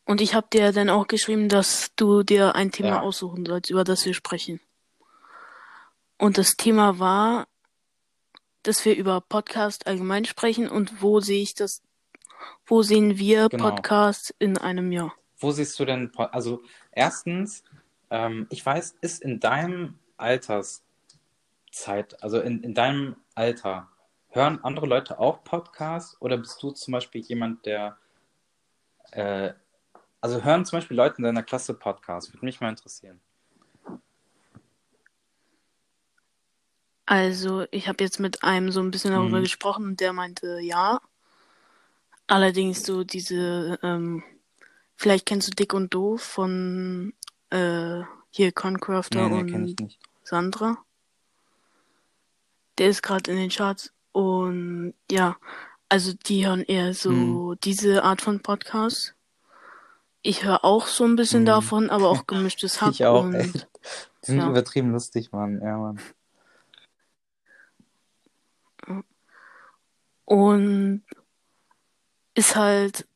Und 0.05 0.21
ich 0.21 0.35
habe 0.35 0.47
dir 0.53 0.73
dann 0.73 0.89
auch 0.89 1.09
geschrieben, 1.09 1.49
dass 1.49 1.93
du 1.97 2.23
dir 2.23 2.55
ein 2.55 2.71
Thema 2.71 2.89
Ja. 2.91 3.01
aussuchen 3.01 3.45
sollst, 3.45 3.69
über 3.71 3.85
das 3.85 4.07
wir 4.07 4.15
sprechen. 4.15 4.61
Und 6.17 6.39
das 6.39 6.57
Thema 6.57 6.99
war, 6.99 7.49
dass 8.63 8.85
wir 8.85 8.97
über 8.97 9.21
Podcast 9.21 9.87
allgemein 9.87 10.25
sprechen 10.25 10.69
und 10.69 11.03
wo 11.03 11.21
sehe 11.21 11.43
ich 11.43 11.55
das, 11.55 11.83
wo 12.66 12.83
sehen 12.83 13.18
wir 13.18 13.48
Genau. 13.48 13.70
Podcast 13.70 14.35
in 14.38 14.59
einem 14.59 14.92
Jahr? 14.92 15.14
Wo 15.38 15.51
siehst 15.53 15.79
du 15.79 15.85
denn, 15.85 16.11
also 16.16 16.62
erstens, 16.92 17.62
ähm, 18.11 18.46
ich 18.51 18.64
weiß, 18.64 18.96
ist 19.01 19.22
in 19.22 19.38
deinem 19.40 19.98
Alterszeit, 20.16 20.83
also 22.20 22.40
in, 22.40 22.62
in 22.62 22.74
deinem 22.74 23.16
Alter, 23.35 23.88
hören 24.31 24.62
andere 24.64 24.87
Leute 24.87 25.18
auch 25.20 25.44
Podcasts 25.44 26.20
oder 26.20 26.37
bist 26.38 26.62
du 26.62 26.72
zum 26.72 26.92
Beispiel 26.92 27.20
jemand, 27.22 27.64
der, 27.66 27.96
äh, 29.12 29.53
also 30.20 30.42
hören 30.42 30.64
zum 30.66 30.79
Beispiel 30.79 30.96
Leute 30.96 31.18
in 31.18 31.24
deiner 31.24 31.42
Klasse 31.44 31.74
Podcasts? 31.74 32.33
Würde 32.33 32.44
mich 32.44 32.61
mal 32.61 32.70
interessieren. 32.70 33.20
Also, 37.07 37.64
ich 37.70 37.88
habe 37.88 38.05
jetzt 38.05 38.20
mit 38.20 38.42
einem 38.42 38.70
so 38.70 38.81
ein 38.81 38.90
bisschen 38.90 39.12
darüber 39.12 39.38
Mhm. 39.38 39.42
gesprochen 39.42 39.85
und 39.87 40.01
der 40.01 40.12
meinte 40.12 40.59
ja. 40.61 41.01
Allerdings 42.29 42.85
so 42.85 43.05
diese, 43.05 43.79
ähm, 43.83 44.23
vielleicht 44.97 45.27
kennst 45.27 45.49
du 45.49 45.53
Dick 45.53 45.73
und 45.75 45.93
Doof 45.95 46.23
von 46.23 47.12
äh, 47.51 48.03
hier 48.31 48.53
Concrafter 48.53 49.29
Nee, 49.29 49.43
nee, 49.43 49.55
und. 49.55 49.99
Sandra. 50.23 50.77
Der 52.77 52.91
ist 52.91 53.03
gerade 53.03 53.31
in 53.31 53.38
den 53.38 53.51
Charts 53.51 53.93
und 54.12 54.95
ja, 55.11 55.37
also 55.88 56.12
die 56.12 56.47
hören 56.47 56.62
eher 56.62 56.93
so 56.95 57.11
Mhm. 57.11 57.59
diese 57.64 58.05
Art 58.05 58.21
von 58.21 58.41
Podcast. 58.41 59.14
Ich 60.23 60.45
höre 60.45 60.64
auch 60.64 60.87
so 60.87 61.05
ein 61.05 61.17
bisschen 61.17 61.43
Mhm. 61.43 61.47
davon, 61.47 61.91
aber 61.91 62.11
auch 62.11 62.27
gemischtes 62.27 62.83
Hack 62.83 62.91
Ich 62.93 63.07
auch, 63.07 63.25
und 63.25 63.35
ey. 63.35 63.51
Die 63.51 63.61
sind 64.23 64.38
ja. 64.38 64.51
übertrieben 64.51 64.93
lustig, 64.93 65.33
Mann. 65.33 65.61
Ja, 65.62 65.79
Mann. 65.79 65.99
Und 70.25 71.03
ist 72.38 72.55
halt, 72.55 73.07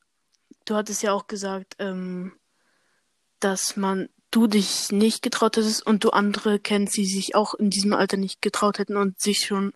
du 0.64 0.74
hattest 0.74 1.02
ja 1.02 1.12
auch 1.12 1.28
gesagt, 1.28 1.76
ähm, 1.78 2.32
dass 3.38 3.76
man, 3.76 4.08
du 4.32 4.46
dich 4.46 4.90
nicht 4.90 5.22
getraut 5.22 5.56
hättest 5.56 5.86
und 5.86 6.04
du 6.04 6.10
andere 6.10 6.58
kennst, 6.58 6.96
die 6.96 7.04
sich 7.04 7.34
auch 7.34 7.54
in 7.54 7.70
diesem 7.70 7.92
Alter 7.92 8.16
nicht 8.16 8.42
getraut 8.42 8.78
hätten 8.78 8.96
und 8.96 9.20
sich 9.20 9.44
schon 9.44 9.74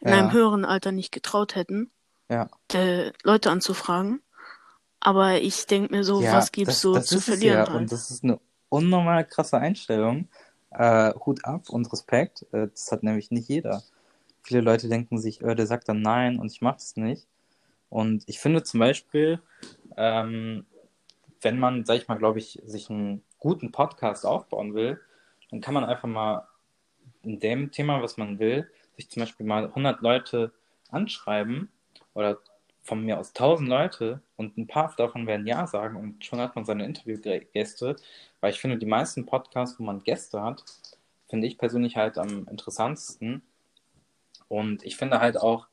in 0.00 0.08
einem 0.08 0.28
Ja, 0.28 0.32
höheren 0.32 0.64
Alter 0.64 0.92
nicht 0.92 1.12
getraut 1.12 1.56
hätten, 1.56 1.90
ja. 2.30 2.48
äh, 2.72 3.12
Leute 3.22 3.50
anzufragen. 3.50 4.22
Aber 5.00 5.40
ich 5.40 5.66
denk 5.66 5.90
mir 5.90 6.04
so, 6.04 6.22
Ja, 6.22 6.34
was 6.34 6.52
gibt's 6.52 6.74
das, 6.74 6.80
so 6.80 6.94
das 6.94 7.06
zu 7.06 7.20
verlieren 7.20 7.58
ja. 7.58 7.68
halt? 7.68 7.80
Und 7.82 7.92
das 7.92 8.10
ist 8.10 8.24
eine 8.24 8.40
unnormal 8.70 9.24
krasse 9.26 9.58
Einstellung. 9.58 10.28
Äh, 10.70 11.12
Hut 11.14 11.44
ab 11.44 11.68
und 11.68 11.92
Respekt. 11.92 12.46
Äh, 12.52 12.68
das 12.68 12.90
hat 12.92 13.02
nämlich 13.02 13.30
nicht 13.30 13.48
jeder. 13.48 13.82
Viele 14.42 14.60
Leute 14.62 14.88
denken 14.88 15.18
sich, 15.18 15.42
äh, 15.42 15.54
der 15.54 15.66
sagt 15.66 15.88
dann 15.88 16.00
nein 16.00 16.38
und 16.38 16.50
ich 16.50 16.60
mache 16.62 16.78
es 16.78 16.96
nicht. 16.96 17.26
Und 17.88 18.24
ich 18.26 18.38
finde 18.38 18.62
zum 18.62 18.80
Beispiel, 18.80 19.40
ähm, 19.96 20.66
wenn 21.40 21.58
man, 21.58 21.84
sag 21.84 21.96
ich 21.96 22.08
mal, 22.08 22.18
glaube 22.18 22.38
ich, 22.38 22.60
sich 22.64 22.90
einen 22.90 23.22
guten 23.38 23.72
Podcast 23.72 24.26
aufbauen 24.26 24.74
will, 24.74 25.00
dann 25.50 25.60
kann 25.60 25.74
man 25.74 25.84
einfach 25.84 26.08
mal 26.08 26.48
in 27.22 27.38
dem 27.40 27.70
Thema, 27.70 28.02
was 28.02 28.16
man 28.16 28.38
will, 28.38 28.68
sich 28.96 29.08
zum 29.10 29.20
Beispiel 29.20 29.46
mal 29.46 29.66
100 29.66 30.00
Leute 30.00 30.52
anschreiben 30.90 31.68
oder 32.14 32.38
von 32.82 33.04
mir 33.04 33.18
aus 33.18 33.28
1000 33.30 33.68
Leute 33.68 34.20
und 34.36 34.56
ein 34.56 34.66
paar 34.66 34.94
davon 34.96 35.26
werden 35.26 35.46
Ja 35.46 35.66
sagen 35.66 35.96
und 35.96 36.24
schon 36.24 36.40
hat 36.40 36.54
man 36.54 36.64
seine 36.64 36.84
Interviewgäste, 36.84 37.96
weil 38.40 38.52
ich 38.52 38.60
finde, 38.60 38.78
die 38.78 38.86
meisten 38.86 39.26
Podcasts, 39.26 39.78
wo 39.78 39.84
man 39.84 40.04
Gäste 40.04 40.40
hat, 40.40 40.64
finde 41.28 41.46
ich 41.46 41.58
persönlich 41.58 41.96
halt 41.96 42.16
am 42.16 42.46
interessantesten. 42.48 43.42
Und 44.48 44.84
ich 44.84 44.96
finde 44.96 45.20
halt 45.20 45.36
auch, 45.36 45.66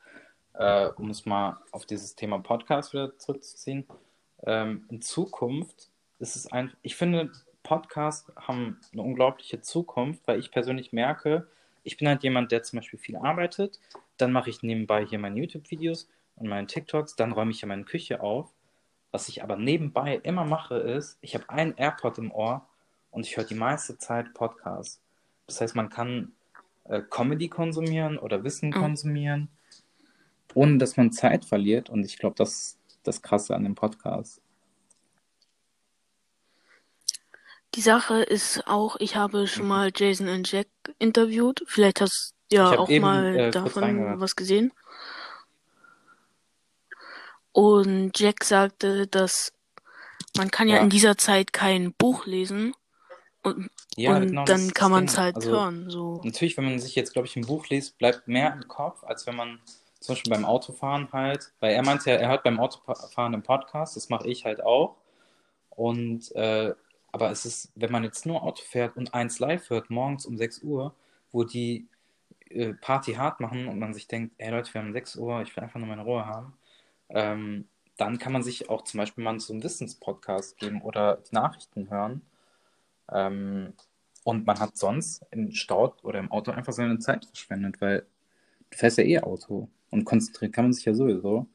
äh, 0.53 0.87
um 0.97 1.09
es 1.09 1.25
mal 1.25 1.57
auf 1.71 1.85
dieses 1.85 2.15
Thema 2.15 2.39
Podcast 2.39 2.93
wieder 2.93 3.17
zurückzuziehen, 3.17 3.85
ähm, 4.45 4.85
in 4.89 5.01
Zukunft 5.01 5.89
ist 6.19 6.35
es 6.35 6.51
einfach, 6.51 6.75
ich 6.81 6.95
finde, 6.95 7.31
Podcasts 7.63 8.31
haben 8.35 8.79
eine 8.91 9.01
unglaubliche 9.01 9.61
Zukunft, 9.61 10.27
weil 10.27 10.39
ich 10.39 10.51
persönlich 10.51 10.91
merke, 10.93 11.47
ich 11.83 11.97
bin 11.97 12.07
halt 12.07 12.23
jemand, 12.23 12.51
der 12.51 12.63
zum 12.63 12.79
Beispiel 12.79 12.99
viel 12.99 13.15
arbeitet, 13.15 13.79
dann 14.17 14.31
mache 14.31 14.49
ich 14.49 14.63
nebenbei 14.63 15.05
hier 15.05 15.19
meine 15.19 15.39
YouTube-Videos 15.39 16.09
und 16.35 16.47
meine 16.47 16.67
TikToks, 16.67 17.15
dann 17.15 17.31
räume 17.31 17.51
ich 17.51 17.61
ja 17.61 17.67
meine 17.67 17.83
Küche 17.83 18.21
auf. 18.21 18.49
Was 19.11 19.29
ich 19.29 19.43
aber 19.43 19.57
nebenbei 19.57 20.19
immer 20.23 20.43
mache, 20.45 20.75
ist, 20.75 21.17
ich 21.21 21.35
habe 21.35 21.49
einen 21.49 21.75
AirPod 21.77 22.17
im 22.17 22.31
Ohr 22.31 22.67
und 23.11 23.25
ich 23.25 23.37
höre 23.37 23.43
die 23.43 23.55
meiste 23.55 23.97
Zeit 23.97 24.33
Podcasts. 24.33 24.99
Das 25.45 25.61
heißt, 25.61 25.75
man 25.75 25.89
kann 25.89 26.31
äh, 26.85 27.01
Comedy 27.09 27.47
konsumieren 27.49 28.17
oder 28.17 28.43
Wissen 28.43 28.69
Mhm. 28.69 28.73
konsumieren, 28.73 29.49
ohne 30.55 30.77
dass 30.77 30.97
man 30.97 31.11
Zeit 31.11 31.45
verliert. 31.45 31.89
Und 31.89 32.05
ich 32.05 32.17
glaube, 32.17 32.35
das 32.37 32.49
ist 32.53 32.77
das 33.03 33.21
Krasse 33.21 33.55
an 33.55 33.63
dem 33.63 33.75
Podcast. 33.75 34.41
Die 37.75 37.81
Sache 37.81 38.21
ist 38.21 38.67
auch, 38.67 38.97
ich 38.99 39.15
habe 39.15 39.47
schon 39.47 39.67
mal 39.67 39.91
Jason 39.95 40.29
und 40.29 40.51
Jack 40.51 40.67
interviewt. 40.99 41.63
Vielleicht 41.67 42.01
hast 42.01 42.35
du 42.49 42.55
ja 42.57 42.77
auch 42.77 42.89
eben 42.89 43.03
mal 43.03 43.35
äh, 43.35 43.51
davon 43.51 44.19
was 44.19 44.35
gesehen. 44.35 44.71
Und 47.51 48.17
Jack 48.19 48.43
sagte, 48.43 49.07
dass 49.07 49.53
man 50.37 50.49
kann 50.51 50.67
ja, 50.67 50.77
Ja. 50.77 50.81
in 50.81 50.89
dieser 50.89 51.17
Zeit 51.17 51.53
kein 51.53 51.93
Buch 51.93 52.25
lesen 52.25 52.73
und, 53.43 53.69
Ja, 53.95 54.15
und 54.17 54.27
genau, 54.27 54.45
dann 54.45 54.73
kann 54.73 54.91
man 54.91 55.05
es 55.05 55.17
halt 55.17 55.35
Also, 55.35 55.51
hören. 55.51 55.89
So. 55.89 56.21
Natürlich, 56.23 56.57
wenn 56.57 56.65
man 56.65 56.79
sich 56.79 56.95
jetzt, 56.95 57.13
glaube 57.13 57.27
ich, 57.27 57.35
ein 57.35 57.45
Buch 57.45 57.67
liest, 57.69 57.97
bleibt 57.97 58.27
mehr 58.27 58.53
im 58.53 58.67
Kopf, 58.67 59.03
als 59.03 59.27
wenn 59.27 59.35
man 59.35 59.59
zum 60.03 60.13
Beispiel 60.15 60.33
beim 60.33 60.45
Autofahren 60.45 61.11
halt, 61.11 61.53
weil 61.59 61.73
er 61.73 61.83
meinte 61.83 62.09
ja, 62.11 62.17
er 62.17 62.29
hört 62.29 62.43
beim 62.43 62.59
Autofahren 62.59 63.33
einen 63.33 63.43
Podcast, 63.43 63.95
das 63.95 64.09
mache 64.09 64.27
ich 64.27 64.45
halt 64.45 64.63
auch. 64.63 64.97
Und 65.69 66.35
äh, 66.35 66.73
aber 67.11 67.31
es 67.31 67.45
ist, 67.45 67.71
wenn 67.75 67.91
man 67.91 68.03
jetzt 68.03 68.25
nur 68.25 68.43
Auto 68.43 68.63
fährt 68.63 68.97
und 68.97 69.13
eins 69.13 69.39
live 69.39 69.69
hört, 69.69 69.89
morgens 69.89 70.25
um 70.25 70.37
6 70.37 70.63
Uhr, 70.63 70.95
wo 71.31 71.43
die 71.43 71.87
äh, 72.49 72.73
Party 72.73 73.13
hart 73.13 73.39
machen 73.39 73.67
und 73.67 73.79
man 73.79 73.93
sich 73.93 74.07
denkt, 74.07 74.35
ey 74.39 74.51
Leute, 74.51 74.73
wir 74.73 74.81
haben 74.81 74.93
6 74.93 75.15
Uhr, 75.17 75.41
ich 75.41 75.55
will 75.55 75.63
einfach 75.63 75.79
nur 75.79 75.87
meine 75.87 76.03
Ruhe 76.03 76.25
haben, 76.25 76.57
ähm, 77.09 77.67
dann 77.97 78.17
kann 78.19 78.33
man 78.33 78.43
sich 78.43 78.69
auch 78.69 78.83
zum 78.83 78.99
Beispiel 78.99 79.23
mal 79.23 79.39
so 79.39 79.53
einen 79.53 79.63
Wissenspodcast 79.63 80.57
geben 80.57 80.81
oder 80.81 81.17
die 81.17 81.35
Nachrichten 81.35 81.89
hören. 81.89 82.23
Ähm, 83.11 83.73
und 84.23 84.45
man 84.47 84.59
hat 84.59 84.77
sonst 84.77 85.25
im 85.31 85.51
Stau 85.51 85.95
oder 86.03 86.19
im 86.19 86.31
Auto 86.31 86.51
einfach 86.51 86.73
seine 86.73 86.99
Zeit 86.99 87.25
verschwendet, 87.25 87.81
weil 87.81 88.05
du 88.71 88.77
fährst 88.77 88.97
ja 88.97 89.03
eh 89.03 89.19
Auto 89.19 89.69
und 89.93 90.05
konzentrieren 90.05 90.51
kann 90.51 90.65
man 90.65 90.73
sich 90.73 90.85
ja 90.85 90.93
sowieso. 90.93 91.45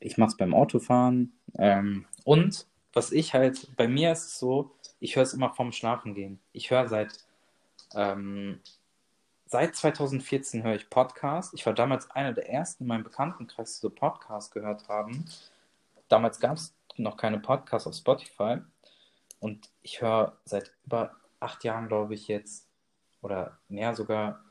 Ich 0.00 0.18
mache 0.18 0.30
es 0.30 0.36
beim 0.36 0.54
Autofahren. 0.54 1.32
Ähm, 1.56 2.04
und 2.24 2.66
was 2.92 3.12
ich 3.12 3.32
halt, 3.32 3.70
bei 3.76 3.86
mir 3.86 4.12
ist 4.12 4.26
es 4.26 4.38
so, 4.38 4.72
ich 4.98 5.14
höre 5.14 5.22
es 5.22 5.34
immer 5.34 5.54
vorm 5.54 5.70
Schlafen 5.72 6.14
gehen. 6.14 6.40
Ich 6.52 6.70
höre 6.70 6.88
seit, 6.88 7.24
ähm, 7.94 8.60
seit 9.46 9.76
2014 9.76 10.64
höre 10.64 10.74
ich 10.74 10.90
Podcasts. 10.90 11.54
Ich 11.54 11.64
war 11.64 11.74
damals 11.74 12.10
einer 12.10 12.32
der 12.32 12.50
ersten 12.50 12.84
in 12.84 12.88
meinem 12.88 13.04
Bekanntenkreis, 13.04 13.76
die 13.76 13.82
so 13.82 13.90
Podcasts 13.90 14.50
gehört 14.50 14.88
haben. 14.88 15.24
Damals 16.08 16.40
gab 16.40 16.56
es 16.56 16.74
noch 16.96 17.16
keine 17.16 17.38
Podcasts 17.38 17.86
auf 17.86 17.94
Spotify. 17.94 18.58
Und 19.38 19.70
ich 19.82 20.00
höre 20.00 20.36
seit 20.44 20.72
über 20.84 21.14
acht 21.38 21.62
Jahren, 21.62 21.86
glaube 21.86 22.14
ich, 22.14 22.26
jetzt, 22.26 22.66
oder 23.22 23.58
mehr 23.68 23.94
sogar, 23.94 24.42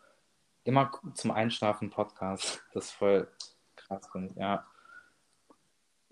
immer 0.67 0.91
zum 1.15 1.31
Einschlafen 1.31 1.89
Podcast. 1.89 2.61
Das 2.73 2.85
ist 2.85 2.91
voll 2.91 3.27
krass, 3.75 4.07
finde 4.11 4.29
ich. 4.31 4.35
Ja. 4.37 4.65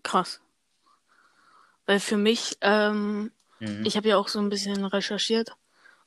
Krass. 0.04 0.42
Weil 1.86 2.00
für 2.00 2.18
mich, 2.18 2.58
ähm, 2.62 3.32
Mhm. 3.60 3.86
ich 3.86 3.96
habe 3.98 4.08
ja 4.10 4.18
auch 4.18 4.28
so 4.28 4.40
ein 4.40 4.50
bisschen 4.50 4.86
recherchiert. 4.86 5.56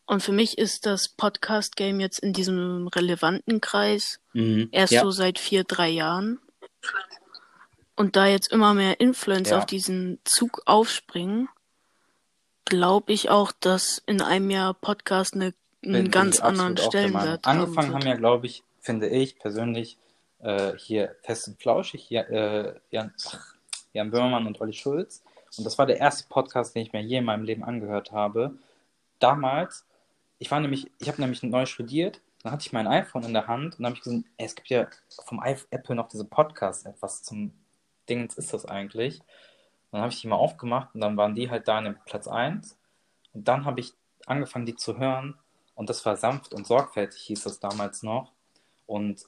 Und 0.06 0.22
für 0.22 0.32
mich 0.32 0.56
ist 0.58 0.86
das 0.86 1.08
Podcast-Game 1.08 2.00
jetzt 2.00 2.18
in 2.20 2.32
diesem 2.32 2.88
relevanten 2.88 3.60
Kreis 3.60 4.20
Mhm. 4.32 4.68
erst 4.72 4.92
Ja. 4.92 5.02
so 5.02 5.10
seit 5.10 5.38
vier, 5.38 5.64
drei 5.64 5.88
Jahren. 5.88 6.40
Und 7.96 8.16
da 8.16 8.26
jetzt 8.26 8.50
immer 8.52 8.74
mehr 8.74 9.00
Influencer 9.00 9.52
Ja. 9.52 9.58
auf 9.58 9.66
diesen 9.66 10.20
Zug 10.24 10.62
aufspringen, 10.66 11.48
glaube 12.64 13.12
ich 13.12 13.28
auch, 13.30 13.52
dass 13.52 14.02
in 14.06 14.20
einem 14.22 14.50
Jahr 14.50 14.74
Podcast 14.74 15.34
eine, 15.34 15.52
einen 15.88 16.10
ganz 16.10 16.40
anderen. 16.40 16.76
Stellenwert 16.76 17.46
Angefangen 17.46 17.94
haben 17.94 18.06
ja, 18.06 18.14
glaube 18.14 18.46
ich, 18.46 18.62
finde 18.80 19.08
ich 19.08 19.38
persönlich, 19.38 19.98
äh, 20.40 20.72
hier 20.76 21.16
Fest 21.22 21.48
und 21.48 21.60
Flauschig, 21.60 22.08
ja, 22.10 22.22
äh, 22.22 22.74
Jan, 22.90 23.12
ach, 23.26 23.54
Jan 23.92 24.10
Böhmermann 24.10 24.46
und 24.46 24.60
Olli 24.60 24.72
Schulz. 24.72 25.22
Und 25.56 25.64
das 25.64 25.78
war 25.78 25.86
der 25.86 25.98
erste 25.98 26.28
Podcast, 26.28 26.74
den 26.74 26.82
ich 26.82 26.92
mir 26.92 27.02
je 27.02 27.18
in 27.18 27.24
meinem 27.24 27.44
Leben 27.44 27.64
angehört 27.64 28.12
habe. 28.12 28.58
Damals, 29.18 29.86
ich 30.38 30.50
war 30.50 30.60
nämlich, 30.60 30.90
ich 31.00 31.08
habe 31.08 31.20
nämlich 31.20 31.42
neu 31.42 31.66
studiert, 31.66 32.20
dann 32.42 32.52
hatte 32.52 32.66
ich 32.66 32.72
mein 32.72 32.86
iPhone 32.86 33.24
in 33.24 33.32
der 33.32 33.48
Hand 33.48 33.78
und 33.78 33.84
habe 33.84 33.96
ich 33.96 34.02
gesehen, 34.02 34.24
ey, 34.36 34.46
es 34.46 34.54
gibt 34.54 34.68
ja 34.68 34.86
vom 35.24 35.42
Apple 35.42 35.94
noch 35.96 36.08
diese 36.08 36.24
Podcast-App, 36.24 36.96
was 37.00 37.22
zum 37.22 37.52
Dingens 38.08 38.36
ist 38.36 38.52
das 38.52 38.64
eigentlich? 38.64 39.20
Dann 39.90 40.02
habe 40.02 40.12
ich 40.12 40.20
die 40.20 40.28
mal 40.28 40.36
aufgemacht 40.36 40.94
und 40.94 41.00
dann 41.00 41.16
waren 41.16 41.34
die 41.34 41.50
halt 41.50 41.66
da 41.66 41.78
in 41.78 41.86
dem 41.86 41.96
Platz 42.04 42.28
1. 42.28 42.78
Und 43.32 43.48
dann 43.48 43.64
habe 43.64 43.80
ich 43.80 43.94
angefangen, 44.26 44.66
die 44.66 44.76
zu 44.76 44.98
hören. 44.98 45.38
Und 45.78 45.88
das 45.88 46.04
war 46.04 46.16
sanft 46.16 46.52
und 46.54 46.66
sorgfältig, 46.66 47.22
hieß 47.22 47.44
das 47.44 47.60
damals 47.60 48.02
noch. 48.02 48.32
Und 48.88 49.24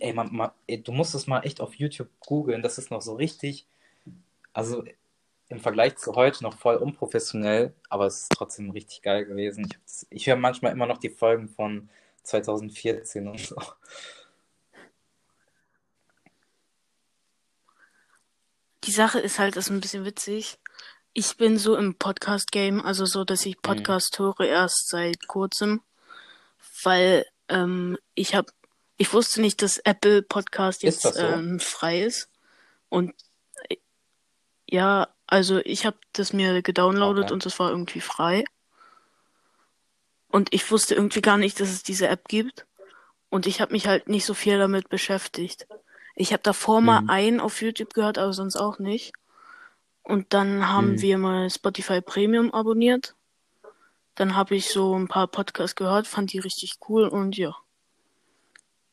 ey, 0.00 0.14
man, 0.14 0.34
man, 0.34 0.50
ey, 0.66 0.82
du 0.82 0.90
musst 0.90 1.14
es 1.14 1.26
mal 1.26 1.40
echt 1.40 1.60
auf 1.60 1.74
YouTube 1.74 2.08
googeln. 2.20 2.62
Das 2.62 2.78
ist 2.78 2.90
noch 2.90 3.02
so 3.02 3.14
richtig, 3.14 3.66
also 4.54 4.84
im 5.50 5.60
Vergleich 5.60 5.96
zu 5.96 6.14
heute 6.14 6.44
noch 6.44 6.56
voll 6.56 6.76
unprofessionell, 6.76 7.74
aber 7.90 8.06
es 8.06 8.22
ist 8.22 8.32
trotzdem 8.32 8.70
richtig 8.70 9.02
geil 9.02 9.26
gewesen. 9.26 9.68
Ich, 9.68 10.06
ich 10.08 10.26
höre 10.26 10.36
manchmal 10.36 10.72
immer 10.72 10.86
noch 10.86 10.96
die 10.96 11.10
Folgen 11.10 11.50
von 11.50 11.90
2014 12.22 13.28
und 13.28 13.38
so. 13.38 13.56
Die 18.84 18.92
Sache 18.92 19.20
ist 19.20 19.38
halt, 19.38 19.56
das 19.56 19.66
ist 19.66 19.70
ein 19.70 19.82
bisschen 19.82 20.06
witzig. 20.06 20.58
Ich 21.14 21.36
bin 21.36 21.58
so 21.58 21.76
im 21.76 21.94
Podcast-Game, 21.94 22.80
also 22.84 23.04
so, 23.04 23.24
dass 23.24 23.44
Mhm. 23.44 23.50
ich 23.50 23.62
Podcast 23.62 24.18
höre 24.18 24.40
erst 24.40 24.88
seit 24.88 25.26
kurzem, 25.28 25.82
weil 26.82 27.26
ähm, 27.48 27.98
ich 28.14 28.34
habe, 28.34 28.50
ich 28.96 29.12
wusste 29.12 29.40
nicht, 29.40 29.60
dass 29.62 29.78
Apple 29.78 30.22
Podcast 30.22 30.82
jetzt 30.82 31.02
so? 31.02 31.20
ähm, 31.20 31.60
frei 31.60 32.02
ist. 32.02 32.28
Und 32.88 33.12
äh, 33.68 33.76
ja, 34.68 35.08
also 35.26 35.58
ich 35.58 35.84
habe 35.84 35.98
das 36.12 36.32
mir 36.32 36.62
gedownloadet 36.62 37.24
Okay. 37.24 37.32
und 37.34 37.44
das 37.44 37.58
war 37.58 37.70
irgendwie 37.70 38.00
frei. 38.00 38.44
Und 40.28 40.54
ich 40.54 40.70
wusste 40.70 40.94
irgendwie 40.94 41.20
gar 41.20 41.36
nicht, 41.36 41.60
dass 41.60 41.68
es 41.68 41.82
diese 41.82 42.08
App 42.08 42.26
gibt. 42.28 42.66
Und 43.28 43.46
ich 43.46 43.60
habe 43.60 43.72
mich 43.72 43.86
halt 43.86 44.08
nicht 44.08 44.24
so 44.24 44.32
viel 44.32 44.58
damit 44.58 44.88
beschäftigt. 44.88 45.66
Ich 46.16 46.32
habe 46.32 46.42
davor 46.42 46.80
mal 46.80 47.02
Mhm. 47.02 47.10
einen 47.10 47.40
auf 47.40 47.60
YouTube 47.60 47.92
gehört, 47.92 48.16
aber 48.16 48.32
sonst 48.32 48.56
auch 48.56 48.78
nicht. 48.78 49.12
Und 50.02 50.32
dann 50.34 50.68
haben 50.68 50.92
Mhm. 50.92 51.00
wir 51.02 51.18
mal 51.18 51.50
Spotify 51.50 52.00
Premium 52.00 52.52
abonniert. 52.52 53.14
Dann 54.14 54.36
habe 54.36 54.56
ich 54.56 54.68
so 54.68 54.98
ein 54.98 55.08
paar 55.08 55.26
Podcasts 55.28 55.76
gehört, 55.76 56.06
fand 56.06 56.32
die 56.32 56.38
richtig 56.38 56.78
cool 56.88 57.08
und 57.08 57.36
ja. 57.36 57.56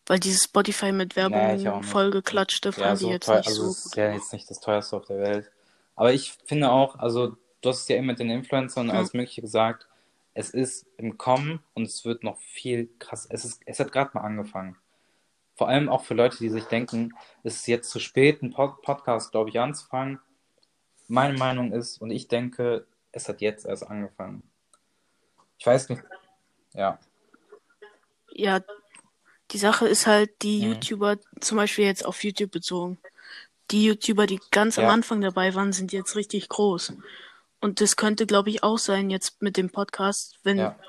Weil 0.05 0.19
dieses 0.19 0.45
Spotify 0.45 0.91
mit 0.91 1.11
ich 1.11 1.17
Werbung 1.17 1.57
nicht. 1.57 1.85
vollgeklatschte 1.85 2.69
Ja, 2.69 2.73
fand 2.73 2.95
ich 2.95 2.99
so 3.01 3.11
jetzt 3.11 3.25
teuer, 3.25 3.37
nicht 3.37 3.47
also 3.47 3.63
so 3.65 3.71
es 3.71 3.85
ist 3.85 3.95
ja 3.95 4.13
jetzt 4.13 4.33
nicht 4.33 4.49
das 4.49 4.59
teuerste 4.59 4.95
auf 4.95 5.05
der 5.05 5.19
Welt. 5.19 5.51
Aber 5.95 6.13
ich 6.13 6.33
finde 6.45 6.71
auch, 6.71 6.95
also 6.97 7.35
du 7.61 7.69
hast 7.69 7.81
es 7.81 7.87
ja 7.89 7.97
eben 7.97 8.07
mit 8.07 8.19
den 8.19 8.29
Influencern 8.29 8.85
und 8.85 8.91
Ja. 8.91 8.99
alles 8.99 9.13
Mögliche 9.13 9.41
gesagt, 9.41 9.87
es 10.33 10.51
ist 10.51 10.85
im 10.97 11.17
Kommen 11.17 11.61
und 11.73 11.83
es 11.83 12.05
wird 12.05 12.23
noch 12.23 12.37
viel 12.37 12.89
krass. 12.99 13.27
Es 13.29 13.43
ist, 13.43 13.61
es 13.65 13.79
hat 13.79 13.91
gerade 13.91 14.11
mal 14.13 14.21
angefangen. 14.21 14.77
Vor 15.55 15.67
allem 15.67 15.89
auch 15.89 16.05
für 16.05 16.13
Leute, 16.13 16.37
die 16.37 16.49
sich 16.49 16.63
denken, 16.65 17.13
es 17.43 17.55
ist 17.57 17.67
jetzt 17.67 17.89
zu 17.89 17.99
spät, 17.99 18.41
einen 18.41 18.53
Pod 18.53 18.81
Podcast, 18.81 19.31
glaube 19.31 19.49
ich, 19.49 19.59
anzufangen. 19.59 20.19
Meine 21.09 21.37
Meinung 21.37 21.73
ist, 21.73 21.99
und 22.01 22.11
ich 22.11 22.27
denke, 22.27 22.85
es 23.11 23.27
hat 23.27 23.41
jetzt 23.41 23.65
erst 23.65 23.85
angefangen. 23.87 24.43
Ich 25.57 25.65
weiß 25.65 25.89
nicht. 25.89 26.01
Ja. 26.73 26.99
Ja, 28.31 28.61
die 29.51 29.57
Sache 29.57 29.87
ist 29.87 30.07
halt, 30.07 30.41
die 30.43 30.61
Mhm. 30.65 30.73
YouTuber, 30.73 31.17
zum 31.41 31.57
Beispiel 31.57 31.85
jetzt 31.85 32.05
auf 32.05 32.23
YouTube 32.23 32.51
bezogen, 32.51 32.99
die 33.71 33.85
YouTuber, 33.85 34.27
die 34.27 34.39
ganz 34.51 34.77
am 34.77 34.85
Ja. 34.85 34.91
Anfang 34.91 35.21
dabei 35.21 35.53
waren, 35.55 35.73
sind 35.73 35.91
jetzt 35.91 36.15
richtig 36.15 36.47
groß. 36.47 36.93
Und 37.59 37.81
das 37.81 37.95
könnte, 37.95 38.25
glaube 38.25 38.49
ich, 38.49 38.63
auch 38.63 38.77
sein 38.77 39.09
jetzt 39.09 39.41
mit 39.41 39.57
dem 39.57 39.69
Podcast, 39.69 40.39
wenn 40.43 40.57
Ja. 40.59 40.79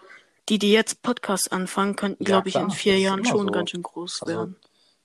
die, 0.49 0.59
die 0.59 0.71
jetzt 0.73 1.03
Podcast 1.03 1.51
anfangen, 1.53 1.97
könnten, 1.97 2.23
Ja, 2.23 2.27
glaube 2.29 2.49
ich, 2.51 2.57
in 2.57 2.71
vier 2.71 2.99
Jahren 2.99 3.25
schon 3.25 3.47
so. 3.47 3.53
ganz 3.53 3.71
schön 3.71 3.83
groß 3.83 4.23
Also, 4.23 4.35
werden. 4.35 4.57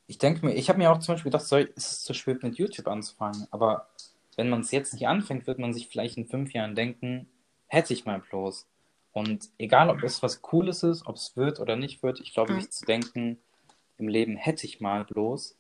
Ich 0.08 0.18
denke 0.20 0.46
mir, 0.46 0.54
ich 0.54 0.70
habe 0.70 0.78
mir 0.78 0.92
auch 0.92 1.00
zum 1.00 1.16
Beispiel 1.16 1.32
gedacht, 1.32 1.48
soll, 1.48 1.62
ist 1.76 1.92
es 1.92 2.02
zu 2.04 2.14
spät 2.14 2.44
mit 2.44 2.58
YouTube 2.58 2.88
anzufangen? 2.88 3.48
Aber 3.50 3.90
wenn 4.38 4.50
man 4.50 4.62
es 4.62 4.72
jetzt 4.72 4.94
nicht 4.94 5.08
anfängt, 5.08 5.48
wird 5.48 5.60
man 5.60 5.74
sich 5.74 5.88
vielleicht 5.88 6.18
in 6.18 6.28
fünf 6.28 6.54
Jahren 6.54 6.76
denken, 6.76 7.28
hätte 7.68 7.94
ich 7.94 8.06
mal 8.06 8.20
bloß. 8.20 8.68
Und 9.14 9.50
egal, 9.58 9.90
ob 9.90 10.04
es 10.04 10.22
was 10.22 10.42
Cooles 10.42 10.84
ist, 10.84 11.06
ob 11.08 11.16
es 11.16 11.38
wird 11.38 11.60
oder 11.60 11.76
nicht 11.76 12.04
wird, 12.04 12.20
ich 12.20 12.34
glaube, 12.34 12.54
Mhm. 12.54 12.70
zu 12.70 12.86
denken, 12.86 13.40
im 13.98 14.08
Leben 14.10 14.36
hätte 14.36 14.66
ich 14.66 14.82
mal 14.82 15.06
bloß, 15.06 15.56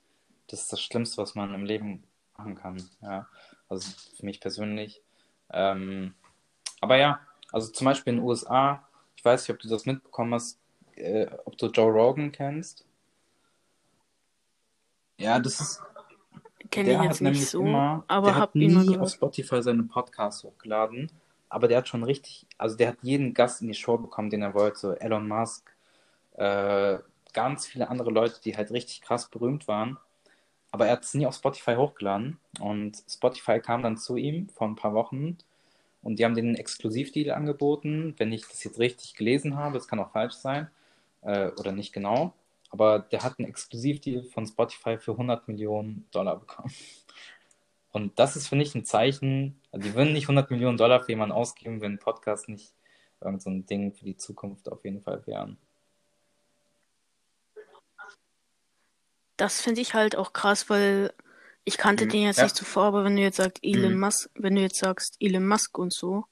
das 0.48 0.62
ist 0.62 0.74
das 0.74 0.82
Schlimmste, 0.82 1.22
was 1.22 1.36
man 1.36 1.54
im 1.54 1.64
Leben 1.66 2.04
machen 2.38 2.56
kann. 2.56 2.84
Ja, 3.02 3.28
also 3.70 3.90
für 4.18 4.26
mich 4.26 4.42
persönlich. 4.42 5.02
Ähm, 5.52 6.14
aber 6.82 6.98
ja, 6.98 7.22
also 7.52 7.72
zum 7.72 7.86
Beispiel 7.86 8.12
in 8.14 8.20
den 8.20 8.26
USA, 8.26 8.86
ich 9.16 9.24
weiß 9.24 9.48
nicht, 9.48 9.56
ob 9.56 9.62
du 9.62 9.70
das 9.70 9.86
mitbekommen 9.86 10.34
hast, 10.34 10.60
äh, 10.96 11.28
ob 11.46 11.58
du 11.58 11.68
Joe 11.68 11.92
Rogan 11.92 12.32
kennst. 12.34 12.86
Ja, 15.18 15.40
das 15.40 15.62
ist, 15.62 15.82
Kenne 16.76 16.90
der 16.90 16.94
ich 16.96 17.00
hat 17.00 17.08
jetzt 17.08 17.22
nämlich 17.22 17.40
nicht 17.42 17.50
so, 17.50 17.62
immer, 17.62 18.04
aber 18.08 18.28
der 18.28 18.36
hat 18.36 18.56
ihn 18.56 18.74
mal 18.74 18.86
nie 18.86 18.98
auf. 18.98 19.12
Spotify 19.12 19.62
seine 19.62 19.84
Podcasts 19.84 20.44
hochgeladen, 20.44 21.12
aber 21.50 21.68
der 21.68 21.80
hat 21.80 21.88
schon 21.88 22.04
richtig, 22.04 22.46
also 22.58 22.76
der 22.76 22.90
hat 22.90 22.98
jeden 23.02 23.34
Gast 23.34 23.62
in 23.62 23.68
die 23.68 23.74
Show 23.74 23.98
bekommen, 23.98 24.30
den 24.30 24.42
er 24.42 24.54
wollte, 24.54 24.78
so 24.78 24.92
Elon 24.92 25.28
Musk, 25.28 25.76
äh, 26.34 26.98
ganz 27.34 27.66
viele 27.68 27.90
andere 27.90 28.12
Leute, 28.12 28.40
die 28.44 28.56
halt 28.56 28.72
richtig 28.72 29.02
krass 29.02 29.30
berühmt 29.30 29.68
waren, 29.68 29.98
aber 30.72 30.88
er 30.88 30.94
hat 30.94 31.04
es 31.04 31.14
nie 31.14 31.26
auf 31.26 31.36
Spotify 31.36 31.76
hochgeladen 31.76 32.40
und 32.60 33.04
Spotify 33.10 33.60
kam 33.60 33.82
dann 33.82 33.98
zu 33.98 34.18
ihm 34.18 34.50
vor 34.50 34.68
ein 34.68 34.76
paar 34.76 34.94
Wochen 34.94 35.38
und 36.02 36.20
die 36.20 36.26
haben 36.26 36.36
den 36.36 36.48
einen 36.48 36.56
Exklusivdeal 36.56 37.36
angeboten, 37.36 38.14
wenn 38.18 38.32
ich 38.32 38.48
das 38.48 38.64
jetzt 38.64 38.80
richtig 38.80 39.16
gelesen 39.16 39.58
habe, 39.58 39.76
das 39.76 39.88
kann 39.88 40.00
auch 40.00 40.12
falsch 40.12 40.36
sein 40.36 40.70
äh, 41.22 41.50
oder 41.58 41.72
nicht 41.72 41.94
genau, 41.94 42.34
aber 42.76 43.00
der 43.00 43.24
hat 43.24 43.40
einen 43.40 43.48
Exklusivdeal 43.48 44.24
von 44.26 44.46
Spotify 44.46 44.98
für 44.98 45.12
100 45.12 45.48
Millionen 45.48 46.08
Dollar 46.12 46.38
bekommen. 46.38 46.74
Und 47.92 48.20
das 48.20 48.36
ist, 48.36 48.50
finde 48.50 48.66
ich, 48.66 48.76
ein 48.76 48.84
Zeichen. 48.84 49.62
Also 49.72 49.88
die 49.88 49.96
würden 49.96 50.12
nicht 50.12 50.26
100 50.26 50.52
Millionen 50.52 50.78
Dollar 50.78 51.02
für 51.02 51.14
jemanden 51.14 51.32
ausgeben, 51.34 51.80
wenn 51.80 51.94
ein 51.94 52.00
Podcast 52.00 52.50
nicht 52.50 52.74
irgend 53.22 53.42
so 53.42 53.50
ein 53.50 53.66
Ding 53.66 53.94
für 53.94 54.04
die 54.04 54.18
Zukunft 54.18 54.70
auf 54.70 54.84
jeden 54.84 55.02
Fall 55.02 55.26
wären. 55.26 55.58
Das 59.38 59.62
finde 59.62 59.82
ich 59.82 59.94
halt 59.94 60.16
auch 60.18 60.34
krass, 60.34 60.70
weil 60.70 61.14
ich 61.64 61.78
kannte 61.78 62.06
Mhm. 62.06 62.10
den 62.10 62.22
jetzt 62.24 62.38
Ja. 62.38 62.44
nicht 62.44 62.56
zuvor, 62.56 62.84
aber 62.84 63.04
wenn 63.06 63.16
du 63.16 63.22
jetzt 63.22 63.38
sagst 63.38 63.60
Elon 63.64 63.94
Mhm. 63.94 64.00
Musk, 64.02 64.30
wenn 64.36 64.56
du 64.56 64.62
jetzt 64.62 64.80
sagst 64.80 65.16
Elon 65.20 65.48
Musk 65.48 65.78
und 65.78 65.94
so, 65.94 66.26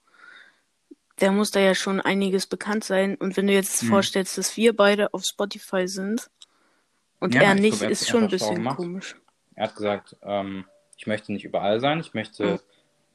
der 1.19 1.31
muss 1.31 1.51
da 1.51 1.59
ja 1.59 1.75
schon 1.75 2.01
einiges 2.01 2.47
bekannt 2.47 2.83
sein. 2.83 3.15
Und 3.15 3.37
wenn 3.37 3.47
du 3.47 3.53
jetzt 3.53 3.83
Mhm. 3.83 3.89
vorstellst, 3.89 4.37
dass 4.37 4.57
wir 4.57 4.75
beide 4.75 5.13
auf 5.13 5.23
Spotify 5.23 5.87
sind 5.87 6.29
und 7.19 7.33
Ja, 7.35 7.41
er 7.43 7.55
ich 7.55 7.61
nicht, 7.61 7.77
glaube, 7.77 7.85
er 7.85 7.91
ist 7.91 8.09
schon 8.09 8.23
ein 8.23 8.29
bisschen 8.29 8.65
komisch. 8.65 9.15
Er 9.55 9.67
hat 9.67 9.75
gesagt, 9.75 10.15
ähm, 10.23 10.65
ich 10.97 11.07
möchte 11.07 11.31
nicht 11.31 11.45
überall 11.45 11.79
sein, 11.79 11.99
ich 11.99 12.13
möchte 12.13 12.53
Mhm. 12.53 12.59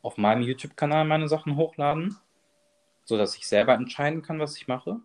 auf 0.03 0.17
meinem 0.17 0.43
YouTube-Kanal 0.43 1.05
meine 1.05 1.29
Sachen 1.29 1.57
hochladen, 1.57 2.17
sodass 3.05 3.37
ich 3.37 3.47
selber 3.49 3.75
entscheiden 3.75 4.23
kann, 4.23 4.39
was 4.39 4.57
ich 4.57 4.69
mache. 4.69 5.01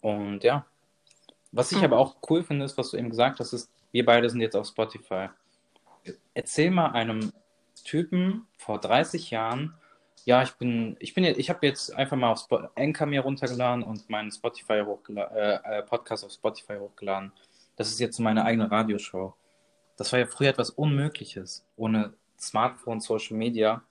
Und 0.00 0.42
ja, 0.44 0.66
was 1.52 1.70
ich 1.72 1.78
Mhm. 1.78 1.84
aber 1.84 1.98
auch 1.98 2.16
cool 2.28 2.42
finde, 2.42 2.64
ist, 2.64 2.76
was 2.76 2.90
du 2.90 2.96
eben 2.96 3.10
gesagt 3.10 3.38
hast, 3.40 3.52
ist, 3.52 3.70
wir 3.92 4.04
beide 4.04 4.28
sind 4.28 4.40
jetzt 4.40 4.56
auf 4.56 4.66
Spotify. 4.66 5.28
Erzähl 6.34 6.70
mal 6.70 6.90
einem 6.90 7.32
Typen 7.84 8.46
vor 8.58 8.80
30 8.80 9.30
Jahren, 9.30 9.74
ja, 10.24 10.42
ich 10.42 10.52
bin, 10.54 10.96
ich 11.00 11.14
bin, 11.14 11.24
jetzt- 11.24 11.38
ich 11.38 11.50
habe 11.50 11.66
jetzt 11.66 11.94
einfach 11.94 12.16
mal 12.16 12.32
auf 12.32 12.38
Spo- 12.40 12.68
Anchor 12.76 13.06
mir 13.06 13.20
runtergeladen 13.22 13.82
und 13.84 14.08
meinen 14.08 14.30
Spotify 14.32 14.82
hochgela 14.84 15.24
äh, 15.34 15.78
äh, 15.78 15.82
Podcast 15.82 16.24
auf 16.24 16.32
Spotify 16.32 16.76
hochgeladen. 16.78 17.32
Das 17.76 17.88
ist 17.88 18.00
jetzt 18.00 18.18
meine 18.20 18.44
eigene 18.44 18.70
Radioshow. 18.70 19.34
Das 19.96 20.12
war 20.12 20.18
ja 20.20 20.26
früher 20.26 20.50
etwas 20.50 20.70
Unmögliches, 20.70 21.64
ohne 21.76 22.14
Smartphone, 22.38 23.00
Social 23.00 23.36
Media, 23.36 23.82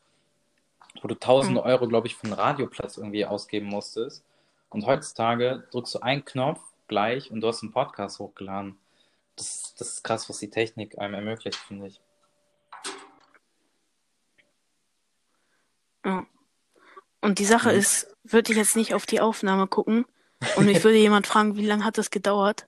wo 1.01 1.07
du 1.07 1.15
tausende 1.15 1.61
Mhm. 1.61 1.67
Euro, 1.67 1.87
glaube 1.87 2.07
ich, 2.07 2.15
für 2.15 2.25
einen 2.25 2.33
Radioplatz 2.33 2.97
irgendwie 2.97 3.25
ausgeben 3.25 3.67
musstest. 3.67 4.23
Und 4.69 4.85
heutzutage 4.85 5.67
drückst 5.71 5.95
du 5.95 5.99
einen 5.99 6.25
Knopf 6.25 6.59
gleich 6.87 7.31
und 7.31 7.41
du 7.41 7.47
hast 7.47 7.61
einen 7.63 7.71
Podcast 7.71 8.19
hochgeladen. 8.19 8.77
Das, 9.35 9.75
das 9.77 9.89
ist 9.95 10.03
krass, 10.03 10.29
was 10.29 10.39
die 10.39 10.49
Technik 10.49 10.97
einem 10.99 11.13
ermöglicht, 11.15 11.55
finde 11.57 11.87
ich. 11.87 12.01
Ja. 16.05 16.25
Und 17.21 17.39
die 17.39 17.45
Sache 17.45 17.71
Mhm. 17.71 17.77
ist, 17.79 18.07
würde 18.23 18.51
ich 18.51 18.57
jetzt 18.57 18.75
nicht 18.75 18.93
auf 18.93 19.05
die 19.05 19.21
Aufnahme 19.21 19.67
gucken 19.67 20.05
und 20.57 20.65
mich 20.65 20.83
würde 20.83 20.97
jemand 20.97 21.27
fragen, 21.27 21.55
wie 21.55 21.65
lange 21.65 21.85
hat 21.85 21.97
das 21.97 22.11
gedauert, 22.11 22.67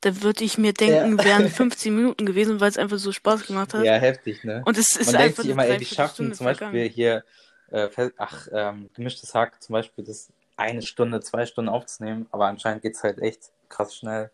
dann 0.00 0.22
würde 0.22 0.44
ich 0.44 0.58
mir 0.58 0.72
denken, 0.72 1.18
Ja. 1.18 1.24
wären 1.24 1.48
15 1.50 1.94
Minuten 1.94 2.26
gewesen, 2.26 2.60
weil 2.60 2.68
es 2.68 2.78
einfach 2.78 2.98
so 2.98 3.12
Spaß 3.12 3.46
gemacht 3.46 3.74
hat. 3.74 3.84
Ja, 3.84 3.94
heftig, 3.94 4.42
ne? 4.44 4.62
Und 4.66 4.76
es 4.78 4.96
ist 4.96 5.06
Man 5.06 5.16
denkt 5.16 5.30
einfach 5.30 5.42
sich 5.42 5.52
eine 5.52 5.62
immer, 5.62 5.66
ey, 5.66 5.78
die 5.78 5.84
schaffen 5.84 6.34
zum 6.34 6.46
Beispiel 6.46 6.66
vergangen. 6.68 6.90
hier, 6.90 7.24
äh, 7.70 8.10
ach, 8.16 8.48
ähm, 8.52 8.90
gemischtes 8.94 9.34
Hack 9.34 9.62
zum 9.62 9.72
Beispiel, 9.74 10.04
das 10.04 10.32
eine 10.56 10.82
Stunde, 10.82 11.20
zwei 11.20 11.46
Stunden 11.46 11.68
aufzunehmen, 11.68 12.26
aber 12.30 12.46
anscheinend 12.46 12.82
geht's 12.82 13.02
halt 13.02 13.18
echt 13.18 13.52
krass 13.68 13.94
schnell. 13.94 14.30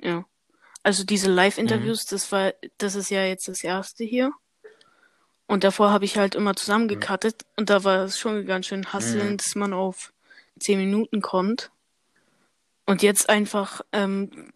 Ja. 0.00 0.24
Also 0.84 1.02
diese 1.02 1.28
Mhm. 1.30 1.34
Live-Interviews, 1.36 2.04
das 2.04 2.30
war, 2.30 2.52
das 2.78 2.94
ist 2.94 3.10
ja 3.10 3.24
jetzt 3.24 3.48
das 3.48 3.64
erste 3.64 4.04
hier. 4.04 4.32
Und 5.46 5.64
davor 5.64 5.90
habe 5.90 6.04
ich 6.04 6.16
halt 6.16 6.34
immer 6.36 6.50
Mhm. 6.52 6.56
zusammengecuttet 6.56 7.42
und 7.56 7.68
da 7.70 7.82
war 7.84 8.04
es 8.04 8.18
schon 8.18 8.46
ganz 8.46 8.66
schön 8.66 8.92
hasseln, 8.92 9.32
Mhm. 9.32 9.36
dass 9.38 9.54
man 9.56 9.72
auf 9.72 10.12
10 10.60 10.78
Minuten 10.78 11.20
kommt. 11.20 11.70
Und 12.86 13.02
jetzt 13.02 13.28
einfach 13.30 13.80
ähm, 13.92 14.52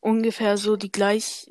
ungefähr 0.00 0.56
so 0.56 0.76
die 0.76 0.90
gleich, 0.92 1.50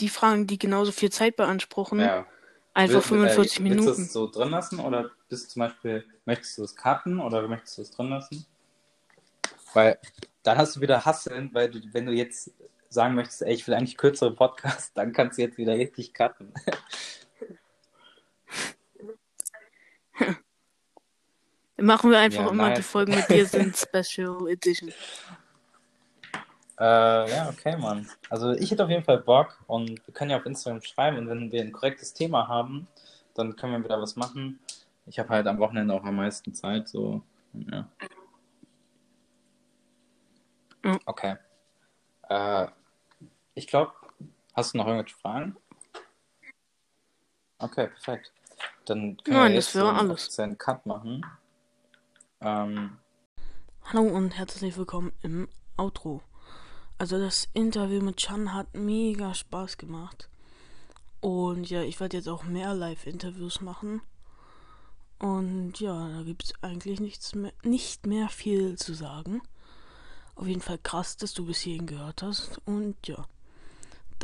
die 0.00 0.08
Fragen, 0.08 0.46
die 0.46 0.58
genauso 0.58 0.90
viel 0.90 1.10
Zeit 1.12 1.36
beanspruchen, 1.36 2.00
Ja. 2.00 2.26
einfach 2.72 2.94
Will- 3.10 3.20
45 3.20 3.36
äh, 3.36 3.38
Willst 3.42 3.58
du 3.58 3.62
Minuten. 3.62 4.02
es 4.02 4.12
so 4.12 4.26
drin 4.30 4.48
lassen 4.50 4.80
oder 4.80 5.10
bist 5.28 5.46
du 5.46 5.48
zum 5.50 5.60
Beispiel, 5.60 6.06
möchtest 6.24 6.56
du 6.58 6.64
es 6.64 6.74
cutten 6.76 7.20
oder 7.20 7.46
möchtest 7.46 7.76
du 7.78 7.82
es 7.82 7.90
drin 7.90 8.08
lassen? 8.08 8.46
Weil 9.74 9.98
dann 10.42 10.56
hast 10.58 10.76
du 10.76 10.80
wieder 10.80 11.04
Hasseln, 11.04 11.50
weil 11.52 11.70
du, 11.70 11.80
wenn 11.92 12.06
du 12.06 12.12
jetzt 12.12 12.50
sagen 12.94 13.14
möchtest, 13.14 13.42
ey, 13.42 13.52
ich 13.54 13.66
will 13.66 13.74
eigentlich 13.74 13.96
kürzere 13.96 14.32
Podcasts, 14.34 14.92
dann 14.94 15.12
kannst 15.12 15.38
du 15.38 15.42
jetzt 15.42 15.58
wieder 15.58 15.74
richtig 15.74 16.14
cutten. 16.14 16.52
Machen 21.76 22.10
wir 22.10 22.18
einfach 22.18 22.44
Ja, 22.44 22.50
immer 22.50 22.68
die 22.70 22.76
nice. 22.76 22.86
Folgen 22.86 23.14
mit 23.14 23.28
dir 23.28 23.46
sind 23.46 23.76
Special 23.76 24.48
Edition. 24.48 24.92
Äh, 26.78 27.30
ja, 27.30 27.48
okay, 27.50 27.76
Mann. 27.76 28.08
Also 28.30 28.52
ich 28.52 28.70
hätte 28.70 28.84
auf 28.84 28.90
jeden 28.90 29.04
Fall 29.04 29.18
Bock 29.18 29.58
und 29.66 30.04
wir 30.06 30.14
können 30.14 30.30
ja 30.30 30.38
auf 30.38 30.46
Instagram 30.46 30.82
schreiben 30.82 31.18
und 31.18 31.28
wenn 31.28 31.52
wir 31.52 31.60
ein 31.62 31.72
korrektes 31.72 32.14
Thema 32.14 32.48
haben, 32.48 32.86
dann 33.34 33.56
können 33.56 33.72
wir 33.72 33.84
wieder 33.84 34.00
was 34.00 34.16
machen. 34.16 34.60
Ich 35.06 35.18
habe 35.18 35.28
halt 35.28 35.46
am 35.46 35.58
Wochenende 35.58 35.92
auch 35.94 36.04
am 36.04 36.16
meisten 36.16 36.54
Zeit, 36.54 36.88
so. 36.88 37.22
Ja. 37.52 37.88
Okay. 41.06 41.36
Äh, 42.28 42.66
ich 43.54 43.66
glaube, 43.66 43.92
hast 44.54 44.74
du 44.74 44.78
noch 44.78 44.86
irgendwelche 44.86 45.16
Fragen? 45.16 45.56
Okay, 47.58 47.88
perfekt. 47.88 48.32
Dann 48.84 49.16
können 49.18 49.36
Nein, 49.36 49.52
wir 49.52 49.56
das 49.56 49.72
jetzt 49.72 50.32
so 50.32 50.42
einen 50.42 50.58
Cut 50.58 50.84
machen. 50.86 51.24
Ähm, 52.40 52.98
Hallo 53.84 54.02
und 54.02 54.36
herzlich 54.36 54.76
willkommen 54.76 55.12
im 55.22 55.48
Outro. 55.76 56.22
Also 56.98 57.18
das 57.18 57.48
Interview 57.54 58.02
mit 58.02 58.16
Chan 58.16 58.52
hat 58.52 58.74
mega 58.74 59.34
Spaß 59.34 59.78
gemacht. 59.78 60.28
Und 61.20 61.70
ja, 61.70 61.82
ich 61.82 62.00
werde 62.00 62.16
jetzt 62.16 62.28
auch 62.28 62.44
mehr 62.44 62.74
Live-Interviews 62.74 63.60
machen. 63.60 64.02
Und 65.18 65.80
ja, 65.80 66.08
da 66.08 66.22
gibt 66.22 66.44
es 66.44 66.54
eigentlich 66.62 67.00
nichts 67.00 67.34
mehr, 67.34 67.52
nicht 67.62 68.06
mehr 68.06 68.28
viel 68.28 68.76
zu 68.76 68.94
sagen. 68.94 69.42
Auf 70.34 70.46
jeden 70.46 70.60
Fall 70.60 70.78
krass, 70.78 71.16
dass 71.16 71.32
du 71.32 71.46
bis 71.46 71.60
hierhin 71.60 71.86
gehört 71.86 72.22
hast. 72.22 72.60
Und 72.66 72.96
ja, 73.06 73.26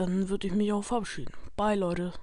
dann 0.01 0.30
würde 0.30 0.46
ich 0.46 0.55
mich 0.55 0.72
auch 0.72 0.82
verabschieden. 0.82 1.34
Bye, 1.57 1.76
Leute. 1.76 2.14